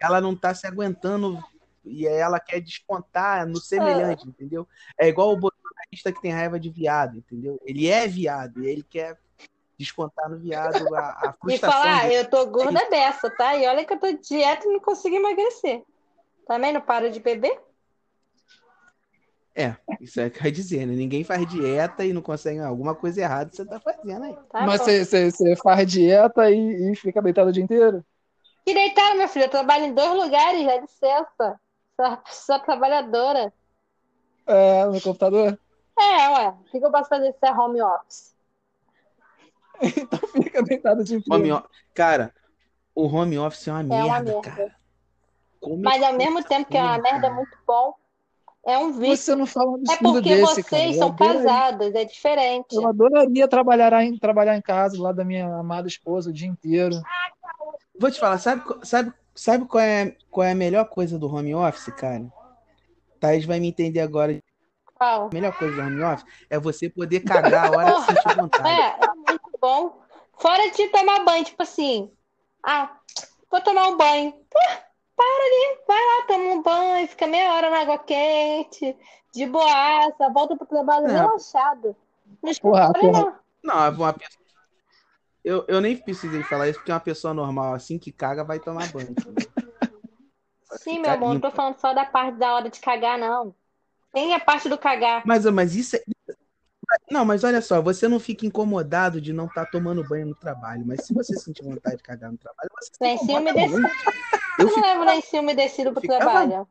Ela 0.02 0.20
não 0.20 0.36
tá 0.36 0.52
se 0.54 0.66
aguentando 0.66 1.38
e 1.84 2.06
ela 2.06 2.38
quer 2.40 2.60
descontar 2.60 3.46
no 3.46 3.56
semelhante, 3.58 4.28
entendeu? 4.28 4.66
É 4.98 5.08
igual 5.08 5.32
o 5.32 5.36
bolsonarista 5.38 6.12
que 6.12 6.20
tem 6.20 6.32
raiva 6.32 6.58
de 6.60 6.68
viado, 6.68 7.16
entendeu? 7.18 7.58
Ele 7.64 7.88
é 7.88 8.06
viado 8.06 8.62
e 8.62 8.66
ele 8.66 8.82
quer 8.82 9.16
descontar 9.78 10.28
no 10.28 10.38
viado 10.38 10.94
a, 10.94 11.00
a 11.00 11.34
E 11.46 11.58
frustração 11.58 11.82
falar, 11.82 12.08
dele. 12.08 12.14
eu 12.20 12.30
tô 12.30 12.46
gorda 12.46 12.88
dessa, 12.90 13.30
tá? 13.30 13.56
E 13.56 13.66
olha 13.66 13.84
que 13.84 13.92
eu 13.92 13.98
tô 13.98 14.10
de 14.10 14.18
dieta 14.18 14.66
e 14.66 14.72
não 14.72 14.80
consigo 14.80 15.16
emagrecer. 15.16 15.82
Também 16.46 16.72
não 16.72 16.80
paro 16.80 17.10
de 17.10 17.20
beber? 17.20 17.60
É, 19.54 19.74
isso 20.00 20.20
é 20.20 20.26
o 20.26 20.30
que 20.30 20.40
eu 20.40 20.44
ia 20.44 20.52
dizer, 20.52 20.86
né? 20.86 20.94
Ninguém 20.94 21.24
faz 21.24 21.46
dieta 21.46 22.04
e 22.04 22.12
não 22.12 22.20
consegue 22.20 22.60
alguma 22.60 22.94
coisa 22.94 23.22
errada 23.22 23.50
você 23.50 23.64
tá 23.64 23.80
fazendo 23.80 24.24
aí. 24.24 24.36
Tá 24.50 24.66
Mas 24.66 24.82
você, 24.82 25.56
faz 25.56 25.90
dieta 25.90 26.50
e, 26.50 26.92
e 26.92 26.94
fica 26.94 27.22
deitado 27.22 27.48
o 27.48 27.52
dia 27.52 27.64
inteiro? 27.64 28.04
Que 28.66 28.74
deitado, 28.74 29.16
meu 29.16 29.28
filho. 29.28 29.46
Eu 29.46 29.50
trabalho 29.50 29.84
em 29.86 29.94
dois 29.94 30.12
lugares, 30.12 30.66
dá 30.66 30.76
licença. 30.76 31.60
Sou, 31.96 32.18
sou 32.26 32.58
trabalhadora. 32.60 33.50
É, 34.46 34.84
no 34.84 35.00
computador? 35.00 35.58
É, 35.98 36.28
ué. 36.28 36.48
O 36.48 36.64
que 36.64 36.78
que 36.78 36.84
eu 36.84 36.92
posso 36.92 37.08
fazer 37.08 37.32
se 37.32 37.46
é 37.46 37.52
home 37.52 37.80
office? 37.80 38.35
Então 39.96 40.18
fica 40.30 40.62
deitado 40.62 41.00
o 41.00 41.04
dia 41.04 41.16
inteiro. 41.18 41.42
Home 41.42 41.52
o- 41.52 41.62
Cara, 41.94 42.34
o 42.94 43.06
home 43.06 43.38
office 43.38 43.68
é 43.68 43.72
uma 43.72 43.80
uma 43.80 43.88
merda, 44.04 44.32
merda. 44.32 44.40
cara. 44.50 44.76
Como 45.60 45.82
Mas 45.82 46.02
é 46.02 46.06
ao 46.06 46.12
mesmo 46.14 46.42
tempo 46.44 46.70
que 46.70 46.76
é 46.76 46.82
uma 46.82 46.98
merda, 46.98 47.18
é 47.18 47.20
cara. 47.30 47.34
muito 47.34 47.56
bom. 47.66 47.94
É 48.66 48.76
um 48.78 48.92
vício. 48.92 49.16
Você 49.26 49.34
não 49.36 49.46
fala 49.46 49.70
um 49.70 49.82
É 49.88 49.96
porque 49.96 50.20
desse, 50.22 50.62
cara. 50.64 50.82
vocês 50.82 50.96
Eu 50.96 51.02
são 51.02 51.08
adoraria- 51.08 51.42
casados, 51.44 51.94
é 51.94 52.04
diferente. 52.04 52.74
Eu 52.74 52.88
adoraria 52.88 53.46
trabalhar 53.48 54.02
em, 54.02 54.18
trabalhar 54.18 54.56
em 54.56 54.62
casa, 54.62 55.00
lá 55.00 55.12
da 55.12 55.24
minha 55.24 55.46
amada 55.46 55.86
esposa, 55.86 56.30
o 56.30 56.32
dia 56.32 56.48
inteiro. 56.48 57.00
Vou 57.98 58.10
te 58.10 58.18
falar, 58.18 58.38
sabe, 58.38 58.62
sabe, 58.82 59.12
sabe 59.34 59.64
qual, 59.66 59.82
é, 59.82 60.16
qual 60.30 60.44
é 60.46 60.50
a 60.52 60.54
melhor 60.56 60.84
coisa 60.88 61.18
do 61.18 61.32
home 61.32 61.54
office, 61.54 61.94
cara? 61.94 62.26
Thaís 63.20 63.44
vai 63.44 63.60
me 63.60 63.68
entender 63.68 64.00
agora. 64.00 64.36
Qual? 64.94 65.26
A 65.26 65.30
melhor 65.32 65.56
coisa 65.56 65.74
do 65.76 65.82
home 65.82 66.02
office 66.02 66.26
é 66.50 66.58
você 66.58 66.88
poder 66.90 67.20
cagar 67.20 67.66
a 67.66 67.70
hora 67.76 67.92
que 67.94 68.00
sentir 68.02 68.36
vontade. 68.40 68.68
É, 68.68 68.88
é 69.04 69.06
muito 69.14 69.35
bom. 69.60 70.00
Fora 70.38 70.70
de 70.70 70.88
tomar 70.88 71.24
banho, 71.24 71.44
tipo 71.44 71.62
assim. 71.62 72.10
Ah, 72.62 72.98
vou 73.50 73.60
tomar 73.60 73.88
um 73.88 73.96
banho. 73.96 74.32
Pô, 74.32 74.58
para 75.16 75.44
ali, 75.44 75.78
vai 75.86 75.98
lá, 75.98 76.26
toma 76.26 76.44
um 76.52 76.62
banho, 76.62 77.08
fica 77.08 77.26
meia 77.26 77.54
hora 77.54 77.70
na 77.70 77.80
água 77.80 77.98
quente, 77.98 78.96
de 79.32 79.46
boaça, 79.46 80.30
volta 80.32 80.56
pro 80.56 80.66
trabalho 80.66 81.06
Não. 81.06 81.14
relaxado. 81.14 81.96
Porra, 82.60 82.92
porra. 82.92 83.12
não. 83.12 83.36
Não, 83.62 83.84
é 83.84 83.88
uma 83.88 84.12
pessoa. 84.12 84.46
Eu, 85.42 85.64
eu 85.68 85.80
nem 85.80 85.96
precisei 85.96 86.42
falar 86.42 86.68
isso, 86.68 86.78
porque 86.78 86.92
uma 86.92 87.00
pessoa 87.00 87.32
normal 87.32 87.72
assim 87.74 87.98
que 87.98 88.12
caga 88.12 88.44
vai 88.44 88.58
tomar 88.58 88.90
banho. 88.92 89.14
Sim, 90.78 90.96
ficar 90.96 91.02
meu 91.02 91.12
amor, 91.12 91.34
não 91.34 91.40
tô 91.40 91.50
falando 91.50 91.78
só 91.78 91.94
da 91.94 92.04
parte 92.04 92.36
da 92.36 92.54
hora 92.54 92.68
de 92.68 92.80
cagar, 92.80 93.18
não. 93.18 93.54
Tem 94.12 94.34
a 94.34 94.40
parte 94.40 94.68
do 94.68 94.76
cagar. 94.76 95.22
Mas, 95.24 95.44
mas 95.46 95.74
isso 95.74 95.96
é. 95.96 96.02
Não, 97.10 97.24
mas 97.24 97.44
olha 97.44 97.60
só, 97.60 97.80
você 97.80 98.08
não 98.08 98.20
fica 98.20 98.46
incomodado 98.46 99.20
de 99.20 99.32
não 99.32 99.46
estar 99.46 99.66
tomando 99.66 100.06
banho 100.06 100.26
no 100.26 100.34
trabalho, 100.34 100.84
mas 100.86 101.04
se 101.04 101.12
você 101.12 101.36
sentir 101.36 101.62
vontade 101.62 101.96
de 101.96 102.02
cagar 102.02 102.30
no 102.30 102.38
trabalho, 102.38 102.68
você 102.80 102.92
se 102.92 102.98
Lencinho 103.00 103.40
incomoda 103.40 103.50
umedecido. 103.50 103.80
muito. 103.80 103.94
Eu 104.58 104.66
Eu 104.66 104.66
não 104.66 104.74
fico 104.74 104.86
levo 104.86 105.04
lencinho 105.04 105.42
umedecido 105.42 105.92
pro 105.92 106.02
trabalho. 106.02 106.68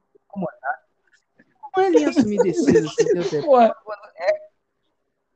não 1.75 1.83
é 1.83 1.89
lenço 1.89 2.25
umedecido, 2.25 2.87
entendeu? 2.99 3.43
Porra, 3.43 3.75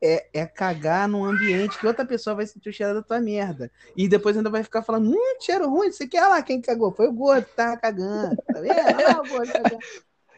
é, 0.02 0.30
é 0.34 0.46
cagar 0.48 1.08
num 1.08 1.26
ambiente 1.26 1.78
que 1.78 1.86
outra 1.86 2.06
pessoa 2.06 2.36
vai 2.36 2.46
sentir 2.46 2.70
o 2.70 2.74
cheiro 2.74 2.94
da 2.94 3.02
tua 3.02 3.20
merda. 3.20 3.70
E 3.96 4.08
depois 4.08 4.36
ainda 4.38 4.50
vai 4.50 4.64
ficar 4.64 4.82
falando, 4.82 5.12
hum, 5.12 5.36
cheiro 5.42 5.70
ruim, 5.70 5.92
você 5.92 6.08
quer 6.08 6.26
lá 6.28 6.42
quem 6.42 6.62
cagou? 6.62 6.92
Foi 6.92 7.08
o 7.08 7.14
gordo 7.14 7.46
que 7.46 7.56
tava 7.56 7.78
cagando. 7.78 8.38
Tá 8.38 8.62
vendo? 8.62 8.80
Ah, 8.80 9.22
o 9.22 9.28
gordo 9.28 9.52
cagando. 9.52 9.80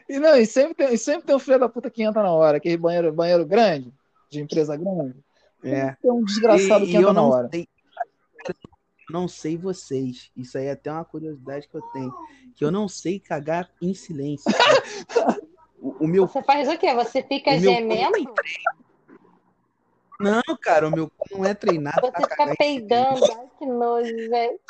E 0.08 0.18
não, 0.18 0.36
e 0.36 0.44
sempre 0.44 0.74
tem, 0.74 0.94
e 0.94 0.98
sempre 0.98 1.26
tem 1.26 1.36
um 1.36 1.38
filho 1.38 1.58
da 1.58 1.68
puta 1.68 1.88
que 1.88 2.02
entra 2.02 2.22
na 2.22 2.32
hora, 2.32 2.56
aquele 2.56 2.76
banheiro, 2.76 3.12
banheiro 3.12 3.46
grande, 3.46 3.94
de 4.32 4.40
empresa 4.40 4.76
grande. 4.76 5.22
É. 5.62 5.92
Tem 6.00 6.10
um 6.10 6.24
desgraçado 6.24 6.84
E- 6.84 6.88
que 6.88 6.92
e 6.94 6.96
entra 6.96 7.10
eu 7.10 7.12
na 7.12 7.20
não 7.20 7.28
hora. 7.30 7.48
sei, 7.52 7.68
eu 8.48 8.54
não 9.12 9.28
sei 9.28 9.56
vocês. 9.58 10.30
Isso 10.36 10.56
aí 10.58 10.66
é 10.66 10.72
até 10.72 10.90
uma 10.90 11.04
curiosidade 11.04 11.68
que 11.68 11.74
eu 11.76 11.82
tenho. 11.92 12.12
Que 12.56 12.64
eu 12.64 12.70
não 12.72 12.88
sei 12.88 13.20
cagar 13.20 13.70
em 13.80 13.94
silêncio. 13.94 14.44
O, 15.84 16.04
o 16.04 16.06
meu. 16.06 16.28
Você 16.28 16.40
faz 16.44 16.68
o 16.68 16.78
quê? 16.78 16.94
Você 16.94 17.24
fica 17.24 17.50
meu 17.50 17.60
gemendo? 17.72 18.12
Não, 20.20 20.40
cara, 20.60 20.86
o 20.86 20.92
meu 20.92 21.10
cu 21.10 21.36
não 21.36 21.44
é 21.44 21.54
treinado 21.54 22.00
Você 22.02 22.12
pra 22.12 22.20
fica 22.28 22.54
peidando. 22.56 23.24
Ai, 23.36 23.48
que 23.58 23.66
nojo, 23.66 24.14
velho. 24.30 24.60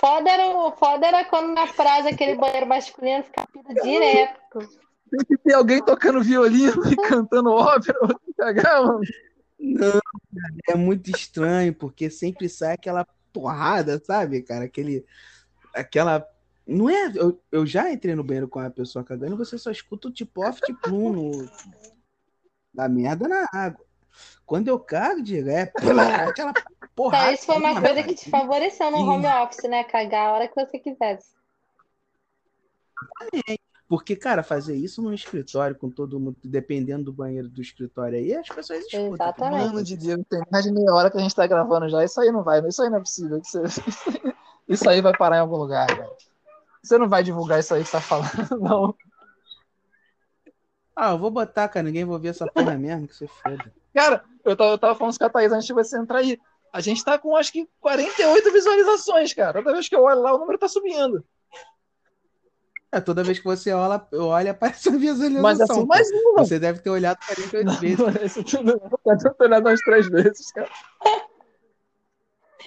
Foda 0.00 0.28
era, 0.30 0.46
o- 0.48 0.72
foda 0.72 1.06
era 1.06 1.24
quando 1.26 1.54
na 1.54 1.72
praia 1.72 2.10
aquele 2.10 2.34
banheiro 2.34 2.66
masculino 2.66 3.22
ficava 3.22 3.46
pedindo 3.52 3.82
direto. 3.84 4.68
Tem 5.12 5.26
que 5.26 5.36
ter 5.36 5.52
alguém 5.52 5.84
tocando 5.84 6.22
violino 6.22 6.82
e 6.90 6.96
cantando 6.96 7.50
ópera. 7.50 7.98
cagar, 8.36 8.82
mano. 8.82 9.00
Não, 9.58 10.00
é 10.68 10.74
muito 10.74 11.10
estranho, 11.10 11.74
porque 11.74 12.08
sempre 12.08 12.48
sai 12.48 12.74
aquela 12.74 13.06
porrada, 13.32 14.02
sabe, 14.04 14.42
cara? 14.42 14.64
Aquele. 14.64 15.04
Aquela. 15.74 16.26
Não 16.66 16.88
é. 16.88 17.12
Eu, 17.14 17.38
eu 17.52 17.66
já 17.66 17.92
entrei 17.92 18.14
no 18.14 18.24
banheiro 18.24 18.48
com 18.48 18.58
a 18.58 18.70
pessoa 18.70 19.04
cagando 19.04 19.34
e 19.34 19.38
você 19.38 19.58
só 19.58 19.70
escuta 19.70 20.08
o 20.08 20.12
tipo 20.12 20.44
off 20.44 20.60
de 20.66 20.72
plum 20.72 21.12
no, 21.12 21.50
da 22.72 22.88
merda 22.88 23.28
na 23.28 23.46
água. 23.52 23.84
Quando 24.46 24.68
eu 24.68 24.78
cago, 24.78 25.22
digo, 25.22 25.48
é 25.48 25.66
plá, 25.66 26.28
aquela 26.28 26.52
porrada. 26.94 27.24
Então, 27.24 27.34
isso 27.34 27.46
foi 27.46 27.56
uma 27.56 27.80
coisa 27.80 28.02
que 28.02 28.14
te 28.14 28.30
favoreceu 28.30 28.90
no 28.90 28.98
home 28.98 29.26
office, 29.26 29.68
né? 29.68 29.84
Cagar 29.84 30.28
a 30.28 30.32
hora 30.32 30.48
que 30.48 30.54
você 30.54 30.78
quisesse. 30.78 31.30
Porque, 33.92 34.16
cara, 34.16 34.42
fazer 34.42 34.74
isso 34.74 35.02
num 35.02 35.12
escritório 35.12 35.76
com 35.76 35.90
todo 35.90 36.18
mundo, 36.18 36.34
dependendo 36.42 37.04
do 37.04 37.12
banheiro 37.12 37.46
do 37.46 37.60
escritório 37.60 38.16
aí, 38.16 38.34
as 38.34 38.48
pessoas 38.48 38.86
escutam. 38.86 39.12
Exatamente. 39.12 39.66
Mano 39.66 39.84
de 39.84 39.96
Deus, 39.98 40.24
tem 40.30 40.40
mais 40.50 40.64
de 40.64 40.72
meia 40.72 40.94
hora 40.94 41.10
que 41.10 41.18
a 41.18 41.20
gente 41.20 41.34
tá 41.34 41.46
gravando 41.46 41.90
já. 41.90 42.02
Isso 42.02 42.18
aí 42.18 42.32
não 42.32 42.42
vai, 42.42 42.66
isso 42.66 42.82
aí 42.82 42.88
não 42.88 42.96
é 42.96 43.00
possível. 43.00 43.42
Isso, 44.66 44.88
aí 44.88 45.02
vai 45.02 45.14
parar 45.14 45.36
em 45.36 45.40
algum 45.40 45.58
lugar, 45.58 45.86
cara. 45.88 46.10
Você 46.82 46.96
não 46.96 47.06
vai 47.06 47.22
divulgar 47.22 47.60
isso 47.60 47.74
aí 47.74 47.82
que 47.82 47.90
você 47.90 47.98
tá 47.98 48.00
falando, 48.00 48.30
não. 48.58 48.94
Ah, 50.96 51.10
eu 51.10 51.18
vou 51.18 51.30
botar, 51.30 51.68
cara, 51.68 51.84
ninguém 51.84 52.06
vai 52.06 52.14
ouvir 52.14 52.28
essa 52.28 52.46
porra 52.46 52.78
mesmo, 52.78 53.06
que 53.06 53.14
você 53.14 53.26
foda. 53.26 53.70
Cara, 53.92 54.24
eu 54.42 54.56
tava, 54.56 54.70
eu 54.70 54.78
tava 54.78 54.94
falando 54.94 55.18
com 55.18 55.24
a 55.26 55.28
Thaís 55.28 55.52
antes 55.52 55.66
de 55.66 55.74
você 55.74 55.98
entrar 55.98 56.20
aí. 56.20 56.40
A 56.72 56.80
gente 56.80 57.04
tá 57.04 57.18
com 57.18 57.36
acho 57.36 57.52
que 57.52 57.68
48 57.78 58.52
visualizações, 58.52 59.34
cara. 59.34 59.62
Toda 59.62 59.74
vez 59.74 59.86
que 59.86 59.94
eu 59.94 60.02
olho 60.02 60.22
lá, 60.22 60.34
o 60.34 60.38
número 60.38 60.58
tá 60.58 60.66
subindo. 60.66 61.22
É, 62.94 63.00
toda 63.00 63.24
vez 63.24 63.38
que 63.38 63.44
você 63.44 63.72
olha, 63.72 64.06
olha 64.12 64.50
aparece 64.50 64.90
uma 64.90 64.98
visualização. 64.98 65.42
Mas 65.42 65.60
assim, 65.62 65.86
mais 65.86 66.12
um, 66.12 66.34
não. 66.34 66.44
Você 66.44 66.58
deve 66.58 66.80
ter 66.80 66.90
olhado 66.90 67.18
48 67.24 67.64
Não, 67.66 67.80
vezes. 67.80 68.44
tudo. 68.44 68.72
Eu 69.06 69.18
tô 69.34 69.44
olhando 69.44 69.66
umas 69.66 69.80
três 69.80 70.06
vezes, 70.10 70.52
cara. 70.52 70.68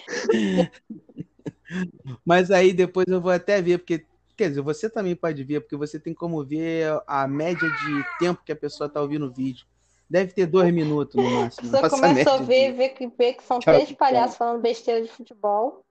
Mas 2.25 2.49
aí 2.49 2.73
depois 2.73 3.05
eu 3.07 3.21
vou 3.21 3.31
até 3.31 3.61
ver, 3.61 3.77
porque, 3.77 4.05
quer 4.35 4.49
dizer, 4.49 4.61
você 4.61 4.89
também 4.89 5.15
pode 5.15 5.43
ver, 5.43 5.61
porque 5.61 5.75
você 5.75 5.99
tem 5.99 6.13
como 6.13 6.43
ver 6.43 6.99
a 7.05 7.27
média 7.27 7.69
de 7.69 8.03
tempo 8.19 8.41
que 8.43 8.51
a 8.51 8.55
pessoa 8.55 8.89
tá 8.89 9.01
ouvindo 9.01 9.27
o 9.27 9.31
vídeo. 9.31 9.65
Deve 10.09 10.33
ter 10.33 10.45
dois 10.47 10.71
minutos 10.73 11.15
no 11.15 11.29
máximo. 11.29 11.69
Você 11.69 11.89
começou 11.89 12.33
a 12.33 12.37
média 12.39 12.45
ver, 12.45 12.71
de- 12.71 12.77
ver 12.77 12.89
que, 12.89 13.07
ver 13.07 13.33
que 13.33 13.43
são 13.43 13.59
Tchau, 13.59 13.73
três 13.75 13.91
palhaços 13.91 14.37
falando 14.37 14.61
besteira 14.61 15.01
de 15.01 15.11
futebol. 15.11 15.83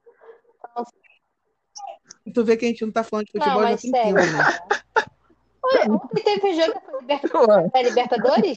Tu 2.32 2.44
vê 2.44 2.56
que 2.56 2.64
a 2.64 2.68
gente 2.68 2.84
não 2.84 2.92
tá 2.92 3.04
falando 3.04 3.26
de 3.26 3.32
futebol 3.32 3.54
Não, 3.54 3.62
já 3.62 3.70
mas 3.70 3.82
tem 3.82 3.90
sério. 3.90 4.14
tempo, 4.14 4.32
né? 4.32 4.84
Ontem 5.88 6.22
teve 6.22 6.54
jogo 6.54 6.80
da 7.72 7.82
Libertadores? 7.82 8.54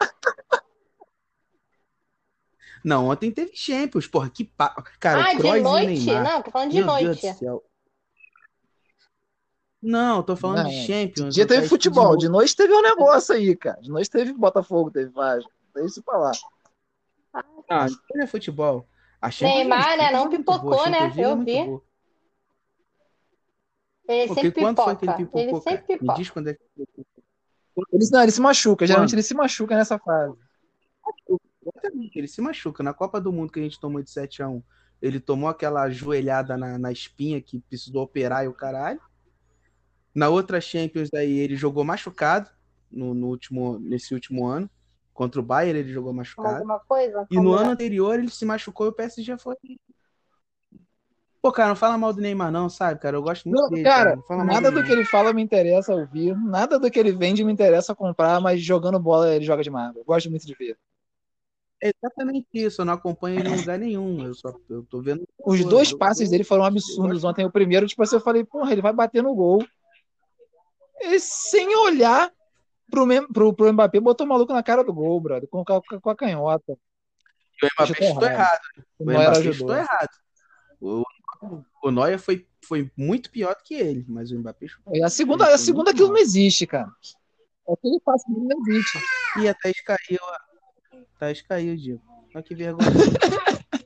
Não, 2.83 3.09
ontem 3.09 3.31
teve 3.31 3.51
Champions, 3.53 4.07
porra, 4.07 4.29
que 4.29 4.45
pa... 4.45 4.69
Cara, 4.99 5.31
ah, 5.31 5.35
Kroos 5.35 5.53
de 5.53 5.61
noite? 5.61 6.05
Não, 6.05 6.41
tô 6.41 6.51
falando 6.51 6.71
de 6.71 6.77
Meu 6.77 6.85
noite. 6.85 7.21
Deus 7.21 7.35
do 7.35 7.39
céu. 7.39 7.63
Não, 9.81 10.23
tô 10.23 10.35
falando 10.35 10.63
Não, 10.63 10.69
de 10.69 10.87
Champions. 10.87 11.35
Dia 11.35 11.45
teve 11.45 11.67
futebol, 11.67 12.15
de 12.15 12.25
de 12.25 12.29
noite 12.29 12.55
teve 12.55 12.73
um 12.73 12.81
negócio 12.81 13.35
aí, 13.35 13.55
cara. 13.55 13.79
De 13.81 13.89
noite 13.89 14.09
teve 14.09 14.33
Botafogo, 14.33 14.89
teve 14.89 15.11
Vasco. 15.11 15.51
Deixa 15.73 15.89
isso 15.89 16.03
pra 16.03 16.17
lá. 16.17 16.31
Ah, 17.69 17.87
não 18.13 18.23
é 18.23 18.27
futebol. 18.27 18.87
A 19.21 19.29
Champions 19.29 19.57
Neymar, 19.59 19.93
é 19.93 19.97
né, 19.97 20.11
não 20.11 20.29
pipocou, 20.29 20.89
né? 20.89 21.11
É 21.15 21.25
Eu 21.25 21.37
vi. 21.37 21.63
boa. 21.65 21.81
Ele 24.07 24.27
Porque 24.27 24.41
sempre 24.41 24.61
quando 24.61 24.83
foi 24.83 24.95
que 24.95 25.05
ele 25.05 25.13
pipoca. 25.15 25.45
pipocou, 25.45 25.63
Ele 25.71 25.77
sempre 25.77 25.93
Me 25.93 25.99
pipoca. 25.99 26.17
diz 26.19 26.29
quando 26.29 26.47
é 26.49 26.53
que 26.53 26.61
Ele, 27.93 28.09
não, 28.11 28.23
ele 28.23 28.31
se 28.31 28.41
machuca, 28.41 28.87
geralmente 28.87 29.09
Quando? 29.09 29.15
ele 29.15 29.23
se 29.23 29.33
machuca 29.33 29.75
nessa 29.75 29.99
fase. 29.99 30.35
Exatamente, 31.61 32.17
ele 32.17 32.27
se 32.27 32.41
machuca. 32.41 32.81
Na 32.83 32.93
Copa 32.93 33.19
do 33.19 33.31
Mundo 33.31 33.51
que 33.51 33.59
a 33.59 33.63
gente 33.63 33.79
tomou 33.79 34.01
de 34.01 34.09
7x1, 34.09 34.63
ele 35.01 35.19
tomou 35.19 35.49
aquela 35.49 35.89
joelhada 35.89 36.57
na, 36.57 36.77
na 36.77 36.91
espinha 36.91 37.41
que 37.41 37.59
precisou 37.59 38.03
operar 38.03 38.45
e 38.45 38.47
o 38.47 38.53
caralho. 38.53 39.01
Na 40.15 40.29
outra 40.29 40.59
Champions 40.59 41.09
aí 41.13 41.37
ele 41.37 41.55
jogou 41.55 41.83
machucado 41.83 42.49
no, 42.89 43.13
no 43.13 43.27
último, 43.27 43.77
nesse 43.79 44.13
último 44.13 44.47
ano. 44.47 44.69
Contra 45.13 45.39
o 45.39 45.43
Bayern 45.43 45.79
ele 45.79 45.91
jogou 45.93 46.13
machucado. 46.13 46.63
Coisa? 46.87 47.27
E 47.29 47.35
no 47.39 47.53
ano 47.53 47.71
é? 47.71 47.73
anterior 47.73 48.17
ele 48.17 48.29
se 48.29 48.45
machucou 48.45 48.87
e 48.87 48.89
o 48.89 48.93
PSG 48.93 49.37
foi. 49.37 49.55
Pô, 51.47 51.51
cara, 51.53 51.69
não 51.69 51.75
fala 51.77 51.97
mal 51.97 52.11
do 52.11 52.19
Neymar, 52.19 52.51
não, 52.51 52.67
sabe, 52.67 52.99
cara? 52.99 53.15
Eu 53.15 53.21
gosto 53.21 53.47
muito 53.47 53.61
Não, 53.61 53.69
dele. 53.69 53.83
cara, 53.83 54.17
Não 54.17 54.23
fala 54.23 54.43
mal 54.43 54.55
nada 54.55 54.69
do 54.69 54.75
dele, 54.75 54.85
que 54.87 54.91
ele 54.91 55.05
fala 55.05 55.31
me 55.31 55.41
interessa 55.41 55.95
ouvir, 55.95 56.35
nada 56.35 56.77
do 56.77 56.91
que 56.91 56.99
ele 56.99 57.13
vende 57.13 57.41
me 57.41 57.53
interessa 57.53 57.95
comprar, 57.95 58.41
mas 58.41 58.61
jogando 58.61 58.99
bola 58.99 59.33
ele 59.33 59.45
joga 59.45 59.63
demais. 59.63 59.95
Eu 59.95 60.03
gosto 60.03 60.29
muito 60.29 60.45
de 60.45 60.53
ver. 60.53 60.77
É 61.81 61.89
exatamente 62.03 62.47
isso. 62.53 62.81
Eu 62.81 62.85
não 62.85 62.93
acompanho 62.95 63.39
ele 63.39 63.47
em 63.47 63.55
lugar 63.55 63.79
nenhum. 63.79 64.25
Eu 64.25 64.33
só 64.33 64.53
eu 64.69 64.83
tô 64.89 64.99
vendo. 65.01 65.25
Os 65.45 65.61
Pô, 65.63 65.69
dois 65.69 65.93
passes 65.93 66.25
eu- 66.25 66.31
dele 66.31 66.43
foram 66.43 66.65
absurdos 66.65 67.23
ontem. 67.23 67.45
O 67.45 67.51
primeiro, 67.51 67.87
tipo 67.87 68.03
assim, 68.03 68.17
eu 68.17 68.21
falei, 68.21 68.43
porra, 68.43 68.73
ele 68.73 68.81
vai 68.81 68.91
bater 68.91 69.23
no 69.23 69.33
gol. 69.33 69.65
E 70.99 71.17
sem 71.17 71.73
olhar 71.77 72.29
pro, 72.91 73.07
pro, 73.31 73.53
pro 73.53 73.71
Mbappé, 73.71 74.01
botou 74.01 74.25
o 74.25 74.29
maluco 74.29 74.51
na 74.51 74.61
cara 74.61 74.83
do 74.83 74.93
gol, 74.93 75.17
brother, 75.21 75.47
com, 75.47 75.61
a- 75.61 75.99
com 76.01 76.09
a 76.09 76.15
canhota. 76.15 76.73
O 76.73 77.65
Mbappé 77.73 77.85
Chutou 78.05 78.27
errado. 78.27 78.33
errado. 78.33 78.59
O 78.99 79.03
Mbappé 79.05 79.53
chutou 79.53 79.75
errado. 79.77 80.09
O, 80.81 81.03
o 81.83 81.91
Neuer 81.91 82.19
foi, 82.19 82.47
foi 82.63 82.91
muito 82.97 83.29
pior 83.29 83.55
do 83.55 83.63
que 83.63 83.73
ele, 83.73 84.05
mas 84.07 84.31
o 84.31 84.39
Mbappé. 84.39 84.67
E 84.93 85.03
a 85.03 85.09
segunda, 85.09 85.53
a 85.53 85.57
segunda 85.57 85.91
muito 85.91 85.95
aquilo 85.95 86.09
não 86.09 86.17
existe, 86.17 86.65
cara. 86.65 86.91
Aquele 87.69 87.99
passe 87.99 88.25
não 88.29 88.47
existe. 88.61 88.99
E 89.39 89.47
a 89.47 89.53
Thaís 89.53 89.81
caiu. 89.81 90.19
A 90.93 91.19
Thaís 91.19 91.41
caiu, 91.41 91.75
Diego. 91.75 92.01
Olha 92.33 92.43
que 92.43 92.55
vergonha. 92.55 92.89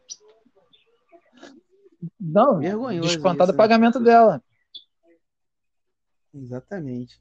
Não, 2.20 2.60
Vergonhoso 2.60 3.08
descontado 3.08 3.52
isso, 3.52 3.52
o 3.52 3.54
né? 3.54 3.58
pagamento 3.58 4.00
dela. 4.00 4.44
Exatamente. 6.34 7.20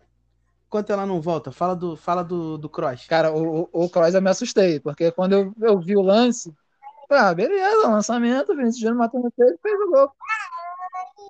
Enquanto 0.66 0.90
ela 0.90 1.04
não 1.04 1.20
volta, 1.20 1.50
fala 1.50 1.74
do, 1.74 1.96
fala 1.96 2.22
do, 2.22 2.56
do 2.56 2.68
Cross. 2.68 3.06
Cara, 3.06 3.32
o, 3.32 3.62
o, 3.62 3.68
o 3.72 3.90
Kroos 3.90 4.14
eu 4.14 4.22
me 4.22 4.30
assustei, 4.30 4.78
porque 4.78 5.10
quando 5.10 5.32
eu, 5.32 5.54
eu 5.60 5.80
vi 5.80 5.96
o 5.96 6.02
lance, 6.02 6.54
ah, 7.14 7.34
beleza, 7.34 7.88
lançamento, 7.88 8.54
Vinícius 8.56 8.78
Júnior 8.80 8.98
matou 8.98 9.20
no 9.22 9.30
peito 9.30 9.54
e 9.54 9.58
fez 9.62 9.80
o 9.80 9.90
gol. 9.90 10.12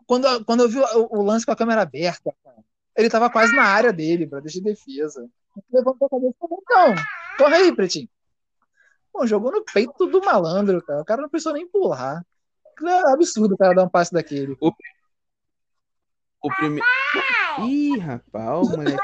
Quando, 0.06 0.26
eu- 0.26 0.44
quando 0.44 0.60
eu 0.62 0.68
vi 0.68 0.78
o, 0.78 1.18
o 1.18 1.22
lance 1.22 1.44
com 1.46 1.52
a 1.52 1.56
câmera 1.56 1.82
aberta, 1.82 2.34
cara, 2.44 2.56
ele 2.96 3.08
tava 3.10 3.30
quase 3.30 3.54
na 3.54 3.64
área 3.64 3.92
dele, 3.92 4.26
pra 4.26 4.40
deixar 4.40 4.60
defesa. 4.60 5.28
Levantou 5.72 6.06
a 6.06 6.10
cabeça 6.10 6.34
e 6.34 6.38
falou, 6.38 6.62
não, 6.68 6.94
corre 7.38 7.56
aí, 7.56 7.74
Pretinho. 7.74 8.08
Pô, 9.12 9.26
jogou 9.26 9.50
no 9.52 9.64
peito 9.64 10.06
do 10.06 10.20
malandro, 10.24 10.80
cara. 10.82 11.02
O 11.02 11.04
cara 11.04 11.22
não 11.22 11.28
precisou 11.28 11.52
nem 11.52 11.66
pular. 11.68 12.24
É 12.82 13.12
absurdo 13.12 13.54
o 13.54 13.58
cara 13.58 13.74
dar 13.74 13.84
um 13.84 13.88
passe 13.88 14.12
daquele. 14.12 14.56
O 16.42 16.50
primeiro. 16.56 16.86
Ih, 17.66 17.98
rapaz, 17.98 18.68
o 18.68 18.70
moleque. 18.70 18.96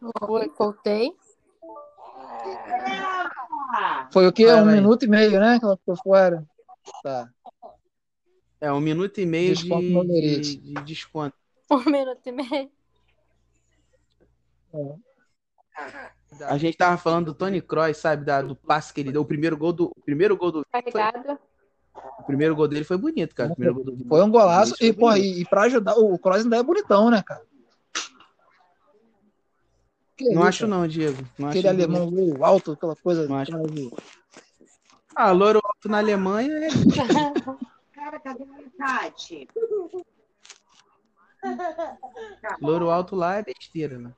Voltei. 0.58 1.12
Foi 4.12 4.26
o 4.26 4.32
quê? 4.32 4.46
Vai, 4.46 4.60
um 4.60 4.64
vai. 4.66 4.74
minuto 4.74 5.04
e 5.04 5.08
meio, 5.08 5.40
né? 5.40 5.58
Que 5.58 5.64
ela 5.64 5.76
ficou 5.76 5.96
fora. 5.96 6.44
Tá. 7.02 7.28
É 8.60 8.72
um 8.72 8.80
minuto 8.80 9.18
e 9.20 9.26
meio 9.26 9.54
de, 9.54 9.62
Desconto 9.62 9.82
de, 9.82 9.92
Merite. 10.12 10.56
de 10.56 10.74
desconto. 10.84 11.36
Um 11.70 11.84
minuto 11.90 12.20
e 12.26 12.32
meio. 12.32 12.70
A 16.48 16.56
gente 16.58 16.76
tava 16.76 16.96
falando 16.96 17.26
do 17.26 17.34
Tony 17.34 17.60
Kroos, 17.60 17.96
sabe? 17.96 18.24
Da, 18.24 18.42
do 18.42 18.56
passe 18.56 18.92
que 18.92 19.00
ele 19.00 19.12
deu. 19.12 19.22
O 19.22 19.26
primeiro 19.26 19.56
gol 19.56 19.72
do. 19.72 19.86
O 19.96 20.00
primeiro 20.04 20.36
gol 20.36 20.52
do. 20.52 20.66
Carregado. 20.70 21.38
O 22.20 22.22
primeiro 22.24 22.56
gol 22.56 22.66
dele 22.68 22.84
foi 22.84 22.96
bonito, 22.96 23.34
cara. 23.34 23.52
O 23.52 23.54
primeiro 23.54 23.74
gol 23.74 23.84
do 23.96 24.04
Foi 24.08 24.22
um 24.22 24.30
golaço. 24.30 24.74
Foi 24.76 24.86
E, 24.86 24.92
bonito. 24.92 25.24
e, 25.24 25.40
e 25.42 25.44
pra 25.44 25.62
ajudar, 25.62 25.94
o 25.98 26.18
Kroos 26.18 26.42
ainda 26.44 26.56
é 26.56 26.62
bonitão, 26.62 27.10
né, 27.10 27.22
cara? 27.22 27.42
Não 30.30 30.42
acho, 30.42 30.66
não, 30.66 30.86
Diego. 30.86 31.22
Não 31.38 31.48
acho 31.48 31.58
Aquele 31.58 31.74
bonito. 31.74 31.90
alemão 31.90 32.10
louro 32.10 32.44
alto, 32.44 32.72
aquela 32.72 32.96
coisa. 32.96 33.26
Não 33.28 33.36
acho. 33.36 33.52
Ah, 35.14 35.30
louro 35.32 35.60
alto 35.62 35.88
na 35.88 35.98
Alemanha 35.98 36.50
é. 36.52 36.68
Cara, 37.92 38.18
cadê 38.18 38.44
a 38.44 39.00
Tati? 39.00 39.48
Louro 42.60 42.90
alto 42.90 43.14
lá 43.14 43.36
é 43.36 43.42
besteira, 43.42 43.98
né? 43.98 44.12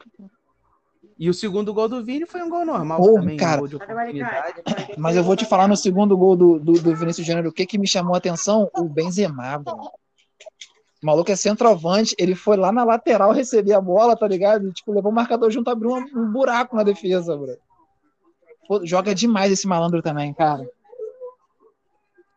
E 1.19 1.29
o 1.29 1.35
segundo 1.35 1.73
gol 1.73 1.89
do 1.89 2.05
Vini 2.05 2.27
foi 2.27 2.43
um 2.43 2.49
gol 2.49 2.65
normal 2.65 2.99
Porra, 3.01 3.21
também, 3.21 3.37
cara. 3.37 3.57
um 3.57 3.59
gol 3.61 3.69
de 3.69 3.77
oportunidade. 3.77 4.63
Mas 4.97 5.17
eu 5.17 5.23
vou 5.23 5.37
te 5.37 5.45
falar 5.45 5.69
no 5.69 5.77
segundo 5.77 6.17
gol 6.17 6.35
do, 6.37 6.59
do, 6.59 6.73
do 6.73 6.97
Vinícius 6.97 7.27
Júnior, 7.27 7.47
o 7.47 7.53
que 7.53 7.67
que 7.67 7.79
me 7.79 7.87
chamou 7.87 8.15
a 8.15 8.19
atenção? 8.19 8.71
O 8.75 8.85
Benzema, 8.85 9.59
bro. 9.59 9.91
O 11.05 11.07
maluco 11.07 11.31
é 11.31 11.37
centroavante, 11.37 12.17
ele 12.19 12.35
foi 12.35 12.57
lá 12.57 12.73
na 12.73 12.83
lateral 12.83 13.31
receber 13.31 13.75
a 13.75 13.81
bola, 13.81 14.17
tá 14.17 14.27
ligado? 14.27 14.67
E, 14.67 14.73
tipo, 14.73 14.91
levou 14.91 15.13
o 15.13 15.15
marcador 15.15 15.51
junto, 15.51 15.69
abriu 15.69 15.91
um, 15.91 15.99
um 15.99 16.33
buraco 16.33 16.75
na 16.75 16.83
defesa, 16.83 17.37
bro. 17.37 17.59
Pô, 18.67 18.87
joga 18.87 19.15
demais 19.15 19.53
esse 19.53 19.67
malandro 19.67 20.01
também, 20.01 20.33
cara. 20.33 20.67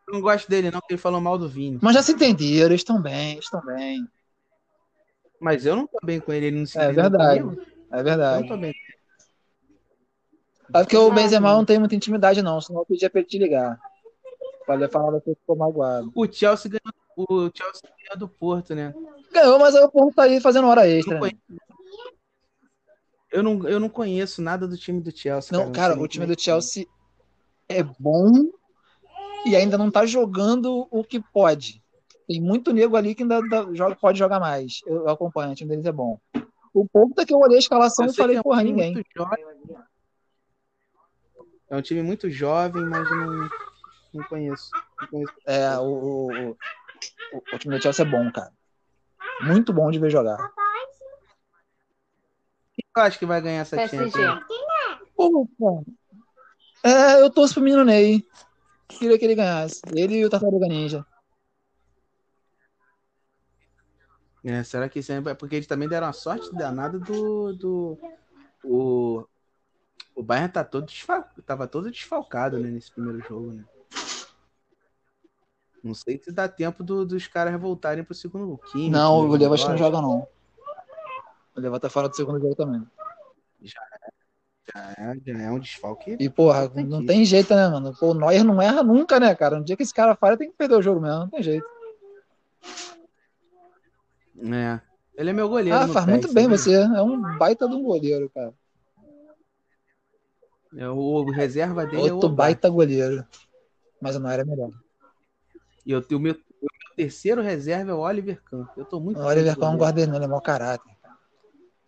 Eu 0.06 0.12
não 0.12 0.20
gosto 0.20 0.50
dele, 0.50 0.70
não, 0.70 0.80
porque 0.80 0.92
ele 0.92 1.00
falou 1.00 1.18
mal 1.18 1.38
do 1.38 1.48
Vini. 1.48 1.78
Mas 1.80 1.94
já 1.94 2.02
se 2.02 2.12
entenderam, 2.12 2.66
eles 2.66 2.80
estão 2.82 3.00
bem, 3.00 3.32
eles 3.32 3.44
estão 3.46 3.64
bem. 3.64 4.06
Mas 5.40 5.64
eu 5.64 5.74
não 5.74 5.86
tô 5.86 5.98
bem 6.04 6.20
com 6.20 6.30
ele, 6.30 6.46
ele 6.48 6.58
não 6.58 6.66
se 6.66 6.78
É 6.78 6.92
verdade. 6.92 7.40
comigo. 7.40 7.62
É 7.90 7.94
Eu 7.94 7.96
não 7.96 8.04
verdade. 8.04 8.48
tô 8.48 8.56
bem. 8.58 8.74
Sabe 10.70 10.86
que 10.90 10.96
o 10.98 11.10
Benzema 11.10 11.54
não 11.54 11.64
tem 11.64 11.78
muita 11.78 11.94
intimidade, 11.94 12.42
não, 12.42 12.60
senão 12.60 12.80
eu 12.82 12.86
pedia 12.86 13.08
pra 13.08 13.20
ele 13.20 13.28
te 13.30 13.38
ligar. 13.38 13.80
Ele 14.74 14.88
falar 14.88 15.20
que 15.20 15.34
ficou 15.34 15.56
magoado. 15.56 16.10
O 16.14 16.30
Chelsea 16.30 16.70
ganhou, 16.70 17.46
o 17.46 17.50
Chelsea 17.54 17.82
ganhou 18.04 18.18
do 18.18 18.28
Porto, 18.28 18.74
né? 18.74 18.94
Ganhou, 19.32 19.58
mas 19.58 19.74
o 19.74 19.88
Porto 19.90 20.14
tá 20.14 20.22
aí 20.24 20.40
fazendo 20.40 20.68
hora 20.68 20.88
Eu 20.88 20.98
extra. 20.98 21.14
não, 21.14 21.20
né? 21.26 21.30
conheço, 21.30 21.62
eu, 23.30 23.42
não, 23.42 23.68
eu 23.68 23.80
não 23.80 23.88
conheço 23.88 24.40
nada 24.42 24.66
do 24.66 24.76
time 24.76 25.00
do 25.00 25.16
Chelsea. 25.16 25.56
Não, 25.56 25.70
cara, 25.72 25.94
sei 25.94 26.02
o 26.02 26.08
time 26.08 26.26
do 26.26 26.40
Chelsea 26.40 26.86
é 27.68 27.82
bom 27.82 28.30
e 29.46 29.54
ainda 29.54 29.76
não 29.78 29.90
tá 29.90 30.06
jogando 30.06 30.86
o 30.90 31.04
que 31.04 31.20
pode. 31.20 31.82
Tem 32.26 32.40
muito 32.40 32.72
nego 32.72 32.96
ali 32.96 33.14
que 33.14 33.22
ainda 33.22 33.40
joga- 33.74 33.96
pode 33.96 34.18
jogar 34.18 34.38
mais. 34.40 34.80
Eu, 34.86 34.96
eu 34.96 35.08
acompanho, 35.08 35.52
o 35.52 35.54
time 35.54 35.70
deles 35.70 35.86
é 35.86 35.92
bom. 35.92 36.18
O 36.74 36.86
Porto 36.86 37.20
é 37.20 37.24
que 37.24 37.32
eu 37.32 37.38
olhei 37.38 37.56
a 37.56 37.60
escalação 37.60 38.04
Eu 38.06 38.12
e 38.12 38.14
falei, 38.14 38.36
é 38.36 38.40
um 38.40 38.42
porra, 38.42 38.62
ninguém. 38.62 39.02
jovem. 39.16 39.44
É 41.70 41.76
um 41.76 41.82
time 41.82 42.02
muito 42.02 42.30
jovem, 42.30 42.84
mas 42.86 43.10
não, 43.10 43.48
não 44.12 44.24
conheço. 44.24 44.70
Não 45.00 45.08
conheço. 45.08 45.32
É, 45.46 45.78
o, 45.78 45.82
o, 45.82 46.50
o, 46.50 46.56
o 47.52 47.58
time 47.58 47.76
do 47.76 47.82
Chelsea 47.82 48.04
é 48.04 48.08
bom, 48.08 48.30
cara. 48.32 48.52
Muito 49.42 49.72
bom 49.72 49.90
de 49.90 49.98
ver 49.98 50.10
jogar. 50.10 50.52
Quem 52.74 52.84
eu 52.96 53.02
acho 53.02 53.18
que 53.18 53.26
vai 53.26 53.40
ganhar 53.40 53.60
essa 53.60 53.76
PSG. 53.76 54.10
Champions? 54.10 54.44
Pô. 55.16 55.84
É, 56.84 57.20
eu 57.20 57.30
torço 57.30 57.54
pro 57.54 57.62
menino 57.62 57.84
Ney. 57.84 58.26
Queria 58.88 59.18
que 59.18 59.24
ele 59.24 59.34
ganhasse. 59.34 59.80
Ele 59.94 60.18
e 60.18 60.24
o 60.24 60.30
Tartaruga 60.30 60.66
Ninja. 60.66 61.04
É, 64.44 64.62
será 64.62 64.88
que 64.88 65.02
sempre. 65.02 65.34
Porque 65.34 65.56
eles 65.56 65.66
também 65.66 65.88
deram 65.88 66.06
a 66.06 66.12
sorte 66.12 66.54
danada 66.54 66.98
do. 66.98 67.52
do 67.52 67.98
o, 68.64 69.26
o 70.14 70.22
Bayern 70.22 70.52
tá 70.52 70.64
todo 70.64 70.86
desfal... 70.86 71.28
tava 71.44 71.66
todo 71.66 71.90
desfalcado 71.90 72.58
né, 72.58 72.70
nesse 72.70 72.90
primeiro 72.90 73.20
jogo, 73.20 73.52
né? 73.52 73.64
Não 75.88 75.94
sei 75.94 76.18
se 76.22 76.30
dá 76.30 76.46
tempo 76.46 76.84
do- 76.84 77.06
dos 77.06 77.26
caras 77.26 77.58
voltarem 77.58 78.04
pro 78.04 78.14
segundo. 78.14 78.58
Kimmich, 78.58 78.90
Não, 78.90 79.20
o 79.20 79.34
Leva 79.34 79.54
acho 79.54 79.64
que 79.64 79.70
não 79.70 79.78
joga, 79.78 80.02
não. 80.02 80.28
O 81.56 81.60
Leva 81.60 81.80
tá 81.80 81.88
fora 81.88 82.10
do 82.10 82.14
segundo 82.14 82.38
jogo 82.38 82.54
também. 82.54 82.86
Já 83.62 83.80
é, 84.98 85.14
já 85.24 85.38
é 85.44 85.50
um 85.50 85.58
desfalque. 85.58 86.14
E, 86.20 86.28
porra, 86.28 86.68
não 86.84 87.06
tem 87.06 87.24
jeito, 87.24 87.54
né, 87.54 87.68
mano? 87.68 87.96
Pô, 87.98 88.10
o 88.10 88.14
Neuer 88.14 88.44
não 88.44 88.60
erra 88.60 88.82
nunca, 88.82 89.18
né, 89.18 89.34
cara? 89.34 89.56
Um 89.56 89.62
dia 89.62 89.78
que 89.78 89.82
esse 89.82 89.94
cara 89.94 90.14
falha, 90.14 90.36
tem 90.36 90.50
que 90.50 90.56
perder 90.58 90.74
o 90.74 90.82
jogo 90.82 91.00
mesmo. 91.00 91.20
Não 91.20 91.30
tem 91.30 91.42
jeito. 91.42 91.66
É. 94.36 94.80
Ele 95.16 95.30
é 95.30 95.32
meu 95.32 95.48
goleiro. 95.48 95.74
Ah, 95.78 95.86
no 95.86 95.92
faz 95.94 96.04
muito 96.04 96.30
bem 96.34 96.44
sabia? 96.44 96.58
você. 96.58 96.74
É 96.74 97.02
um 97.02 97.38
baita 97.38 97.66
de 97.66 97.74
um 97.74 97.82
goleiro, 97.82 98.28
cara. 98.28 98.52
É, 100.76 100.86
o, 100.86 100.96
o 100.98 101.30
reserva 101.30 101.86
dele 101.86 102.08
é 102.08 102.12
o 102.12 102.16
Outro 102.16 102.28
Obá. 102.28 102.44
baita 102.44 102.68
goleiro. 102.68 103.26
Mas 104.02 104.16
o 104.16 104.20
Noia 104.20 104.34
era 104.34 104.44
melhor. 104.44 104.70
E 105.88 105.92
eu 105.92 106.02
tenho 106.02 106.18
o 106.20 106.22
meu, 106.22 106.34
o 106.34 106.36
meu 106.60 106.94
terceiro 106.94 107.40
reserva 107.40 107.92
é 107.92 107.94
o 107.94 108.00
Oliver 108.00 108.42
Kahn. 108.44 108.66
Eu 108.76 108.84
tô 108.84 109.00
muito 109.00 109.18
O 109.18 109.24
Oliver 109.24 109.54
Kahn 109.54 109.60
com 109.60 109.70
não 109.72 109.78
guarda 109.78 110.00
ele, 110.02 110.10
não, 110.10 110.16
ele 110.18 110.26
é 110.26 110.28
mau 110.28 110.42
caráter. 110.42 110.94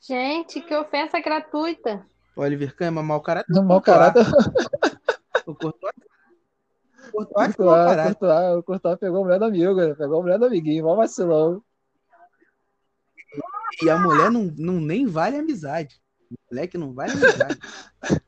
Gente, 0.01 0.62
que 0.62 0.74
ofensa 0.74 1.20
gratuita. 1.20 2.03
O 2.34 2.40
Oliver 2.40 2.74
Kahn 2.74 2.86
é 2.86 3.03
mau 3.03 3.20
caráter. 3.20 3.53
Não, 3.55 3.62
mau 3.62 3.82
caráter. 3.82 4.24
O 5.46 5.55
Courtois. 5.55 5.92
O 7.12 7.26
Courtois 7.26 7.55
é 7.59 7.62
mau 7.62 7.74
Courtois, 7.74 7.86
caráter. 7.86 8.12
o 8.12 8.16
Courtois- 8.16 8.57
o 8.57 8.62
Courtois 8.62 8.98
pegou 8.98 9.20
a 9.20 9.24
mulher 9.24 9.38
do 9.38 9.44
amigo, 9.44 9.74
né? 9.74 9.94
pegou 9.94 10.18
a 10.18 10.22
mulher 10.22 10.38
do 10.38 10.46
amiguinho, 10.46 10.84
mó 10.84 10.96
vacilão. 10.96 11.62
E 13.82 13.90
a 13.90 13.98
mulher 13.98 14.30
não, 14.30 14.44
não 14.57 14.80
nem 14.80 15.07
vale 15.07 15.36
amizade. 15.36 16.01
O 16.30 16.36
moleque 16.51 16.78
não 16.78 16.94
vale 16.94 17.12
amizade. 17.12 17.59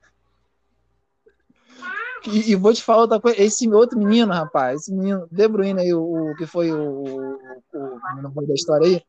E, 2.27 2.53
e 2.53 2.55
vou 2.55 2.73
te 2.73 2.83
falar 2.83 3.03
outra 3.03 3.20
coisa, 3.20 3.41
esse 3.41 3.68
outro 3.68 3.99
menino, 3.99 4.33
rapaz, 4.33 4.83
esse 4.83 4.93
menino, 4.93 5.27
De 5.31 5.49
Bruyne 5.49 5.81
aí, 5.81 5.93
o, 5.93 6.31
o 6.31 6.37
que 6.37 6.47
foi 6.47 6.70
o, 6.70 7.37
o, 7.73 8.01
menino 8.14 8.47
da 8.47 8.55
história 8.55 8.87
aí, 8.87 9.03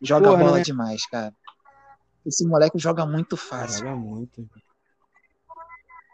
joga 0.00 0.30
Porra, 0.30 0.44
bola 0.44 0.56
né? 0.58 0.62
demais, 0.62 1.06
cara. 1.06 1.34
Esse 2.24 2.46
moleque 2.46 2.78
joga 2.78 3.04
muito 3.04 3.36
fácil. 3.36 3.80
Joga 3.80 3.96
muito. 3.96 4.48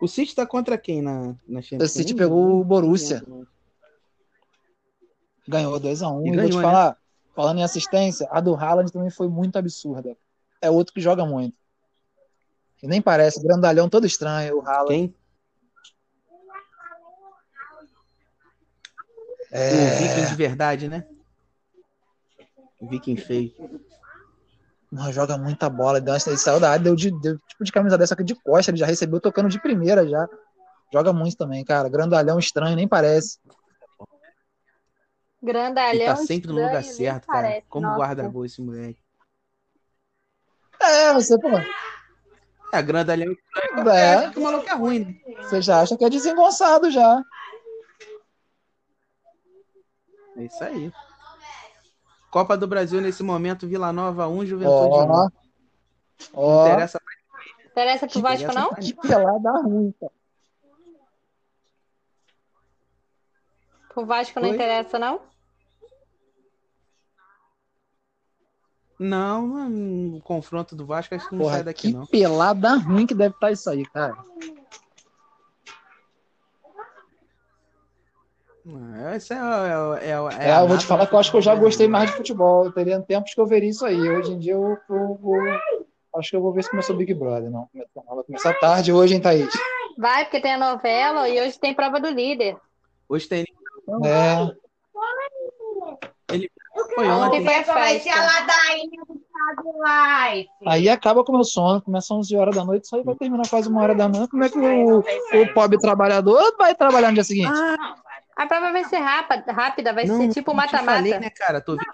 O 0.03 0.09
City 0.09 0.35
tá 0.35 0.47
contra 0.47 0.77
quem 0.77 1.03
na, 1.03 1.37
na 1.47 1.63
Champions? 1.63 1.91
O 1.91 1.95
City 1.95 2.15
pegou 2.15 2.61
o 2.61 2.65
Borussia. 2.65 3.23
lembro. 3.27 3.47
Ganhou 5.47 5.81
2x1. 5.81 6.27
E 6.27 6.31
E, 6.31 6.37
vou 6.37 6.51
te 6.51 6.57
né? 6.57 6.63
falar, 6.63 6.97
falando 7.35 7.59
em 7.59 7.63
assistência, 7.63 8.27
a 8.31 8.41
do 8.41 8.55
Haaland 8.55 8.91
também 8.91 9.11
foi 9.11 9.29
muito 9.29 9.57
absurda. 9.57 10.17
É 10.61 10.71
outro 10.71 10.93
que 10.93 11.01
joga 11.01 11.25
muito. 11.25 11.57
E 12.83 12.89
nem 12.89 13.01
parece, 13.01 13.43
grandalhão 13.43 13.89
todo 13.89 14.07
estranho, 14.07 14.59
o 14.59 14.67
Haaland. 14.67 14.89
Quem? 14.89 15.15
O 19.53 19.57
É, 19.57 19.99
Viking 19.99 20.27
de 20.29 20.35
verdade, 20.35 20.89
né? 20.89 21.05
O 22.81 22.89
Viking 22.89 23.17
feio. 23.17 23.53
Mas 24.91 25.15
joga 25.15 25.37
muita 25.37 25.69
bola. 25.69 25.99
Ele, 25.99 26.05
deu 26.07 26.15
uma- 26.15 26.21
ele 26.27 26.37
saiu 26.37 26.61
da 26.61 26.71
área, 26.71 26.83
deu, 26.85 26.97
de, 26.97 27.11
deu 27.21 27.39
tipo 27.49 27.65
de 27.65 27.73
camisa 27.73 27.97
dessa 27.99 28.15
aqui 28.15 28.25
de 28.25 28.35
costa, 28.35 28.71
ele 28.71 28.79
já 28.79 28.87
recebeu 28.87 29.21
tocando 29.21 29.49
de 29.49 29.61
primeira 29.61 30.07
já. 30.09 30.29
Joga 30.93 31.13
muito 31.13 31.37
também, 31.37 31.65
cara. 31.65 31.89
Grandalhão 31.89 32.39
estranho, 32.39 32.75
nem 32.77 32.89
parece. 32.89 33.39
Ele 35.43 35.53
Grandalhão. 35.53 36.07
tá 36.07 36.17
sempre 36.17 36.49
no 36.49 36.55
estranho, 36.55 36.67
lugar 36.69 36.83
nem 36.83 36.93
certo, 36.93 37.27
cara. 37.27 37.43
parece. 37.43 37.67
Como 37.69 37.87
Nossa. 37.87 37.97
guarda 37.99 38.29
gol 38.29 38.45
esse 38.45 38.61
moleque. 38.61 39.01
É, 40.81 41.13
você, 41.13 41.39
pô, 41.39 41.49
É, 42.73 42.83
grandalhão 42.83 43.33
é 43.33 44.25
é, 44.25 44.31
que 44.31 44.39
o 44.39 44.43
maluco 44.43 44.69
é 44.69 44.75
ruim, 44.75 45.01
né? 45.01 45.15
você 45.43 45.61
já 45.63 45.81
acha 45.81 45.97
que 45.97 46.05
é 46.05 46.11
desengonçado 46.11 46.91
já. 46.91 47.23
É 50.41 50.45
isso 50.45 50.65
aí. 50.65 50.93
Copa 52.31 52.57
do 52.57 52.67
Brasil 52.67 53.01
nesse 53.01 53.23
momento, 53.23 53.67
Vila 53.69 53.93
Nova 53.93 54.27
1, 54.29 54.47
Juventude 54.47 54.95
1. 54.95 54.99
Ó, 54.99 55.07
Não 55.07 55.31
ó, 56.35 56.67
interessa 56.67 57.01
Interessa 57.71 58.07
pro 58.09 58.21
Vasco, 58.21 58.45
interessa 58.45 58.61
não? 58.61 58.69
pra 58.71 58.83
que 58.83 58.95
pelada 58.95 59.53
ruim, 59.63 59.95
cara. 60.01 60.13
Pro 63.95 64.07
Vasco 64.07 64.41
não 64.41 64.49
Oi? 64.49 64.55
interessa, 64.55 64.99
não? 64.99 65.21
Não, 68.99 69.47
não, 69.47 70.17
o 70.19 70.21
confronto 70.21 70.77
do 70.77 70.85
Vasco 70.85 71.15
acho 71.15 71.29
que 71.29 71.35
não 71.35 71.45
sai 71.45 71.53
Porra, 71.53 71.65
daqui, 71.65 71.89
que 71.89 71.95
não. 71.97 72.07
pelada 72.07 72.77
ruim 72.77 73.07
que 73.07 73.15
deve 73.15 73.35
estar 73.35 73.51
isso 73.51 73.71
aí, 73.71 73.85
cara. 73.87 74.17
É, 78.79 79.17
é, 79.17 80.09
é, 80.09 80.11
é, 80.11 80.49
É, 80.49 80.53
a 80.53 80.61
eu 80.61 80.69
vou 80.69 80.79
te 80.79 80.87
falar 80.87 81.07
que 81.07 81.15
eu 81.15 81.19
acho 81.19 81.31
que 81.31 81.37
eu 81.37 81.43
já 81.43 81.55
gostei 81.55 81.89
mais 81.89 82.11
de 82.11 82.17
futebol. 82.17 82.71
Teria 82.73 83.01
tempos 83.01 83.35
que 83.35 83.41
eu 83.41 83.47
veria 83.47 83.71
isso 83.71 83.85
aí. 83.85 83.99
Hoje 84.09 84.33
em 84.33 84.39
dia 84.39 84.53
eu, 84.55 84.77
eu 84.89 85.19
vou. 85.21 85.39
Acho 86.17 86.31
que 86.31 86.37
eu 86.37 86.43
vou 86.43 86.53
ver 86.53 86.65
se 86.65 86.71
começou 86.71 86.95
o 86.95 86.99
Big 86.99 87.15
Brother, 87.15 87.51
não. 87.51 87.69
Vai 87.73 88.25
começar 88.25 88.55
tarde 88.55 88.93
hoje, 88.93 89.15
hein, 89.15 89.21
Thaís? 89.21 89.53
Vai, 89.97 90.25
porque 90.25 90.41
tem 90.41 90.55
a 90.55 90.59
novela 90.59 91.29
e 91.29 91.41
hoje 91.41 91.59
tem 91.59 91.75
prova 91.75 92.01
do 92.01 92.09
líder. 92.11 92.57
Hoje 93.09 93.29
tem. 93.29 93.45
É. 94.05 94.55
Foi 96.95 97.09
Ontem 97.09 97.41
ontem. 97.41 97.45
foi 97.45 97.55
Essa 97.55 97.75
vai 97.75 97.99
ser 97.99 98.11
a 98.11 98.15
festa. 98.15 98.41
ladainha 98.41 99.03
do 99.09 99.21
Thiago 99.21 99.73
Life. 99.83 100.51
Aí 100.67 100.89
acaba 100.89 101.25
com 101.25 101.33
o 101.33 101.35
meu 101.37 101.45
sono, 101.45 101.83
começa 101.83 102.13
às 102.15 102.19
11 102.19 102.37
horas 102.37 102.57
da 102.57 102.65
noite, 102.65 102.89
aí 102.95 103.03
vai 103.03 103.15
terminar 103.17 103.49
quase 103.49 103.69
uma 103.69 103.83
hora 103.83 103.95
da 103.95 104.09
manhã. 104.09 104.27
Como 104.29 104.45
é 104.45 104.49
que 104.49 104.59
o, 104.59 104.99
o 105.01 105.55
pobre 105.55 105.79
trabalhador 105.79 106.55
vai 106.57 106.75
trabalhar 106.75 107.09
no 107.09 107.15
dia 107.15 107.25
seguinte? 107.25 107.51
Ah, 107.53 107.95
A 108.41 108.47
prova 108.47 108.73
vai 108.73 108.85
ser 108.85 108.97
rápida, 108.97 109.53
rápida 109.53 109.93
vai 109.93 110.07
não, 110.07 110.17
ser 110.17 110.29
tipo 110.33 110.53
eu 110.53 110.55
te 110.63 110.71
falei, 110.71 111.13
mata-mata. 111.13 111.21
né, 111.21 111.29
cara? 111.29 111.61
Tô 111.61 111.73
vendo, 111.73 111.93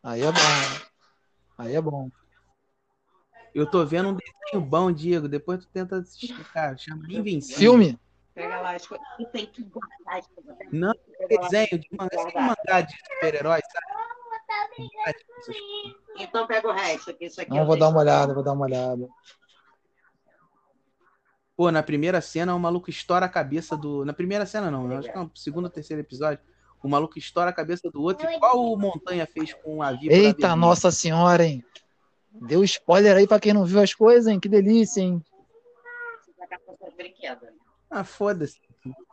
Aí 0.00 0.22
é 0.22 0.30
bom. 0.30 0.38
Aí 1.58 1.74
é 1.74 1.80
bom. 1.80 2.10
eu 3.52 3.68
tô 3.68 3.84
vendo 3.84 4.10
um 4.10 4.16
desenho 4.16 4.64
bom, 4.64 4.92
Diego. 4.92 5.28
Depois 5.28 5.58
tu 5.58 5.66
tenta 5.66 5.96
assistir, 5.96 6.44
cara. 6.52 6.76
Chama 6.76 7.04
Invencível. 7.08 7.58
Filme? 7.58 7.98
Pega 8.36 8.60
lá 8.60 8.76
as 8.76 8.86
coisas. 8.86 9.04
Tem 9.32 9.46
que 9.46 9.64
guardar 9.64 10.18
as 10.18 10.28
coisas. 10.28 10.56
Não, 10.70 10.94
desenho 11.28 11.76
de 11.80 11.88
mangá. 11.90 12.80
De 12.82 12.96
super-herói, 12.96 13.62
sabe? 13.72 14.90
Então 16.20 16.46
pega 16.46 16.68
o 16.68 16.72
resto, 16.72 17.12
que 17.14 17.24
isso 17.24 17.40
aqui 17.40 17.50
Não, 17.50 17.58
eu 17.58 17.66
vou 17.66 17.76
dar 17.76 17.88
uma 17.88 17.98
olhada, 17.98 18.32
vou 18.32 18.44
dar 18.44 18.52
uma 18.52 18.66
olhada. 18.66 19.08
Pô, 21.56 21.70
na 21.70 21.82
primeira 21.82 22.20
cena, 22.20 22.54
o 22.54 22.58
maluco 22.58 22.90
estoura 22.90 23.26
a 23.26 23.28
cabeça 23.28 23.76
do. 23.76 24.04
Na 24.04 24.12
primeira 24.12 24.44
cena, 24.44 24.70
não. 24.70 24.90
Acho 24.98 25.10
que 25.10 25.16
é 25.16 25.20
no 25.20 25.30
segundo 25.34 25.64
ou 25.66 25.70
terceiro 25.70 26.00
episódio. 26.02 26.42
O 26.82 26.88
maluco 26.88 27.18
estoura 27.18 27.50
a 27.50 27.52
cabeça 27.52 27.88
do 27.90 28.02
outro. 28.02 28.28
Igual 28.30 28.60
o 28.72 28.76
Montanha 28.76 29.26
fez 29.26 29.54
com 29.54 29.82
a 29.82 29.92
Viva. 29.92 30.12
Eita, 30.12 30.54
nossa 30.56 30.90
senhora, 30.90 31.44
hein? 31.44 31.64
Deu 32.32 32.64
spoiler 32.64 33.16
aí 33.16 33.26
pra 33.26 33.38
quem 33.38 33.52
não 33.54 33.64
viu 33.64 33.80
as 33.80 33.94
coisas, 33.94 34.26
hein? 34.26 34.40
Que 34.40 34.48
delícia, 34.48 35.00
hein? 35.00 35.22
É. 37.22 37.38
Ah, 37.88 38.04
foda-se. 38.04 38.58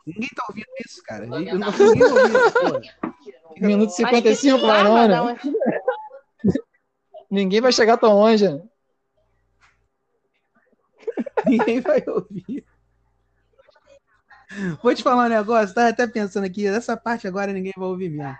Ninguém 0.04 0.28
tá 0.34 0.44
ouvindo 0.48 0.66
isso, 0.84 1.02
cara. 1.04 1.24
Eu 1.24 1.30
não 1.30 1.38
ninguém 1.38 1.54
ouvindo 1.54 2.38
isso. 2.82 2.92
Minuto 3.60 3.88
Acho 3.90 3.96
que 3.96 4.02
55, 4.06 4.58
vai 4.58 4.82
precisava 4.82 4.82
não, 4.84 4.94
dar 4.94 5.08
né? 5.08 5.40
um- 5.44 5.54
Ninguém 7.30 7.60
vai 7.60 7.72
chegar 7.72 7.96
tão 7.96 8.12
longe. 8.14 8.46
Ninguém 11.46 11.80
vai 11.80 12.02
ouvir. 12.06 12.64
Vou 14.82 14.94
te 14.94 15.02
falar 15.02 15.26
um 15.26 15.28
negócio, 15.28 15.74
tava 15.74 15.88
até 15.88 16.06
pensando 16.06 16.44
aqui, 16.44 16.66
essa 16.66 16.96
parte 16.96 17.26
agora 17.26 17.52
ninguém 17.52 17.72
vai 17.74 17.88
ouvir 17.88 18.10
mesmo. 18.10 18.36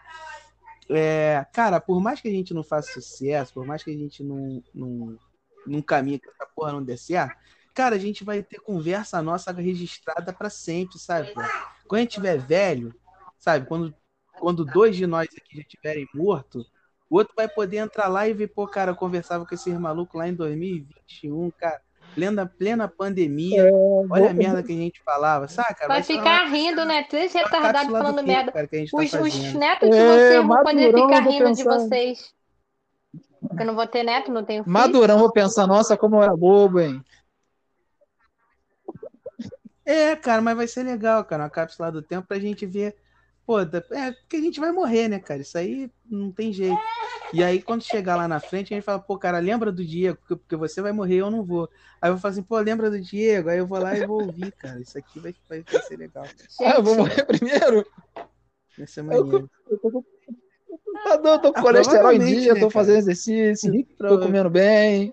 É, 0.90 1.46
cara, 1.52 1.80
por 1.80 2.00
mais 2.02 2.20
que 2.20 2.28
a 2.28 2.30
gente 2.30 2.52
não 2.52 2.62
faça 2.62 2.92
sucesso, 2.92 3.54
por 3.54 3.64
mais 3.64 3.82
que 3.82 3.90
a 3.90 3.96
gente 3.96 4.22
não, 4.22 4.62
não, 4.74 5.18
não 5.66 5.80
caminhe 5.80 6.18
que 6.18 6.28
essa 6.28 6.46
porra 6.54 6.72
não 6.72 6.82
dê 6.82 6.96
certo, 6.98 7.34
cara, 7.72 7.96
a 7.96 7.98
gente 7.98 8.24
vai 8.24 8.42
ter 8.42 8.60
conversa 8.60 9.22
nossa 9.22 9.52
registrada 9.52 10.32
pra 10.32 10.50
sempre, 10.50 10.98
sabe? 10.98 11.32
Quando 11.88 11.98
a 11.98 12.00
gente 12.00 12.12
tiver 12.12 12.38
velho, 12.38 12.94
sabe? 13.38 13.66
Quando, 13.66 13.94
quando 14.38 14.64
dois 14.66 14.94
de 14.96 15.06
nós 15.06 15.28
aqui 15.28 15.56
já 15.56 15.62
estiverem 15.62 16.06
mortos, 16.14 16.70
o 17.08 17.16
outro 17.16 17.34
vai 17.36 17.48
poder 17.48 17.78
entrar 17.78 18.08
lá 18.08 18.28
e 18.28 18.34
ver, 18.34 18.48
pô, 18.48 18.66
cara, 18.66 18.90
eu 18.90 18.96
conversava 18.96 19.46
com 19.46 19.54
esses 19.54 19.78
malucos 19.78 20.18
lá 20.18 20.28
em 20.28 20.34
2021, 20.34 21.50
cara, 21.52 21.80
plena, 22.14 22.46
plena 22.46 22.88
pandemia. 22.88 23.70
Olha 24.10 24.30
a 24.30 24.34
merda 24.34 24.62
que 24.62 24.72
a 24.72 24.76
gente 24.76 25.02
falava, 25.02 25.48
saca? 25.48 25.86
Vai 25.88 26.02
ser 26.02 26.14
ficar 26.18 26.42
uma- 26.44 26.50
rindo, 26.50 26.84
né? 26.84 27.04
Três 27.04 27.32
retardados 27.32 27.90
falando 27.90 28.16
tempo, 28.16 28.28
merda. 28.28 28.52
cara, 28.52 28.66
que 28.68 28.76
a 28.76 28.78
gente 28.78 28.90
tá 28.90 28.98
Os, 28.98 29.12
os 29.12 29.54
netos 29.54 29.90
de 29.90 29.96
É, 29.96 30.06
vocês 30.06 30.46
vão 30.46 30.62
poder 30.62 30.92
ficar 30.94 31.22
vou 31.22 31.32
rindo 31.32 31.52
de 31.52 31.64
pensar. 31.64 31.78
vocês. 31.78 32.34
Porque 33.40 33.62
eu 33.62 33.66
não 33.66 33.74
vou 33.74 33.86
ter 33.86 34.02
neto, 34.04 34.30
não 34.30 34.44
tenho 34.44 34.62
filho. 34.62 34.72
Madurão, 34.72 35.18
vou 35.18 35.32
pensar, 35.32 35.66
nossa, 35.66 35.96
como 35.96 36.16
eu 36.16 36.22
era 36.22 36.36
bobo, 36.36 36.78
hein? 36.80 37.02
É, 39.84 40.14
cara, 40.14 40.40
mas 40.40 40.56
vai 40.56 40.68
ser 40.68 40.84
legal, 40.84 41.24
cara, 41.24 41.42
uma 41.42 41.50
cápsula 41.50 41.90
do 41.90 42.00
tempo 42.00 42.26
pra 42.28 42.38
gente 42.38 42.64
ver. 42.64 42.94
Pô, 43.44 43.60
é 43.60 43.66
porque 43.66 44.36
a 44.36 44.40
gente 44.40 44.60
vai 44.60 44.70
morrer, 44.72 45.08
né, 45.08 45.18
cara? 45.18 45.40
Isso 45.42 45.58
aí 45.58 45.90
não 46.08 46.30
tem 46.30 46.52
jeito. 46.52 46.80
E 47.32 47.42
aí, 47.42 47.60
quando 47.62 47.82
chegar 47.82 48.14
lá 48.16 48.28
na 48.28 48.38
frente, 48.38 48.72
a 48.72 48.76
gente 48.76 48.84
fala, 48.84 49.00
pô, 49.00 49.18
cara, 49.18 49.38
lembra 49.38 49.72
do 49.72 49.84
Diego, 49.84 50.18
porque, 50.28 50.54
você 50.54 50.80
vai 50.82 50.92
morrer, 50.92 51.16
eu 51.16 51.30
não 51.30 51.42
vou. 51.42 51.68
Aí 52.00 52.08
eu 52.10 52.14
vou 52.14 52.20
falar 52.20 52.32
assim, 52.32 52.42
pô, 52.42 52.58
lembra 52.58 52.90
do 52.90 53.00
Diego? 53.00 53.48
Aí 53.48 53.58
eu 53.58 53.66
vou 53.66 53.78
lá 53.80 53.96
e 53.96 54.06
vou 54.06 54.22
ouvir, 54.22 54.52
cara. 54.52 54.80
Isso 54.80 54.96
aqui 54.98 55.18
vai, 55.18 55.34
vai, 55.48 55.62
vai 55.62 55.82
ser 55.82 55.96
legal. 55.96 56.24
cara. 56.24 56.72
Ah, 56.72 56.76
eu 56.76 56.82
vou 56.82 56.94
morrer 56.94 57.24
primeiro? 57.24 57.86
Vai 58.78 58.86
ser 58.86 59.02
maneiro. 59.02 59.50
Eu 59.68 59.78
tô, 59.78 59.90
com- 59.90 60.04
Tá 61.04 61.16
dando- 61.16 61.42
tô 61.42 61.52
com 61.52 61.58
Ah, 61.58 61.62
colesterol 61.62 62.12
em 62.12 62.18
dia, 62.18 62.54
né, 62.54 62.60
tô 62.60 62.70
cara? 62.70 62.70
fazendo 62.70 62.98
exercício, 62.98 63.72
tô 63.72 63.96
Prova- 63.98 64.22
comendo 64.22 64.50
bem. 64.50 65.12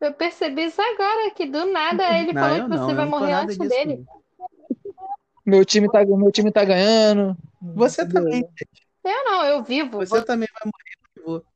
eu 0.00 0.12
percebi 0.14 0.64
isso 0.64 0.80
agora, 0.80 1.30
que 1.32 1.46
do 1.46 1.66
nada 1.66 2.18
ele 2.18 2.32
Não, 2.32 2.40
falou 2.40 2.56
eu 2.56 2.64
que 2.64 2.68
não, 2.70 2.76
você 2.86 2.90
eu 2.92 2.96
vai 2.96 3.04
tô 3.04 3.10
morrer 3.10 3.32
antes 3.34 3.58
disso, 3.58 3.68
dele. 3.68 3.96
não. 3.96 4.21
Meu 5.44 5.64
time 5.64 5.90
tá, 5.90 6.04
meu 6.04 6.30
time 6.30 6.52
tá 6.52 6.64
ganhando. 6.64 7.36
Você 7.74 8.06
também, 8.06 8.48
Eu 9.04 9.24
não, 9.24 9.44
eu 9.44 9.64
vivo. 9.64 9.98
você 9.98 10.22
também 10.24 10.48
vai 10.52 10.70
morrer, 10.70 11.16
eu 11.16 11.24
vou. 11.24 11.52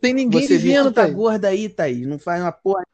Tem 0.00 0.14
ninguém 0.14 0.42
Você 0.42 0.58
vivendo, 0.58 0.88
que 0.88 0.94
tá 0.94 1.02
Thaís. 1.02 1.14
gorda 1.14 1.48
aí, 1.48 1.68
Thaís. 1.68 2.06
Não 2.06 2.18
faz 2.18 2.40
uma 2.40 2.52
porra. 2.52 2.84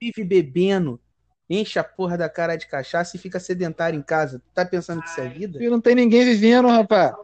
Vive 0.00 0.24
bebendo. 0.24 1.00
Enche 1.48 1.78
a 1.78 1.84
porra 1.84 2.16
da 2.18 2.28
cara 2.28 2.56
de 2.56 2.66
cachaça 2.66 3.16
e 3.16 3.20
fica 3.20 3.38
sedentário 3.38 3.98
em 3.98 4.02
casa. 4.02 4.42
Tá 4.54 4.64
pensando 4.64 5.02
que 5.02 5.08
isso 5.08 5.20
é 5.20 5.28
vida? 5.28 5.58
Não 5.70 5.80
tem 5.80 5.94
ninguém 5.94 6.24
vivendo, 6.24 6.68
rapaz. 6.68 7.14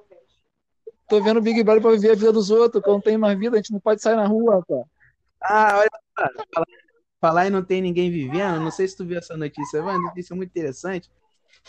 Tô 1.09 1.23
vendo 1.23 1.39
o 1.39 1.43
Big 1.43 1.63
Brother 1.63 1.83
pra 1.83 1.91
viver 1.93 2.13
a 2.13 2.15
vida 2.15 2.33
dos 2.33 2.51
outros. 2.51 2.83
Quando 2.83 3.03
tem 3.03 3.17
mais 3.17 3.39
vida, 3.39 3.57
a 3.57 3.59
gente 3.59 3.73
não 3.73 3.81
pode 3.81 4.03
sair 4.03 4.17
na 4.17 4.27
rua, 4.27 4.57
rapaz. 4.57 4.85
Ah, 5.41 5.79
olha 5.79 5.91
só. 6.19 6.63
Falar, 7.21 7.47
e 7.47 7.51
não 7.51 7.65
tem 7.65 7.83
ninguém 7.83 8.11
vivendo. 8.11 8.61
Não 8.61 8.71
sei 8.71 8.87
se 8.87 8.97
tu 8.97 9.05
viu 9.05 9.19
essa 9.19 9.37
notícia. 9.37 9.83
Uma 9.83 9.99
notícia 9.99 10.35
muito 10.37 10.51
interessante. 10.51 11.11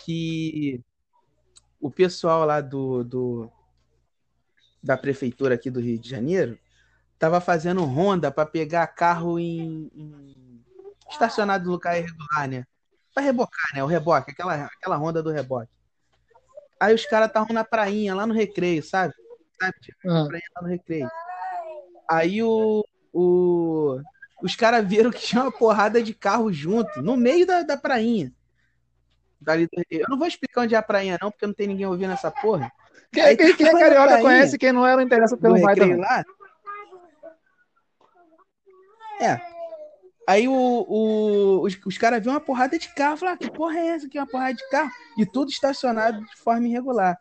Que 0.06 0.82
o 1.80 1.89
pessoal 1.89 2.45
lá 2.45 2.62
do, 2.62 3.04
do 3.04 3.52
da 4.82 4.95
prefeitura 4.97 5.56
aqui 5.56 5.70
do 5.70 5.80
Rio 5.80 5.97
de 6.00 6.10
Janeiro 6.10 6.58
tava 7.18 7.41
fazendo 7.41 7.84
ronda 7.84 8.32
para 8.32 8.45
pegar 8.45 8.88
carro 8.88 9.38
em, 9.39 9.91
em- 9.93 10.64
estacionado 11.10 11.66
no 11.66 11.72
lugar 11.72 11.97
irregular, 11.97 12.47
né? 12.47 12.66
Pra 13.14 13.24
rebocar, 13.24 13.70
né? 13.74 13.84
O 13.84 13.88
reboque, 13.88 14.32
aquela, 14.32 14.66
aquela 14.66 14.95
ronda 14.95 15.22
do 15.22 15.32
reboque. 15.32 15.72
Aí 16.80 16.93
os 16.95 17.06
caras 17.06 17.28
estavam 17.28 17.54
na 17.54 17.64
prainha, 17.66 18.16
lá 18.16 18.26
no 18.26 18.34
recreio, 18.34 18.82
sabe? 18.82 19.14
Sabe? 19.60 19.74
Tipo, 19.82 19.97
Ah, 20.10 20.26
prainha 20.28 20.47
lá 20.56 20.62
no 20.62 20.68
recreio. 20.70 21.10
Aí 22.10 22.41
o, 22.41 22.86
o, 23.12 24.00
os 24.42 24.56
caras 24.56 24.88
viram 24.88 25.12
que 25.12 25.20
tinha 25.20 25.42
uma 25.44 25.52
porrada 25.52 26.02
de 26.02 26.14
carro 26.14 26.52
junto, 26.52 27.02
no 27.02 27.16
meio 27.18 27.46
da, 27.46 27.62
da 27.64 27.78
prainha. 27.78 28.32
Dali. 29.42 29.68
Eu 29.90 30.08
não 30.10 30.18
vou 30.18 30.28
explicar 30.28 30.62
onde 30.62 30.76
é 30.76 30.78
a 30.78 30.82
prainha, 30.82 31.18
não, 31.22 31.32
porque 31.32 31.48
não 31.48 31.54
tem 31.54 31.68
ninguém 31.68 31.86
ouvindo 31.86 32.12
essa 32.14 32.30
porra. 32.32 32.72
Quem, 33.12 33.24
Aí 33.24 33.38
quem, 33.38 33.56
quem 33.56 33.68
é 33.68 33.72
carioca 33.72 34.08
prainha. 34.08 34.22
conhece, 34.22 34.58
quem 34.58 34.72
não 34.72 34.86
é, 34.86 34.96
não 34.96 35.02
interessa 35.02 35.36
pelo 35.38 35.56
recreio 35.56 35.78
também. 35.78 35.98
lá. 35.98 36.24
É. 39.22 39.40
Aí 40.28 40.48
o, 40.48 40.54
o- 40.54 41.62
os, 41.64 41.78
os 41.86 41.98
caras 41.98 42.20
viram 42.20 42.34
uma 42.34 42.40
porrada 42.40 42.78
de 42.78 42.94
carro. 42.94 43.18
Falaram, 43.18 43.36
ah, 43.36 43.38
que 43.38 43.52
porra 43.52 43.80
é 43.80 43.88
essa 43.88 44.06
aqui? 44.06 44.18
Uma 44.18 44.28
porrada 44.28 44.54
de 44.54 44.70
carro. 44.70 44.92
E 45.18 45.26
tudo 45.26 45.50
estacionado 45.50 46.24
de 46.24 46.36
forma 46.38 46.68
irregular. 46.68 47.18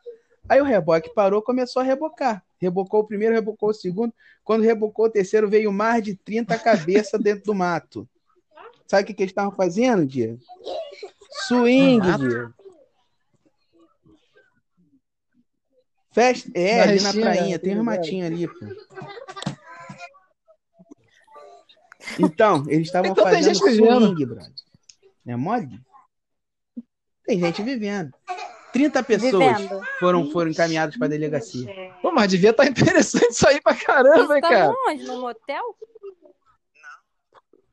Aí 0.49 0.61
o 0.61 0.65
reboque 0.65 1.13
parou, 1.15 1.41
começou 1.43 1.81
a 1.81 1.85
rebocar. 1.85 2.45
Rebocou 2.61 3.01
o 3.01 3.07
primeiro, 3.07 3.35
rebocou 3.35 3.71
o 3.71 3.75
segundo. 3.75 4.13
Quando 4.45 4.65
rebocou 4.65 5.07
o 5.07 5.11
terceiro, 5.11 5.49
veio 5.49 5.73
mais 5.73 6.03
de 6.03 6.17
30 6.17 6.59
cabeças 6.59 7.21
dentro 7.21 7.45
do 7.45 7.55
mato. 7.55 8.09
Sabe 8.87 9.03
o 9.03 9.07
que, 9.07 9.15
que 9.15 9.23
eles 9.23 9.31
estavam 9.31 9.53
fazendo, 9.53 10.07
Diego? 10.07 10.39
Swing, 11.47 11.99
Mato? 11.99 12.29
Diego. 12.29 12.55
Festa. 16.11 16.51
É, 16.55 16.81
ali 16.81 17.01
na 17.01 17.13
prainha, 17.13 17.49
né? 17.49 17.59
tem 17.59 17.79
um 17.79 17.85
matinho 17.85 18.27
ali, 18.27 18.49
pô. 18.49 18.67
Então, 22.19 22.65
eles 22.69 22.89
estavam 22.89 23.13
Então 23.13 23.25
fazendo 23.25 23.55
swing, 23.55 24.27
brother. 24.27 24.53
Não 25.25 25.35
é 25.35 25.37
mole? 25.37 25.81
Tem 27.25 27.39
gente 27.39 27.63
vivendo. 27.63 28.13
30 28.73 29.03
pessoas 29.03 29.61
Vivendo. 29.61 29.83
foram, 30.01 30.31
foram 30.31 30.51
encaminhadas 30.51 30.97
para 30.97 31.07
a 31.07 31.11
delegacia. 31.11 31.88
Pô, 32.03 32.13
mas 32.13 32.31
devia 32.31 32.51
estar 32.51 32.65
interessante 32.69 33.31
isso 33.31 33.49
aí 33.49 33.61
pra 33.61 33.75
caramba, 33.75 34.35
hein, 34.35 34.41
Isso 34.41 34.49
cara. 34.51 34.73
tá 34.73 34.75
onde? 34.89 35.05
No 35.05 35.21
motel? 35.21 35.77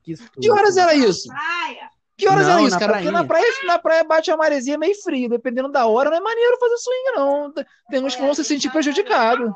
Que, 0.03 0.13
Que 0.39 0.51
horas 0.51 0.77
era 0.77 0.93
isso? 0.93 1.27
Praia. 1.27 1.89
Que 2.17 2.27
horas 2.29 2.47
Não, 2.47 2.53
era 2.59 2.61
isso, 2.67 2.79
cara? 2.79 2.93
Porque 2.93 3.03
prainha. 3.09 3.21
na 3.21 3.27
praia, 3.27 3.45
na 3.65 3.79
praia 3.79 4.03
bate 4.03 4.31
a 4.31 4.37
maresia 4.37 4.77
meio 4.77 4.95
frio. 5.01 5.27
Dependendo 5.29 5.69
da 5.69 5.85
hora, 5.85 6.09
não 6.09 6.17
é 6.17 6.21
maneiro 6.21 6.57
fazer 6.59 6.77
swing, 6.77 7.11
não. 7.15 7.53
Tem 7.89 8.03
uns 8.03 8.15
que 8.15 8.21
vão 8.21 8.33
se 8.33 8.43
sentir 8.45 8.71
prejudicados. 8.71 9.51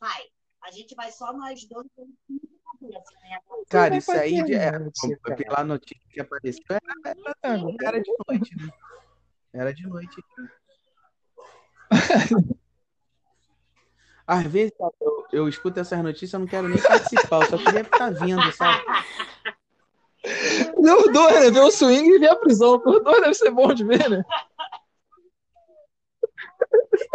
Vai. 0.00 0.22
A 0.62 0.70
gente 0.70 0.94
vai 0.94 1.10
só 1.12 1.32
nós 1.34 1.64
dois. 1.68 1.86
né? 1.96 2.08
Cara, 3.68 3.96
isso 3.96 4.10
aí 4.12 4.38
é, 4.38 4.78
né, 4.78 4.90
como- 5.00 5.18
cara? 5.20 5.36
pela 5.36 5.64
notícia 5.64 6.00
que 6.10 6.20
apareceu, 6.20 6.62
era, 6.70 6.80
era- 7.42 7.60
era 7.82 8.00
de 8.00 8.12
noite, 8.28 8.56
né? 8.56 8.68
Era 9.52 9.74
de 9.74 9.86
noite. 9.86 10.16
Às 14.26 14.44
vezes 14.44 14.72
eu, 14.80 15.26
eu 15.32 15.48
escuto 15.48 15.80
essas 15.80 16.02
notícias, 16.02 16.32
eu 16.32 16.40
não 16.40 16.46
quero 16.46 16.68
nem 16.68 16.80
participar, 16.80 17.42
eu 17.42 17.50
só 17.50 17.58
queria 17.58 17.82
estar 17.82 18.10
vendo, 18.10 18.52
sabe? 18.52 18.82
Os 20.76 21.12
dois, 21.12 21.34
né? 21.34 21.50
Ver 21.50 21.60
o 21.60 21.70
swing 21.70 22.08
e 22.08 22.18
ver 22.18 22.30
a 22.30 22.36
prisão. 22.36 22.82
Os 22.84 23.04
dois 23.04 23.20
deve 23.20 23.34
ser 23.34 23.50
bom 23.50 23.74
de 23.74 23.84
ver, 23.84 24.08
né? 24.08 24.24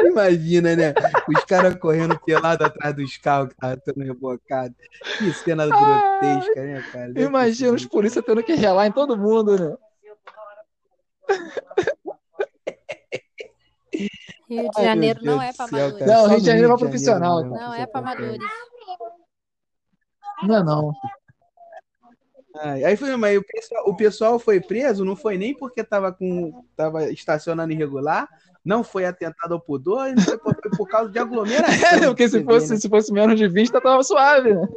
Imagina, 0.02 0.76
né? 0.76 0.94
Os 1.28 1.44
caras 1.46 1.76
correndo 1.76 2.20
pelado 2.20 2.64
atrás 2.64 2.96
dos 2.96 3.18
carros 3.18 3.50
que 3.50 3.56
estavam 3.56 3.82
sendo 3.84 4.04
rebocados. 4.04 4.78
Que 5.18 5.34
cena 5.34 5.66
grotesca, 5.66 6.64
né, 6.64 6.84
cara? 6.92 7.14
Deve 7.14 7.28
Imagina 7.28 7.74
os 7.74 7.86
polícias 7.86 8.24
tendo 8.24 8.44
que 8.44 8.54
relar 8.54 8.88
em 8.88 8.92
todo 8.92 9.18
mundo, 9.18 9.58
né? 9.58 9.76
Rio 14.50 14.70
de 14.70 14.84
Janeiro 14.84 15.20
não 15.24 15.40
Deus 15.40 15.50
é 15.50 15.54
céu, 15.54 15.66
amadores. 15.68 16.08
Não, 16.08 16.28
Rio 16.28 16.40
de 16.40 16.46
Janeiro 16.46 16.72
é 16.72 16.76
de 16.76 16.80
profissional, 16.80 17.44
Não 17.44 17.74
é 17.74 17.86
pra 17.86 18.00
amadores. 18.02 18.40
Não 20.44 20.56
é 20.56 20.64
não. 20.64 20.94
Ai, 22.56 22.84
aí 22.84 22.98
foi, 22.98 23.16
mas 23.16 23.38
o 23.38 23.44
pessoal, 23.44 23.84
o 23.88 23.96
pessoal 23.96 24.40
foi 24.40 24.60
preso, 24.60 25.06
não 25.06 25.16
foi 25.16 25.38
nem 25.38 25.56
porque 25.56 25.84
tava 25.84 26.12
com 26.12 26.64
tava 26.76 27.10
estacionando 27.12 27.72
irregular, 27.72 28.28
não 28.66 28.84
foi 28.84 29.06
atentado 29.06 29.54
ao 29.54 29.62
pudor, 29.62 30.14
não 30.16 30.24
foi 30.24 30.38
por, 30.38 30.56
por 30.76 30.88
causa 30.90 31.12
de 31.12 31.20
aglomeração. 31.20 32.00
É, 32.04 32.08
porque 32.08 32.28
se 32.28 32.44
fosse, 32.44 32.72
né? 32.72 32.78
se 32.78 32.90
fosse 32.90 33.14
menos 33.14 33.38
de 33.38 33.48
20, 33.48 33.72
tava 33.72 34.04
suave, 34.04 34.56
né? 34.56 34.68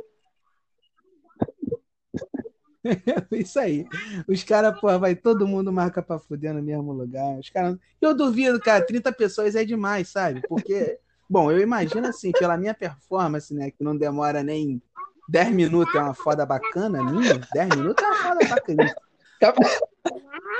Isso 3.30 3.58
aí. 3.58 3.86
Os 4.28 4.42
caras, 4.42 4.78
pô, 4.80 4.98
vai 4.98 5.14
todo 5.14 5.46
mundo 5.46 5.72
marca 5.72 6.02
pra 6.02 6.18
fuder 6.18 6.52
no 6.52 6.62
mesmo 6.62 6.92
lugar. 6.92 7.38
Os 7.38 7.48
caras, 7.48 7.76
eu 8.00 8.14
duvido, 8.14 8.60
cara, 8.60 8.84
30 8.84 9.12
pessoas 9.12 9.54
é 9.54 9.64
demais, 9.64 10.08
sabe? 10.08 10.42
Porque, 10.48 10.98
bom, 11.28 11.50
eu 11.50 11.60
imagino 11.60 12.08
assim, 12.08 12.32
pela 12.32 12.56
minha 12.56 12.74
performance, 12.74 13.54
né, 13.54 13.70
que 13.70 13.82
não 13.82 13.96
demora 13.96 14.42
nem 14.42 14.82
10 15.28 15.50
minutos, 15.50 15.94
é 15.94 16.00
uma 16.00 16.14
foda 16.14 16.44
bacana 16.44 17.02
minha, 17.04 17.40
10 17.52 17.68
minutos 17.76 18.04
é 18.04 18.06
uma 18.06 18.16
foda 18.16 18.48
bacana. 18.48 18.94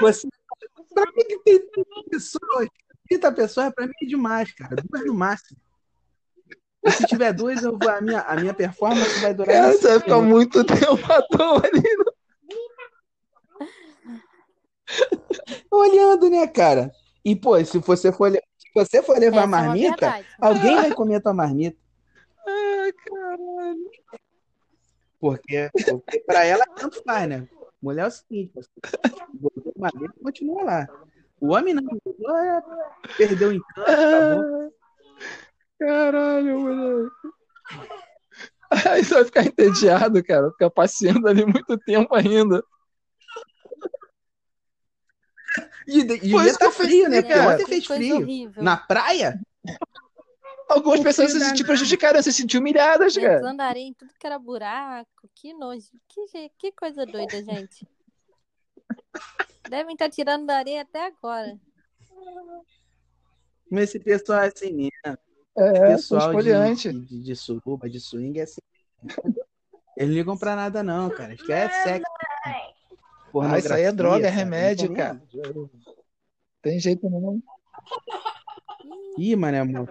Você, 0.01 0.29
pra 0.95 1.05
mim 1.07 1.25
que 1.25 1.39
tem 1.41 1.59
30 1.59 1.89
pessoas, 2.11 2.69
30 3.09 3.33
pessoas 3.33 3.75
pra 3.75 3.87
mim 3.87 3.93
é 4.03 4.07
demais, 4.07 4.53
cara, 4.53 4.77
duas 4.77 5.05
no 5.05 5.15
máximo. 5.15 5.59
E 6.85 6.91
se 6.91 7.07
tiver 7.07 7.33
duas, 7.33 7.63
eu 7.63 7.79
vou, 7.79 7.89
a, 7.89 8.01
minha, 8.01 8.21
a 8.23 8.35
minha 8.37 8.53
performance 8.53 9.21
vai 9.21 9.33
durar. 9.33 9.55
Cara, 9.55 9.73
você 9.73 9.89
vai 9.89 10.01
ficar 10.01 10.21
muito 10.21 10.65
tempo 10.65 11.13
à 11.13 11.23
toa 11.23 11.63
ali. 11.65 12.12
Olhando, 15.71 16.31
né, 16.31 16.47
cara? 16.47 16.93
E, 17.25 17.37
pô, 17.37 17.63
se 17.65 17.79
você 17.79 18.13
for, 18.13 18.31
se 18.33 18.71
você 18.75 19.03
for 19.03 19.19
levar 19.19 19.39
Essa 19.39 19.45
é 19.45 19.47
marmita, 19.47 20.11
verdade. 20.11 20.27
alguém 20.41 20.77
vai 20.77 20.93
comer 20.93 21.21
tua 21.21 21.33
marmita. 21.33 21.79
Ai, 22.47 22.93
caralho. 22.93 23.91
Porque, 25.21 25.71
porque 25.73 26.19
pra 26.21 26.45
ela 26.45 26.65
tanto 26.77 27.03
faz, 27.05 27.29
né? 27.29 27.49
Mulher 27.81 28.05
é 28.05 28.09
o 28.09 28.11
seguinte, 28.11 28.53
você 28.55 28.69
botou 29.35 29.73
marmita 29.77 30.15
e 30.17 30.23
continua 30.23 30.65
lá. 30.65 30.89
O 31.41 31.53
homem 31.55 31.75
não, 31.75 31.83
é, 31.83 32.63
perdeu 33.17 33.49
o 33.49 33.53
encanto, 33.53 33.91
acabou. 33.91 34.75
Caralho, 35.79 36.61
moleque. 36.61 37.11
Aí 38.89 39.05
você 39.05 39.15
vai 39.15 39.25
ficar 39.25 39.45
entediado, 39.45 40.23
cara. 40.25 40.51
Ficar 40.53 40.71
passeando 40.71 41.29
ali 41.29 41.45
muito 41.45 41.77
tempo 41.79 42.15
ainda. 42.15 42.63
E 45.87 46.03
de- 46.05 46.09
Foi 46.09 46.19
devia 46.19 46.37
isso 46.37 46.45
que 46.45 46.51
estar 46.51 46.65
eu 46.67 46.73
frio, 46.73 47.09
né? 47.09 47.23
Porque 47.23 47.35
cara. 47.35 47.53
ontem 47.55 47.65
Que 47.65 47.71
fez 47.71 47.87
frio. 47.87 48.17
horrível. 48.19 48.63
Na 48.63 48.77
praia? 48.77 49.41
Algumas 50.69 51.01
O 51.01 51.03
pessoas 51.03 51.33
se 51.33 51.39
sentiram 51.41 51.67
prejudicadas, 51.67 52.25
se 52.25 52.33
sentiram 52.33 52.61
humilhadas, 52.61 53.15
cara. 53.17 53.41
Pensando 53.41 53.61
areia 53.61 53.85
em 53.89 53.93
tudo 53.95 54.13
que 54.19 54.27
era 54.27 54.39
buraco. 54.39 55.29
Que 55.35 55.53
nojo. 55.53 55.89
Que, 56.09 56.51
que 56.59 56.73
coisa 56.73 57.05
doida, 57.05 57.43
gente. 57.45 57.87
Devem 59.69 59.93
estar 59.95 60.09
tirando 60.09 60.47
da 60.47 60.57
areia 60.57 60.83
até 60.83 61.07
agora. 61.07 61.59
Mas 63.71 63.85
esse 63.85 64.01
pessoal 64.01 64.41
é 64.43 64.47
assim 64.49 64.73
mesmo. 64.73 65.19
É, 65.57 65.89
pessoal 65.89 66.35
de, 66.35 66.75
de, 66.75 66.93
de, 67.03 67.23
de 67.25 67.37
suruba, 67.37 67.89
de 67.89 68.01
swing 68.01 68.39
é 68.41 68.43
assim. 68.45 68.61
Eles 69.97 70.09
não 70.09 70.15
ligam 70.15 70.39
pra 70.39 70.57
nada, 70.57 70.83
não, 70.83 71.11
cara. 71.11 71.33
Eles 71.33 71.43
querem 71.47 71.71
sexo. 71.83 72.11
Ah, 73.41 73.59
isso 73.59 73.73
aí 73.73 73.83
é 73.83 73.93
droga, 73.93 74.27
é 74.27 74.31
remédio, 74.31 74.89
Não 74.89 74.95
tem 74.95 75.05
cara. 75.05 75.23
Tem 76.61 76.79
jeito 76.79 77.09
não. 77.09 77.41
Ih, 79.19 79.37
mané, 79.37 79.61
amor. 79.61 79.89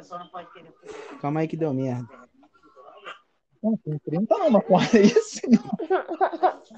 Calma 1.20 1.42
aí 1.42 1.48
que 1.48 1.58
deu 1.58 1.74
merda. 1.74 2.08
Não, 3.62 3.78
com 3.78 3.98
30 4.06 4.38
não, 4.38 4.50
mas 4.50 4.66
com 4.66 4.80
sim. 4.80 5.52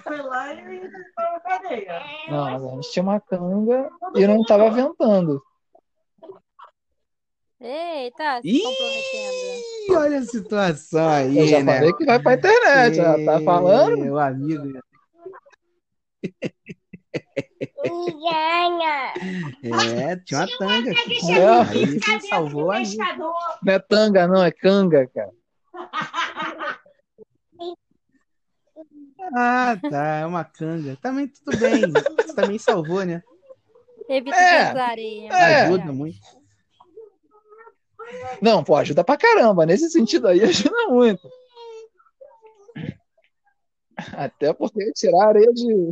Foi 0.03 0.21
lá 0.21 0.53
e 0.53 0.79
foi 0.79 1.23
na 1.23 1.39
cadeia. 1.39 2.01
Não, 2.29 2.45
a 2.45 2.75
gente 2.75 2.91
tinha 2.91 3.03
uma 3.03 3.19
canga 3.19 3.89
e 4.15 4.27
não 4.27 4.43
tava 4.43 4.69
ventando. 4.69 5.41
Eita, 7.61 8.41
se 8.41 8.47
Ih, 8.49 8.61
comprometendo. 8.61 9.97
olha 10.01 10.19
a 10.19 10.23
situação 10.23 11.07
aí, 11.09 11.37
Eu 11.37 11.47
já 11.47 11.63
né? 11.63 11.75
falei 11.77 11.93
que 11.93 12.05
vai 12.05 12.19
pra 12.21 12.33
internet, 12.33 12.95
já 12.95 13.23
tá 13.23 13.39
falando. 13.41 13.97
Meu 13.97 14.19
amigo. 14.19 14.79
É, 19.63 20.15
tinha 20.17 20.39
uma 20.41 20.57
tanga 20.57 20.91
aqui. 20.91 21.31
É. 21.31 21.61
Aí 21.69 21.85
você 21.99 22.27
salvou 22.27 22.71
a 22.71 22.77
amigo. 22.77 23.03
Não 23.63 23.73
é 23.73 23.79
tanga, 23.79 24.27
não, 24.27 24.43
é 24.43 24.51
canga, 24.51 25.07
cara. 25.07 25.31
Ah, 29.35 29.77
tá, 29.89 30.17
é 30.17 30.25
uma 30.25 30.43
canga. 30.43 30.97
Também 31.01 31.27
tudo 31.27 31.57
bem. 31.57 31.81
Você 31.89 32.35
também 32.35 32.59
salvou, 32.59 33.05
né? 33.05 33.23
Evita 34.09 34.35
É. 34.35 34.71
clareie. 34.71 35.27
É. 35.27 35.61
Ajuda 35.61 35.93
muito. 35.93 36.19
Não, 38.41 38.63
pô, 38.63 38.75
ajuda 38.75 39.03
pra 39.03 39.17
caramba. 39.17 39.65
Nesse 39.65 39.89
sentido 39.89 40.27
aí, 40.27 40.41
ajuda 40.43 40.87
muito. 40.89 41.27
Até 44.17 44.51
porque 44.53 44.91
tirar 44.91 45.25
a 45.25 45.29
areia 45.29 45.53
de. 45.53 45.91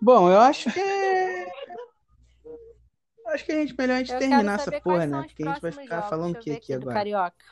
Bom, 0.00 0.30
eu 0.30 0.38
acho 0.38 0.72
que. 0.72 0.80
Acho 3.28 3.44
que 3.44 3.52
a 3.52 3.56
gente 3.56 3.74
melhor 3.76 3.94
a 3.94 3.98
gente 3.98 4.12
Eu 4.12 4.18
terminar 4.18 4.54
essa 4.54 4.80
porra, 4.80 5.06
né? 5.06 5.22
Porque 5.22 5.42
a 5.42 5.48
gente 5.48 5.60
vai 5.60 5.72
ficar 5.72 5.96
jogos. 5.96 6.10
falando 6.10 6.36
o 6.36 6.38
que 6.40 6.52
aqui 6.52 6.76
do 6.76 6.82
agora? 6.82 6.94
Carioca. 6.94 7.44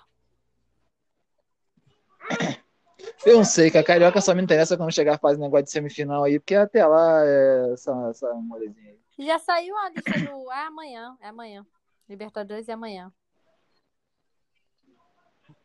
Eu 3.26 3.36
não 3.36 3.45
sei, 3.45 3.70
que 3.70 3.78
a 3.78 3.84
Carioca 3.84 4.20
só 4.20 4.34
me 4.34 4.42
interessa 4.42 4.76
quando 4.76 4.92
chegar 4.92 5.16
a 5.16 5.18
fase 5.18 5.40
negócio 5.40 5.64
de 5.64 5.70
semifinal 5.70 6.24
aí, 6.24 6.38
porque 6.38 6.55
até 6.55 6.86
lá 6.86 7.24
é 7.24 7.72
essa, 7.72 7.92
essa 8.11 8.32
molezinha 8.34 8.90
aí. 8.90 9.26
Já 9.26 9.38
saiu 9.38 9.76
a 9.76 9.90
lista 9.90 10.12
do. 10.12 10.51
É 10.53 10.66
amanhã. 10.66 11.16
É 11.20 11.28
amanhã. 11.28 11.66
Libertadores 12.09 12.68
é 12.68 12.72
amanhã. 12.72 13.12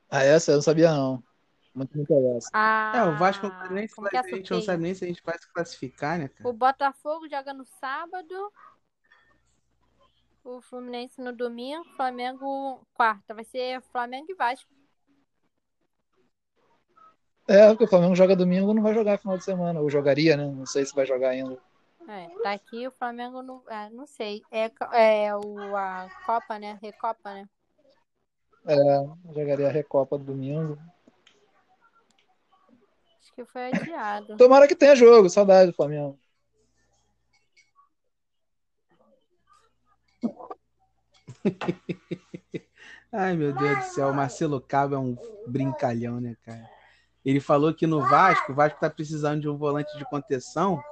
Ah, 0.09 0.23
essa 0.23 0.51
eu 0.51 0.55
não 0.55 0.61
sabia, 0.61 0.91
não. 0.91 1.23
Muito 1.79 1.95
me 1.95 2.03
interessa. 2.03 2.49
Ah, 2.51 2.91
É, 2.93 3.03
o 3.05 3.17
Vasco 3.17 3.47
não 3.47 3.55
sabe 3.55 3.73
nem 3.73 3.85
é 3.85 4.17
a 4.17 4.21
gente 4.23 4.51
não 4.51 4.61
sabe 4.61 4.83
nem 4.83 4.93
se 4.93 5.05
a 5.05 5.07
gente 5.07 5.23
vai 5.23 5.37
se 5.37 5.49
classificar, 5.53 6.19
né, 6.19 6.27
cara? 6.27 6.49
O 6.49 6.51
Botafogo 6.51 7.29
joga 7.29 7.53
no 7.53 7.65
sábado. 7.65 8.51
O 10.43 10.59
Fluminense 10.59 11.21
no 11.21 11.31
domingo. 11.31 11.85
Flamengo 11.95 12.85
quarta. 12.93 13.33
Vai 13.33 13.45
ser 13.45 13.81
Flamengo 13.93 14.25
e 14.29 14.35
Vasco. 14.35 14.69
É, 17.47 17.69
porque 17.69 17.85
o 17.85 17.87
Flamengo 17.87 18.15
joga 18.15 18.35
domingo, 18.35 18.73
não 18.73 18.83
vai 18.83 18.93
jogar 18.93 19.17
final 19.17 19.37
de 19.37 19.45
semana. 19.45 19.79
Ou 19.79 19.89
jogaria, 19.89 20.35
né? 20.35 20.45
Não 20.45 20.65
sei 20.65 20.85
se 20.85 20.93
vai 20.93 21.05
jogar 21.05 21.29
ainda. 21.29 21.57
É, 22.09 22.27
tá 22.43 22.51
aqui 22.51 22.85
o 22.85 22.91
Flamengo 22.91 23.41
no. 23.41 23.63
É, 23.69 23.89
não 23.91 24.05
sei. 24.05 24.41
É, 24.51 24.69
é 24.91 25.33
o, 25.33 25.77
a 25.77 26.09
Copa, 26.25 26.59
né? 26.59 26.77
Recopa, 26.81 27.33
né? 27.33 27.47
Jogaria 29.33 29.69
a 29.69 29.71
Recopa 29.71 30.17
do 30.17 30.25
domingo. 30.25 30.77
Que 33.39 33.45
foi 33.45 33.71
adiado. 33.71 34.35
Tomara 34.35 34.67
que 34.67 34.75
tenha 34.75 34.93
jogo, 34.97 35.29
saudade 35.29 35.71
do 35.71 35.73
Flamengo. 35.73 36.19
Ai, 43.09 43.37
meu 43.37 43.53
Deus 43.53 43.77
do 43.77 43.83
céu, 43.83 44.09
o 44.09 44.13
Marcelo 44.13 44.59
Cabo 44.59 44.95
é 44.95 44.99
um 44.99 45.15
brincalhão, 45.47 46.19
né, 46.19 46.35
cara? 46.43 46.69
Ele 47.23 47.39
falou 47.39 47.73
que 47.73 47.87
no 47.87 48.01
Vasco, 48.01 48.51
o 48.51 48.55
Vasco 48.55 48.77
tá 48.77 48.89
precisando 48.89 49.39
de 49.39 49.47
um 49.47 49.55
volante 49.55 49.97
de 49.97 50.03
contenção, 50.03 50.83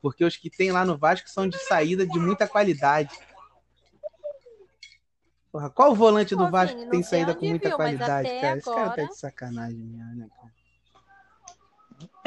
porque 0.00 0.24
os 0.24 0.36
que 0.36 0.48
tem 0.48 0.70
lá 0.70 0.84
no 0.84 0.96
Vasco 0.96 1.28
são 1.28 1.48
de 1.48 1.58
saída 1.58 2.06
de 2.06 2.16
muita 2.20 2.46
qualidade. 2.46 3.10
Porra, 5.50 5.68
qual 5.68 5.90
o 5.90 5.96
volante 5.96 6.36
do 6.36 6.44
Pô, 6.44 6.50
Vasco 6.52 6.78
que 6.78 6.90
tem 6.90 7.02
saída 7.02 7.34
com 7.34 7.44
muita 7.44 7.72
qualidade, 7.72 8.28
cara? 8.40 8.56
Esse 8.56 8.72
cara 8.72 8.90
tá 8.90 9.02
de 9.02 9.18
sacanagem 9.18 9.80
mesmo, 9.80 10.14
né, 10.14 10.28
cara? 10.36 10.57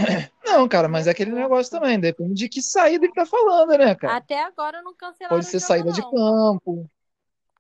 Não, 0.44 0.68
cara, 0.68 0.88
mas 0.90 1.08
é 1.08 1.12
aquele 1.12 1.32
negócio 1.32 1.72
também. 1.72 2.00
Depende 2.00 2.34
de 2.34 2.50
que 2.50 2.62
saída 2.62 3.08
que 3.08 3.14
tá 3.14 3.26
falando, 3.26 3.78
né, 3.78 3.96
cara? 3.96 4.18
Até 4.18 4.44
agora 4.44 4.82
não 4.82 4.94
cancelaram 4.94 5.38
Pode 5.38 5.46
ser 5.46 5.58
o 5.58 5.60
jogo, 5.60 5.68
saída 5.68 5.92
de 5.92 6.02
não, 6.02 6.12
campo, 6.12 6.90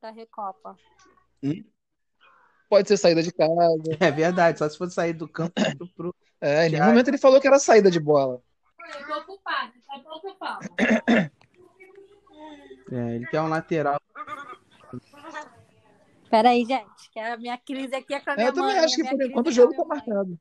da 0.02 0.12
Recopa. 0.12 0.76
pode 2.70 2.88
ser 2.88 2.98
saída 2.98 3.24
de 3.24 3.32
casa. 3.32 3.52
É 4.00 4.12
verdade, 4.12 4.60
só 4.60 4.68
se 4.68 4.78
for 4.78 4.89
sair 4.89 5.14
do 5.14 5.28
campo 5.28 5.54
pro- 5.78 5.88
pro. 5.96 6.16
É, 6.42 6.68
em 6.68 6.72
nenhum 6.72 6.86
momento 6.86 7.08
ele 7.08 7.18
falou 7.18 7.39
que 7.39 7.48
era 7.48 7.60
saída 7.60 7.89
de 7.92 8.00
bola. 8.00 8.42
Eu 9.00 9.08
tô 9.08 9.20
ocupado, 9.20 9.74
eu 9.96 10.04
tô 10.04 10.16
ocupado. 10.16 10.70
É, 12.92 13.16
ele 13.16 13.28
quer 13.28 13.42
um 13.42 13.48
lateral. 13.48 14.00
Peraí, 16.30 16.66
gente, 16.66 17.10
que 17.12 17.20
a 17.20 17.38
minha 17.38 17.58
crise 17.58 17.94
aqui 17.96 18.14
é 18.14 18.20
com 18.20 18.32
a 18.32 18.36
minha 18.36 18.48
Eu 18.48 18.54
também 18.54 18.76
mãe. 18.76 18.86
acho 18.86 18.96
que 18.96 19.02
minha 19.04 19.16
por 19.18 19.26
enquanto 19.26 19.48
o 19.48 19.50
é 19.50 19.54
jogo 19.54 19.76
com 19.76 19.84
tá 19.88 19.96
marcado. 19.96 20.39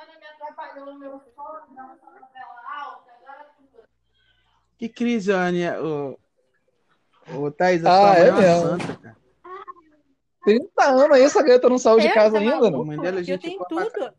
A 0.00 0.02
senhora 0.02 0.18
me 0.18 0.26
atrapalhou 0.26 0.86
no 0.86 0.98
meu 0.98 1.20
sono, 1.34 1.74
dá 1.74 1.84
uma 1.84 1.94
novela 1.94 2.82
alta, 2.82 3.12
agora 3.12 3.44
tudo. 3.56 3.82
Que 4.78 4.88
crise, 4.88 5.32
Ania? 5.32 5.78
Ô, 5.82 6.18
ô 7.34 7.50
Thaís, 7.50 7.84
a 7.84 7.90
Ah, 7.90 8.00
sua 8.00 8.12
mãe 8.12 8.20
é 8.22 8.28
é 8.28 8.32
uma 8.32 8.40
mesmo. 8.40 8.62
santa, 8.62 8.96
cara. 8.96 9.16
30 10.42 10.84
anos 10.84 11.16
aí, 11.16 11.22
essa 11.22 11.42
garota 11.42 11.68
não 11.68 11.78
saiu 11.78 12.00
de 12.00 12.08
Eu, 12.08 12.14
casa 12.14 12.32
tá 12.32 12.38
ainda? 12.38 12.68
A 12.68 12.82
mãe 12.82 12.98
dela 12.98 13.18
é 13.18 13.20
Eu 13.20 13.24
gente 13.24 13.42
tenho 13.42 13.58
boa 13.58 13.68
pra 13.68 13.84
tudo. 13.90 14.04
A 14.06 14.14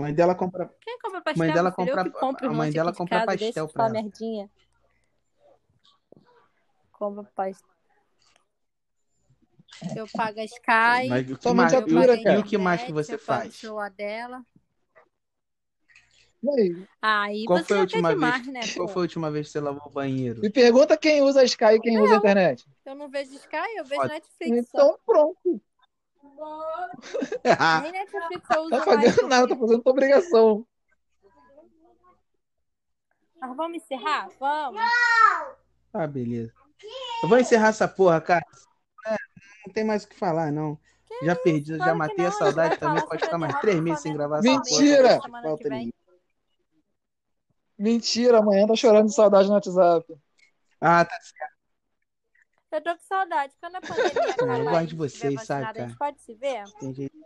mãe 0.00 0.14
dela 0.14 0.34
compra. 0.34 0.74
Quem 0.80 0.98
compra 1.00 1.20
pastel? 1.20 1.38
mãe 1.44 1.52
dela? 1.52 1.68
Eu 1.68 1.72
compra- 1.74 2.04
que 2.04 2.10
compro 2.10 2.48
a 2.48 2.50
um 2.50 2.54
mãe 2.54 2.72
dela 2.72 2.92
de 2.92 2.98
compra 2.98 3.18
casa, 3.18 3.26
pastel 3.38 3.64
eu 3.64 3.68
pra 3.68 3.84
ela. 3.84 3.92
merdinha. 3.92 4.50
Compra 6.92 7.24
pastel. 7.24 7.68
Eu 9.94 10.06
pago 10.08 10.40
a 10.40 10.44
Sky. 10.44 11.08
Mas 11.08 11.30
o 11.30 11.38
que 11.38 11.52
mais, 11.54 11.72
eu 11.72 11.80
e 11.88 11.94
o- 11.94 12.38
e 12.38 12.42
que 12.42 12.58
mais 12.58 12.82
que 12.82 12.92
você 12.92 13.14
eu 13.14 13.18
pago 13.18 13.50
faz? 13.50 13.60
dela. 13.96 14.44
E 16.42 16.50
aí? 16.50 17.46
Qual 17.46 17.58
você 17.58 17.64
foi 17.64 17.76
a 17.76 17.80
última 17.80 18.08
quer 18.08 18.14
demais, 18.14 18.46
vez? 18.46 18.54
né? 18.54 18.60
Qual 18.76 18.86
pô? 18.88 18.92
foi 18.94 19.00
a 19.02 19.04
última 19.04 19.30
vez 19.30 19.46
que 19.46 19.52
você 19.52 19.60
lavou 19.60 19.82
o 19.84 19.90
banheiro? 19.90 20.40
Me 20.40 20.50
pergunta 20.50 20.96
quem 20.96 21.22
usa 21.22 21.40
a 21.40 21.44
Sky 21.44 21.64
e 21.74 21.80
quem 21.80 21.98
usa 22.00 22.14
a 22.14 22.18
internet. 22.18 22.66
Eu 22.84 22.94
não 22.94 23.08
vejo 23.08 23.34
Sky, 23.34 23.56
eu 23.76 23.84
vejo 23.84 24.00
Foda. 24.02 24.14
Netflix. 24.14 24.68
só. 24.70 24.78
Então 24.78 24.98
pronto. 25.04 25.60
Nem 27.82 27.92
Netflix 27.92 28.50
eu 28.50 28.60
uso 28.62 28.70
Tá 28.70 28.76
mais. 28.78 28.86
pagando 28.86 29.28
nada, 29.28 29.48
tá 29.48 29.56
fazendo 29.56 29.82
tua 29.82 29.92
obrigação. 29.92 30.66
Mas 33.40 33.56
vamos 33.56 33.76
encerrar? 33.82 34.28
Vamos. 34.38 34.80
Ah, 35.92 36.06
beleza. 36.06 36.52
Eu 37.22 37.28
vou 37.28 37.38
encerrar 37.38 37.68
essa 37.68 37.88
porra, 37.88 38.20
cara. 38.20 38.44
É, 39.68 39.70
não 39.70 39.74
tem 39.74 39.84
mais 39.84 40.04
o 40.04 40.08
que 40.08 40.16
falar, 40.16 40.50
não. 40.50 40.78
já 41.22 41.36
perdi, 41.36 41.76
já 41.76 41.76
Claro 41.76 41.92
que 41.92 41.98
matei 41.98 42.26
a 42.26 42.32
saudade 42.32 42.78
também. 42.78 43.06
Pode 43.06 43.24
ficar 43.24 43.38
mais 43.38 43.60
três 43.60 43.80
meses 43.80 44.00
sem 44.00 44.12
gravar 44.12 44.38
essa 44.38 44.48
porra. 44.48 44.62
Mentira! 44.64 45.20
que. 45.58 45.94
Mentira, 47.78 48.38
amanhã 48.38 48.66
tá 48.66 48.74
chorando 48.74 49.06
de 49.06 49.14
saudade 49.14 49.48
no 49.48 49.54
WhatsApp. 49.54 50.18
Ah, 50.80 51.04
tá 51.04 51.16
certo. 51.20 51.58
Eu 52.70 52.82
tô 52.82 52.94
com 52.94 53.02
saudade. 53.02 53.54
Quando 53.60 53.76
a 53.76 53.80
pandemia 53.80 54.30
acabar 54.30 54.58
eu 54.58 54.64
gosto 54.64 54.86
de 54.88 54.96
vocês, 54.96 55.42
sabe, 55.44 55.64
vacinado, 55.64 55.78
a 55.78 55.82
gente 55.82 55.96
cara? 55.96 56.12
pode 56.12 56.20
se 56.20 56.34
ver? 56.34 56.64
Tem 56.80 56.92
jeito. 56.92 57.16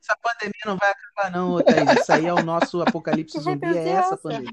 Essa 0.00 0.16
pandemia 0.16 0.60
não 0.64 0.76
vai 0.76 0.90
acabar, 0.90 1.30
não, 1.30 1.62
Thaís. 1.62 2.00
Isso 2.00 2.12
aí 2.12 2.26
é 2.26 2.32
o 2.32 2.42
nosso 2.42 2.80
apocalipse 2.80 3.36
Que 3.36 3.44
zumbi, 3.44 3.66
é 3.66 3.88
essa 3.88 4.14
essa? 4.14 4.16
pandemia. 4.16 4.52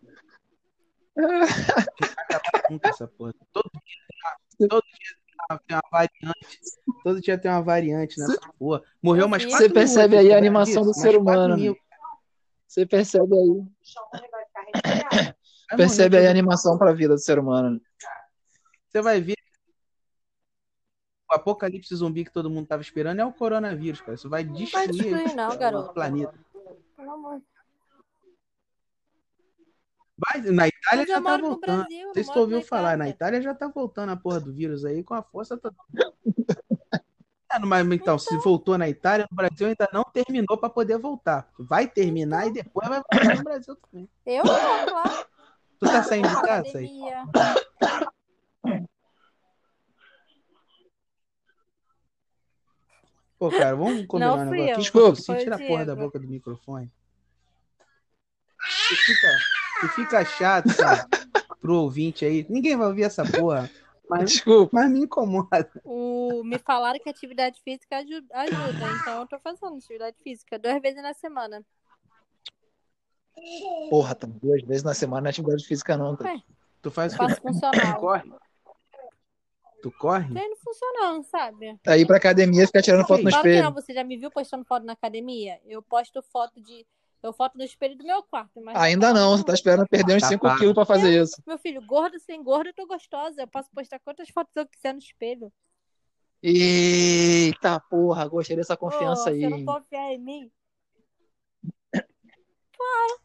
Não 1.15 1.27
vai 1.27 2.35
acabar 2.35 2.63
nunca 2.69 2.89
essa 2.89 3.07
porra. 3.07 3.33
Todo 3.53 3.71
dia, 3.71 4.03
todo 4.57 4.81
dia 4.81 5.59
tem 5.67 5.75
uma 5.77 5.83
variante. 5.91 6.59
Todo 7.03 7.21
dia 7.21 7.37
tem 7.37 7.51
uma 7.51 7.61
variante 7.61 8.19
nessa 8.19 8.39
porra. 8.57 8.81
Morreu 9.01 9.27
vi. 9.27 9.31
4 9.31 9.49
Você 9.57 9.69
percebe 9.69 10.17
aí 10.17 10.33
a 10.33 10.37
animação 10.37 10.83
do 10.83 10.93
ser 10.93 11.15
humano, 11.15 11.55
Mil. 11.55 11.77
Você 12.67 12.85
percebe 12.85 13.33
aí. 13.35 13.63
Percebe 15.75 16.17
aí 16.17 16.27
a 16.27 16.29
animação 16.29 16.77
pra 16.77 16.93
vida 16.93 17.13
do 17.13 17.19
ser 17.19 17.37
humano. 17.39 17.71
né? 17.71 17.79
Você 18.89 19.01
vai 19.01 19.19
ver 19.19 19.35
o 21.29 21.33
apocalipse 21.35 21.93
zumbi 21.93 22.23
que 22.23 22.31
todo 22.31 22.49
mundo 22.49 22.67
tava 22.67 22.81
esperando 22.81 23.19
é 23.19 23.25
o 23.25 23.33
coronavírus, 23.33 23.99
cara. 23.99 24.13
Isso 24.15 24.29
vai 24.29 24.45
Não 24.45 24.53
vai 24.53 24.61
destruir, 24.87 24.91
destruir, 24.91 25.35
não, 25.35 25.49
o 25.51 25.57
garoto. 25.57 25.93
planeta. 25.93 26.33
Pelo 26.95 27.11
amor. 27.11 27.41
Vai, 30.17 30.41
na 30.41 30.67
Itália 30.67 31.05
já 31.05 31.17
eu 31.17 31.23
tá 31.23 31.37
voltando. 31.37 31.85
Brasil, 31.85 32.33
ouviu 32.35 32.57
na 32.57 32.63
falar, 32.63 32.97
na 32.97 33.07
Itália. 33.07 33.41
Já 33.41 33.53
tá 33.53 33.67
voltando 33.67 34.11
a 34.11 34.15
porra 34.15 34.39
do 34.39 34.51
vírus 34.51 34.83
aí 34.83 35.03
com 35.03 35.13
a 35.13 35.21
força 35.21 35.57
toda. 35.57 35.75
É, 37.49 37.59
mas 37.59 37.89
então, 37.91 38.19
se 38.19 38.35
voltou 38.39 38.77
na 38.77 38.89
Itália, 38.89 39.25
no 39.31 39.35
Brasil 39.35 39.67
ainda 39.67 39.87
não 39.93 40.03
terminou 40.03 40.57
pra 40.57 40.69
poder 40.69 40.97
voltar. 40.97 41.49
Vai 41.57 41.87
terminar 41.87 42.45
e 42.45 42.51
depois 42.51 42.89
vai 42.89 42.99
voltar 42.99 43.35
no 43.37 43.43
Brasil 43.43 43.75
também. 43.77 44.09
Eu 44.25 44.43
não, 44.43 44.85
claro. 44.85 45.25
Tu 45.79 45.85
tá 45.85 46.03
saindo 46.03 46.27
de 46.27 46.41
casa 46.41 46.77
aí? 46.77 46.89
Pô, 53.39 53.49
cara, 53.49 53.75
vamos 53.75 54.05
combinar 54.07 54.35
Não 54.35 54.43
um 54.43 54.49
negócio. 54.49 54.59
eu. 54.59 54.71
aqui. 54.73 54.81
Desculpa, 54.81 55.31
o 55.31 55.37
tira 55.37 55.55
a 55.55 55.59
porra 55.59 55.85
da 55.85 55.95
boca 55.95 56.19
do 56.19 56.27
microfone. 56.27 56.91
Fica, 58.59 59.37
que 59.79 59.87
fica 59.89 60.23
chato, 60.25 60.69
sabe? 60.71 61.01
pro 61.61 61.75
ouvinte 61.75 62.23
aí. 62.25 62.45
Ninguém 62.49 62.75
vai 62.77 62.87
ouvir 62.87 63.03
essa 63.03 63.23
porra. 63.25 63.69
Mas, 64.09 64.31
Desculpa. 64.31 64.69
mas 64.73 64.89
me 64.89 64.99
incomoda. 65.01 65.69
O... 65.83 66.41
Me 66.45 66.57
falaram 66.57 66.97
que 66.99 67.09
atividade 67.09 67.61
física 67.61 67.97
aju- 67.97 68.25
ajuda, 68.31 68.85
então 69.01 69.19
eu 69.21 69.27
tô 69.27 69.37
fazendo 69.39 69.75
atividade 69.77 70.15
física 70.23 70.57
duas 70.57 70.81
vezes 70.81 71.01
na 71.03 71.13
semana. 71.13 71.61
Porra, 73.89 74.15
tá 74.15 74.25
duas 74.27 74.61
vezes 74.63 74.83
na 74.83 74.93
semana 74.93 75.21
não 75.21 75.27
é 75.27 75.31
atividade 75.31 75.65
física, 75.65 75.97
não. 75.97 76.15
Tá? 76.15 76.25
Ué. 76.25 76.41
Tu 76.81 76.89
faz 76.91 77.13
o 77.13 77.17
Faço 77.17 77.41
funcional. 77.41 77.99
corre? 77.99 78.31
Tu 79.81 79.91
corre? 79.91 80.33
Treino 80.33 80.55
funcional, 80.57 81.23
sabe? 81.23 81.77
Aí 81.85 82.05
pra 82.05 82.17
academia 82.17 82.65
ficar 82.65 82.81
tirando 82.81 83.05
foto 83.05 83.23
no 83.23 83.29
Claro 83.29 83.43
que 83.43 83.49
espelho. 83.49 83.63
não, 83.65 83.73
você 83.73 83.93
já 83.93 84.03
me 84.03 84.17
viu 84.17 84.31
postando 84.31 84.65
foto 84.65 84.85
na 84.85 84.93
academia? 84.93 85.59
Eu 85.65 85.81
posto 85.81 86.21
foto 86.31 86.59
de. 86.61 86.85
Eu 87.27 87.33
foto 87.33 87.57
no 87.57 87.63
espelho 87.63 87.95
do 87.97 88.03
meu 88.05 88.23
quarto, 88.23 88.61
mas. 88.61 88.75
Ainda 88.77 89.13
não, 89.13 89.37
você 89.37 89.43
tá 89.43 89.53
esperando 89.53 89.87
perder 89.87 90.15
uns 90.15 90.21
Tá 90.21 90.29
5 90.29 90.41
pago. 90.41 90.59
quilos 90.59 90.73
pra 90.75 90.85
fazer 90.85 91.21
isso. 91.21 91.41
Meu 91.45 91.57
filho, 91.57 91.85
gordo 91.85 92.17
sem 92.19 92.41
gordo, 92.43 92.67
eu 92.69 92.73
tô 92.73 92.85
gostosa. 92.87 93.41
Eu 93.41 93.47
posso 93.47 93.69
postar 93.71 93.99
quantas 93.99 94.29
fotos 94.29 94.55
eu 94.55 94.65
quiser 94.67 94.93
no 94.93 94.99
espelho. 94.99 95.51
Eita 96.41 97.79
porra, 97.79 98.27
gostei 98.27 98.55
dessa 98.55 98.77
confiança 98.77 99.29
Ô, 99.29 99.33
aí. 99.33 99.41
Você 99.41 99.49
não 99.49 99.65
confia 99.65 100.13
em 100.13 100.19
mim? 100.19 100.51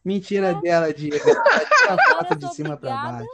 Mentira 0.03 0.53
dela, 0.61 0.93
Diego. 0.93 1.17
Tirar 1.23 1.33
Agora 1.89 2.15
foto 2.17 2.31
eu 2.33 2.37
de 2.37 2.55
cima 2.55 2.75
pra 2.75 2.89
baixo. 2.89 3.27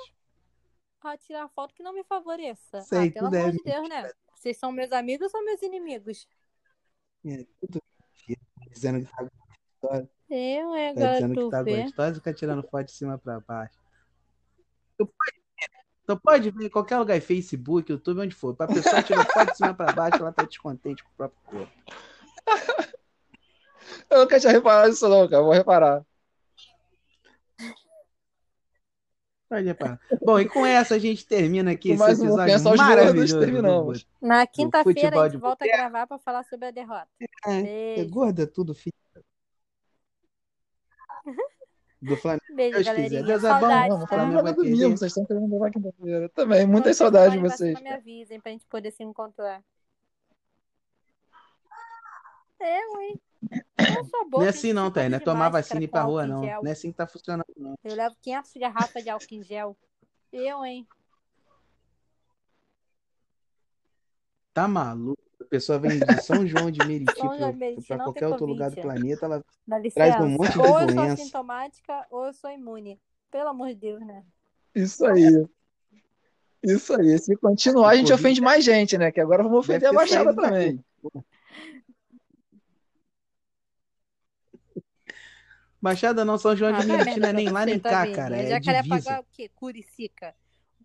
a 1.02 1.18
tirar 1.18 1.48
foto 1.50 1.74
que 1.74 1.82
não 1.82 1.94
me 1.94 2.04
favoreça. 2.04 2.82
Sei, 2.82 3.08
ah, 3.08 3.12
pelo 3.12 3.26
tudo 3.26 3.36
é 3.36 3.40
amor 3.42 3.52
de 3.54 3.64
Deus, 3.64 3.90
né? 3.90 4.12
Vocês 4.36 4.58
são 4.58 4.72
meus 4.72 4.92
amigos 4.92 5.24
ou 5.26 5.30
são 5.30 5.44
meus 5.44 5.62
inimigos? 5.62 6.28
É, 7.26 7.46
tudo 7.60 7.82
mentira. 8.12 8.42
Tá 8.56 8.66
Dizendo 8.72 9.06
que 9.06 9.12
tá, 9.82 10.08
Eu, 10.30 10.76
é, 10.76 10.94
tá 10.94 11.02
agora 11.02 11.14
dizendo 11.14 11.46
que 11.46 11.50
tá 11.50 11.64
vê. 11.64 11.84
gostosa 11.84 12.12
e 12.12 12.16
fica 12.16 12.34
tirando 12.34 12.64
foto 12.64 12.86
de 12.86 12.92
cima 12.92 13.18
pra 13.18 13.40
baixo. 13.40 13.80
Tu 14.98 15.06
pode, 15.06 15.42
tu 16.06 16.20
pode 16.20 16.52
ver 16.52 16.66
em 16.66 16.70
qualquer 16.70 16.98
lugar, 17.00 17.20
Facebook, 17.20 17.92
YouTube, 17.92 18.22
onde 18.22 18.36
for. 18.36 18.56
Pra 18.56 18.68
pessoa 18.68 19.02
tirar 19.02 19.26
foto 19.26 19.52
de 19.52 19.58
cima 19.58 19.74
pra 19.74 19.92
baixo, 19.92 20.18
ela 20.18 20.32
tá 20.32 20.44
descontente 20.44 21.04
com 21.04 21.10
o 21.10 21.14
próprio 21.18 21.42
corpo. 21.46 21.74
Eu 24.10 24.20
nunca 24.20 24.40
tinha 24.40 24.52
reparado 24.52 24.92
isso, 24.92 25.08
não, 25.10 25.28
cara. 25.28 25.42
Vou 25.44 25.54
reparar. 25.54 26.06
Pode 29.50 29.66
reparar. 29.66 30.00
Bom, 30.24 30.40
e 30.40 30.48
com 30.48 30.64
essa 30.64 30.94
a 30.94 31.00
gente 31.00 31.26
termina 31.26 31.72
aqui 31.72 31.90
Com 31.90 31.94
esse 31.96 32.04
mais 32.04 32.20
um 32.22 32.40
episódio 32.40 32.64
Gordos, 32.64 32.88
maravilhoso. 32.88 33.40
terminamos. 33.40 34.08
Na 34.22 34.46
quinta-feira 34.46 35.20
a 35.22 35.28
gente 35.28 35.42
volta 35.42 35.66
a 35.66 35.68
gravar 35.68 36.06
pra 36.06 36.20
falar 36.20 36.44
sobre 36.44 36.68
a 36.68 36.72
derrota. 36.72 37.08
É, 37.48 38.02
é 38.02 38.06
gorda 38.06 38.46
tudo, 38.46 38.76
filho. 38.76 38.94
Do 42.02 42.16
Flamengo. 42.16 42.44
Beijo, 42.56 42.76
Deus 42.76 42.86
galerinha. 42.86 43.24
Deus 43.24 43.44
é 43.44 43.54
bom. 43.54 43.60
Tá? 43.60 43.88
falando 43.88 44.08
Flamengo 44.08 44.44
vai 44.44 44.54
do 44.54 44.64
domingo, 44.64 44.98
vocês 44.98 45.12
estão 45.12 45.26
querendo 45.26 45.52
levar 45.52 45.70
quinta-feira. 45.70 46.30
Também, 46.30 46.66
muitas 46.66 46.96
saudades 46.96 47.34
de 47.34 47.40
vocês. 47.40 47.80
me 47.82 47.90
avisem 47.90 48.40
pra 48.40 48.52
gente 48.52 48.66
poder 48.68 48.92
se 48.92 49.04
encontrar. 49.04 49.62
Eu, 52.60 53.02
hein? 53.02 53.22
Eu 53.78 54.06
sou 54.06 54.30
boa. 54.30 54.42
Não 54.42 54.48
é 54.48 54.50
assim 54.50 54.74
não, 54.74 54.92
tá? 54.92 55.08
Não 55.10 55.18
é 55.18 55.20
tomar 55.20 55.50
vacina 55.50 55.82
e 55.82 55.86
ir 55.86 55.88
pra 55.88 56.04
rua, 56.04 56.26
em 56.26 56.28
não. 56.28 56.42
Não 56.42 56.68
é 56.68 56.72
assim 56.72 56.92
que 56.92 56.98
tá 56.98 57.08
funcionando, 57.08 57.46
não. 57.58 57.76
Eu 57.84 57.96
levo 57.96 58.16
500 58.22 58.54
garrafas 58.56 59.04
de 59.04 59.10
álcool 59.10 59.26
em 59.32 59.44
gel. 59.44 59.78
Eu, 60.32 60.66
hein? 60.66 60.88
Tá 64.54 64.68
maluco? 64.68 65.19
A 65.50 65.58
pessoa 65.58 65.80
vem 65.80 65.98
de 65.98 66.22
São 66.22 66.46
João 66.46 66.70
de 66.70 66.78
Meriti 66.86 67.12
Meriti 67.56 67.90
não 67.90 67.98
qualquer 68.06 68.28
outro 68.28 68.46
lugar 68.46 68.70
do 68.70 68.80
planeta, 68.80 69.26
ela 69.26 69.44
Traz 69.96 70.22
um 70.22 70.30
monte 70.30 70.52
de 70.52 70.60
ou 70.60 70.66
eu 70.66 70.74
sou 70.74 70.86
doença. 70.96 71.14
assintomática 71.14 72.06
ou 72.12 72.26
eu 72.28 72.34
sou 72.34 72.52
imune. 72.52 73.02
Pelo 73.32 73.50
amor 73.50 73.70
de 73.70 73.76
Deus, 73.76 74.00
né? 74.06 74.24
Isso 74.76 75.04
aí. 75.08 75.48
Isso 76.62 76.94
aí. 76.94 77.18
Se 77.18 77.36
continuar, 77.36 77.90
a 77.90 77.96
gente 77.96 78.14
ofende 78.14 78.40
mais 78.40 78.64
gente, 78.64 78.96
né? 78.96 79.12
Que 79.12 79.20
agora 79.20 79.42
vamos 79.42 79.58
ofender 79.58 79.90
a 79.90 79.94
Baixada 79.94 80.36
também. 80.36 80.80
Baixada 85.82 86.24
não, 86.24 86.38
São 86.38 86.56
João 86.56 86.76
Ah, 86.76 86.80
de 86.82 86.86
vai 86.88 86.98
Meriti 86.98 87.20
merda 87.20 87.34
não 87.34 87.40
é 87.40 87.44
nem 87.44 87.50
lá 87.52 87.66
nem 87.66 87.80
tá 87.80 87.90
cá, 87.90 88.12
cara. 88.12 88.38
É 88.38 88.44
É 88.44 88.50
Jacarepaguá 88.50 88.98
divisa. 88.98 89.12
é 89.14 89.20
o 89.20 89.26
quê? 89.32 89.50
Curicica. 89.56 90.36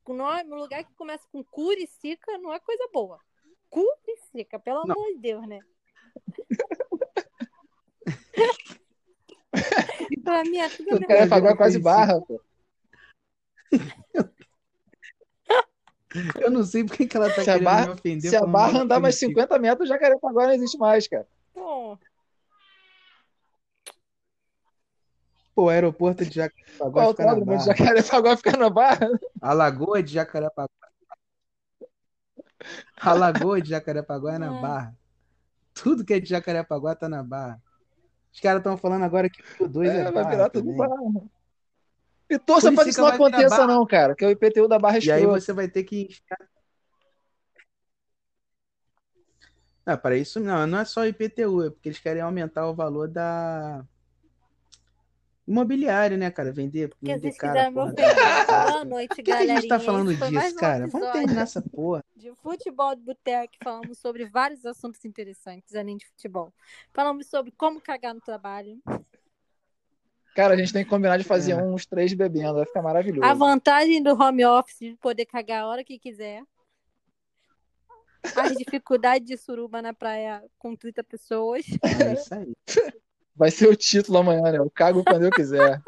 O 0.06 0.14
nome, 0.14 0.50
o 0.50 0.56
lugar 0.56 0.84
que 0.84 0.94
começa 0.94 1.26
com 1.30 1.44
Curicica 1.44 2.38
não 2.38 2.50
é 2.52 2.58
coisa 2.60 2.88
boa. 2.92 3.18
Curicica, 3.74 4.58
pelo 4.60 4.84
Não. 4.86 4.94
amor 4.94 5.06
de 5.14 5.18
Deus, 5.18 5.46
né? 5.48 5.60
pra 10.24 10.42
mim 10.44 10.58
é 10.58 10.68
tudo 10.68 10.96
O 10.96 11.06
cara 11.06 11.28
pagou 11.28 11.56
quase 11.56 11.78
barra, 11.80 12.20
pô. 12.20 12.40
Eu 16.40 16.50
não 16.52 16.62
sei 16.62 16.84
por 16.84 16.96
que 16.96 17.16
ela 17.16 17.28
tá 17.28 17.40
Se 17.40 17.44
querendo 17.46 17.64
barra- 17.64 17.86
me 17.86 17.92
ofender. 17.94 18.30
Se 18.30 18.36
a 18.36 18.46
barra 18.46 18.72
da 18.74 18.80
andar 18.82 19.00
mais 19.00 19.16
Curitiba. 19.18 19.40
50 19.42 19.58
metros, 19.58 19.88
Jacarepaguá 19.88 20.46
não 20.46 20.54
existe 20.54 20.78
mais, 20.78 21.08
cara. 21.08 21.26
Pô, 21.52 21.98
Pô, 25.54 25.64
o 25.64 25.68
aeroporto 25.68 26.24
de 26.24 26.34
Jacarepaguá 26.36 26.92
Qual 26.92 27.06
o 27.06 27.10
fica 27.10 27.24
na 27.24 27.30
autódromo 27.32 27.58
de 27.58 27.64
Barra. 27.66 27.76
Jacarepaguá 27.76 28.36
fica 28.36 28.56
na 28.56 28.70
barra? 28.70 29.08
A 29.40 29.52
Lagoa 29.52 30.00
de 30.02 30.12
Jacarepaguá. 30.12 30.68
A 33.00 33.12
Lagoa 33.12 33.60
de 33.60 33.70
Jacarepaguá 33.70 34.34
é 34.34 34.38
na 34.38 34.56
É. 34.56 34.60
Barra. 34.60 34.96
Tudo 35.74 36.04
que 36.04 36.14
é 36.14 36.20
de 36.20 36.28
Jacarepaguá 36.28 36.94
tá 36.94 37.08
na 37.08 37.22
Barra. 37.22 37.60
Os 38.32 38.40
caras 38.40 38.58
estão 38.58 38.76
falando 38.76 39.04
agora 39.04 39.28
que 39.28 39.42
o 39.62 39.68
2 39.68 39.90
é, 39.90 40.00
É, 40.00 40.02
vai 40.04 40.12
Barra 40.12 40.30
virar 40.30 40.50
tudo 40.50 40.72
barra. 40.76 40.94
E 42.28 42.38
torça 42.38 42.72
pra 42.72 42.84
que 42.84 42.90
isso 42.90 43.00
não 43.00 43.08
aconteça, 43.08 43.66
não, 43.66 43.86
cara. 43.86 44.14
Que 44.14 44.24
o 44.24 44.30
IPTU 44.30 44.66
da 44.66 44.78
barra 44.78 44.96
é 44.96 45.00
E 45.00 45.12
aí 45.12 45.26
você 45.26 45.52
vai 45.52 45.68
ter 45.68 45.84
que. 45.84 46.08
Ah, 49.86 49.98
para 49.98 50.16
isso 50.16 50.40
não, 50.40 50.66
não 50.66 50.78
é 50.78 50.84
só 50.84 51.06
IPTU, 51.06 51.64
é 51.64 51.70
porque 51.70 51.90
eles 51.90 51.98
querem 51.98 52.22
aumentar 52.22 52.66
o 52.66 52.74
valor 52.74 53.06
da 53.06 53.84
imobiliário, 55.46 56.16
né, 56.16 56.30
cara? 56.30 56.52
Vender, 56.52 56.88
porque 56.88 57.06
vender 57.06 57.34
cara. 57.36 57.70
porra. 57.70 57.86
ofender. 57.86 58.14
Boa 58.46 58.84
noite, 58.84 59.08
Por 59.08 59.16
que, 59.16 59.22
que 59.22 59.32
a 59.32 59.46
gente 59.46 59.68
tá 59.68 59.78
falando 59.80 60.14
disso, 60.14 60.24
um 60.24 60.56
cara? 60.56 60.86
Vamos 60.86 61.12
terminar 61.12 61.42
essa 61.42 61.62
porra. 61.62 62.04
de 62.16 62.34
futebol 62.36 62.94
de 62.94 63.02
boteco. 63.02 63.54
Falamos 63.62 63.98
sobre 63.98 64.24
vários 64.26 64.64
assuntos 64.64 65.04
interessantes, 65.04 65.74
além 65.74 65.96
de 65.96 66.06
futebol. 66.06 66.52
Falamos 66.92 67.26
sobre 67.26 67.52
como 67.52 67.80
cagar 67.80 68.14
no 68.14 68.20
trabalho. 68.20 68.80
Cara, 70.34 70.54
a 70.54 70.56
gente 70.56 70.72
tem 70.72 70.82
que 70.82 70.90
combinar 70.90 71.16
de 71.16 71.24
fazer 71.24 71.52
É. 71.52 71.62
uns 71.62 71.86
três 71.86 72.12
bebendo. 72.12 72.54
Vai 72.54 72.66
ficar 72.66 72.82
maravilhoso. 72.82 73.24
A 73.24 73.34
vantagem 73.34 74.02
do 74.02 74.20
home 74.20 74.44
office 74.44 74.78
de 74.78 74.96
poder 74.96 75.26
cagar 75.26 75.62
a 75.62 75.68
hora 75.68 75.84
que 75.84 75.98
quiser. 75.98 76.42
As 78.34 78.54
dificuldades 78.56 79.28
de 79.28 79.36
suruba 79.36 79.82
na 79.82 79.92
praia 79.92 80.42
com 80.58 80.74
30 80.74 81.04
pessoas. 81.04 81.66
É 81.82 82.14
isso 82.14 82.34
aí. 82.34 82.54
Vai 83.36 83.50
ser 83.50 83.68
o 83.68 83.76
título 83.76 84.18
amanhã, 84.18 84.52
né? 84.52 84.58
Eu 84.58 84.70
cago 84.70 85.02
quando 85.04 85.24
eu 85.24 85.30
quiser. 85.30 85.82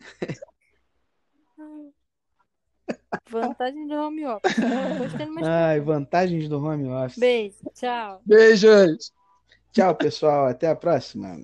Vantagem 3.30 3.86
do 3.86 3.94
home 3.94 4.26
office. 4.26 4.56
Ai, 5.42 5.80
vantagens 5.80 6.48
do 6.48 6.62
home 6.62 6.90
office. 6.90 7.18
Beijo, 7.18 7.56
tchau. 7.74 8.20
Beijos! 8.26 9.12
Tchau, 9.72 9.94
pessoal. 9.94 10.48
Até 10.48 10.68
a 10.68 10.76
próxima. 10.76 11.38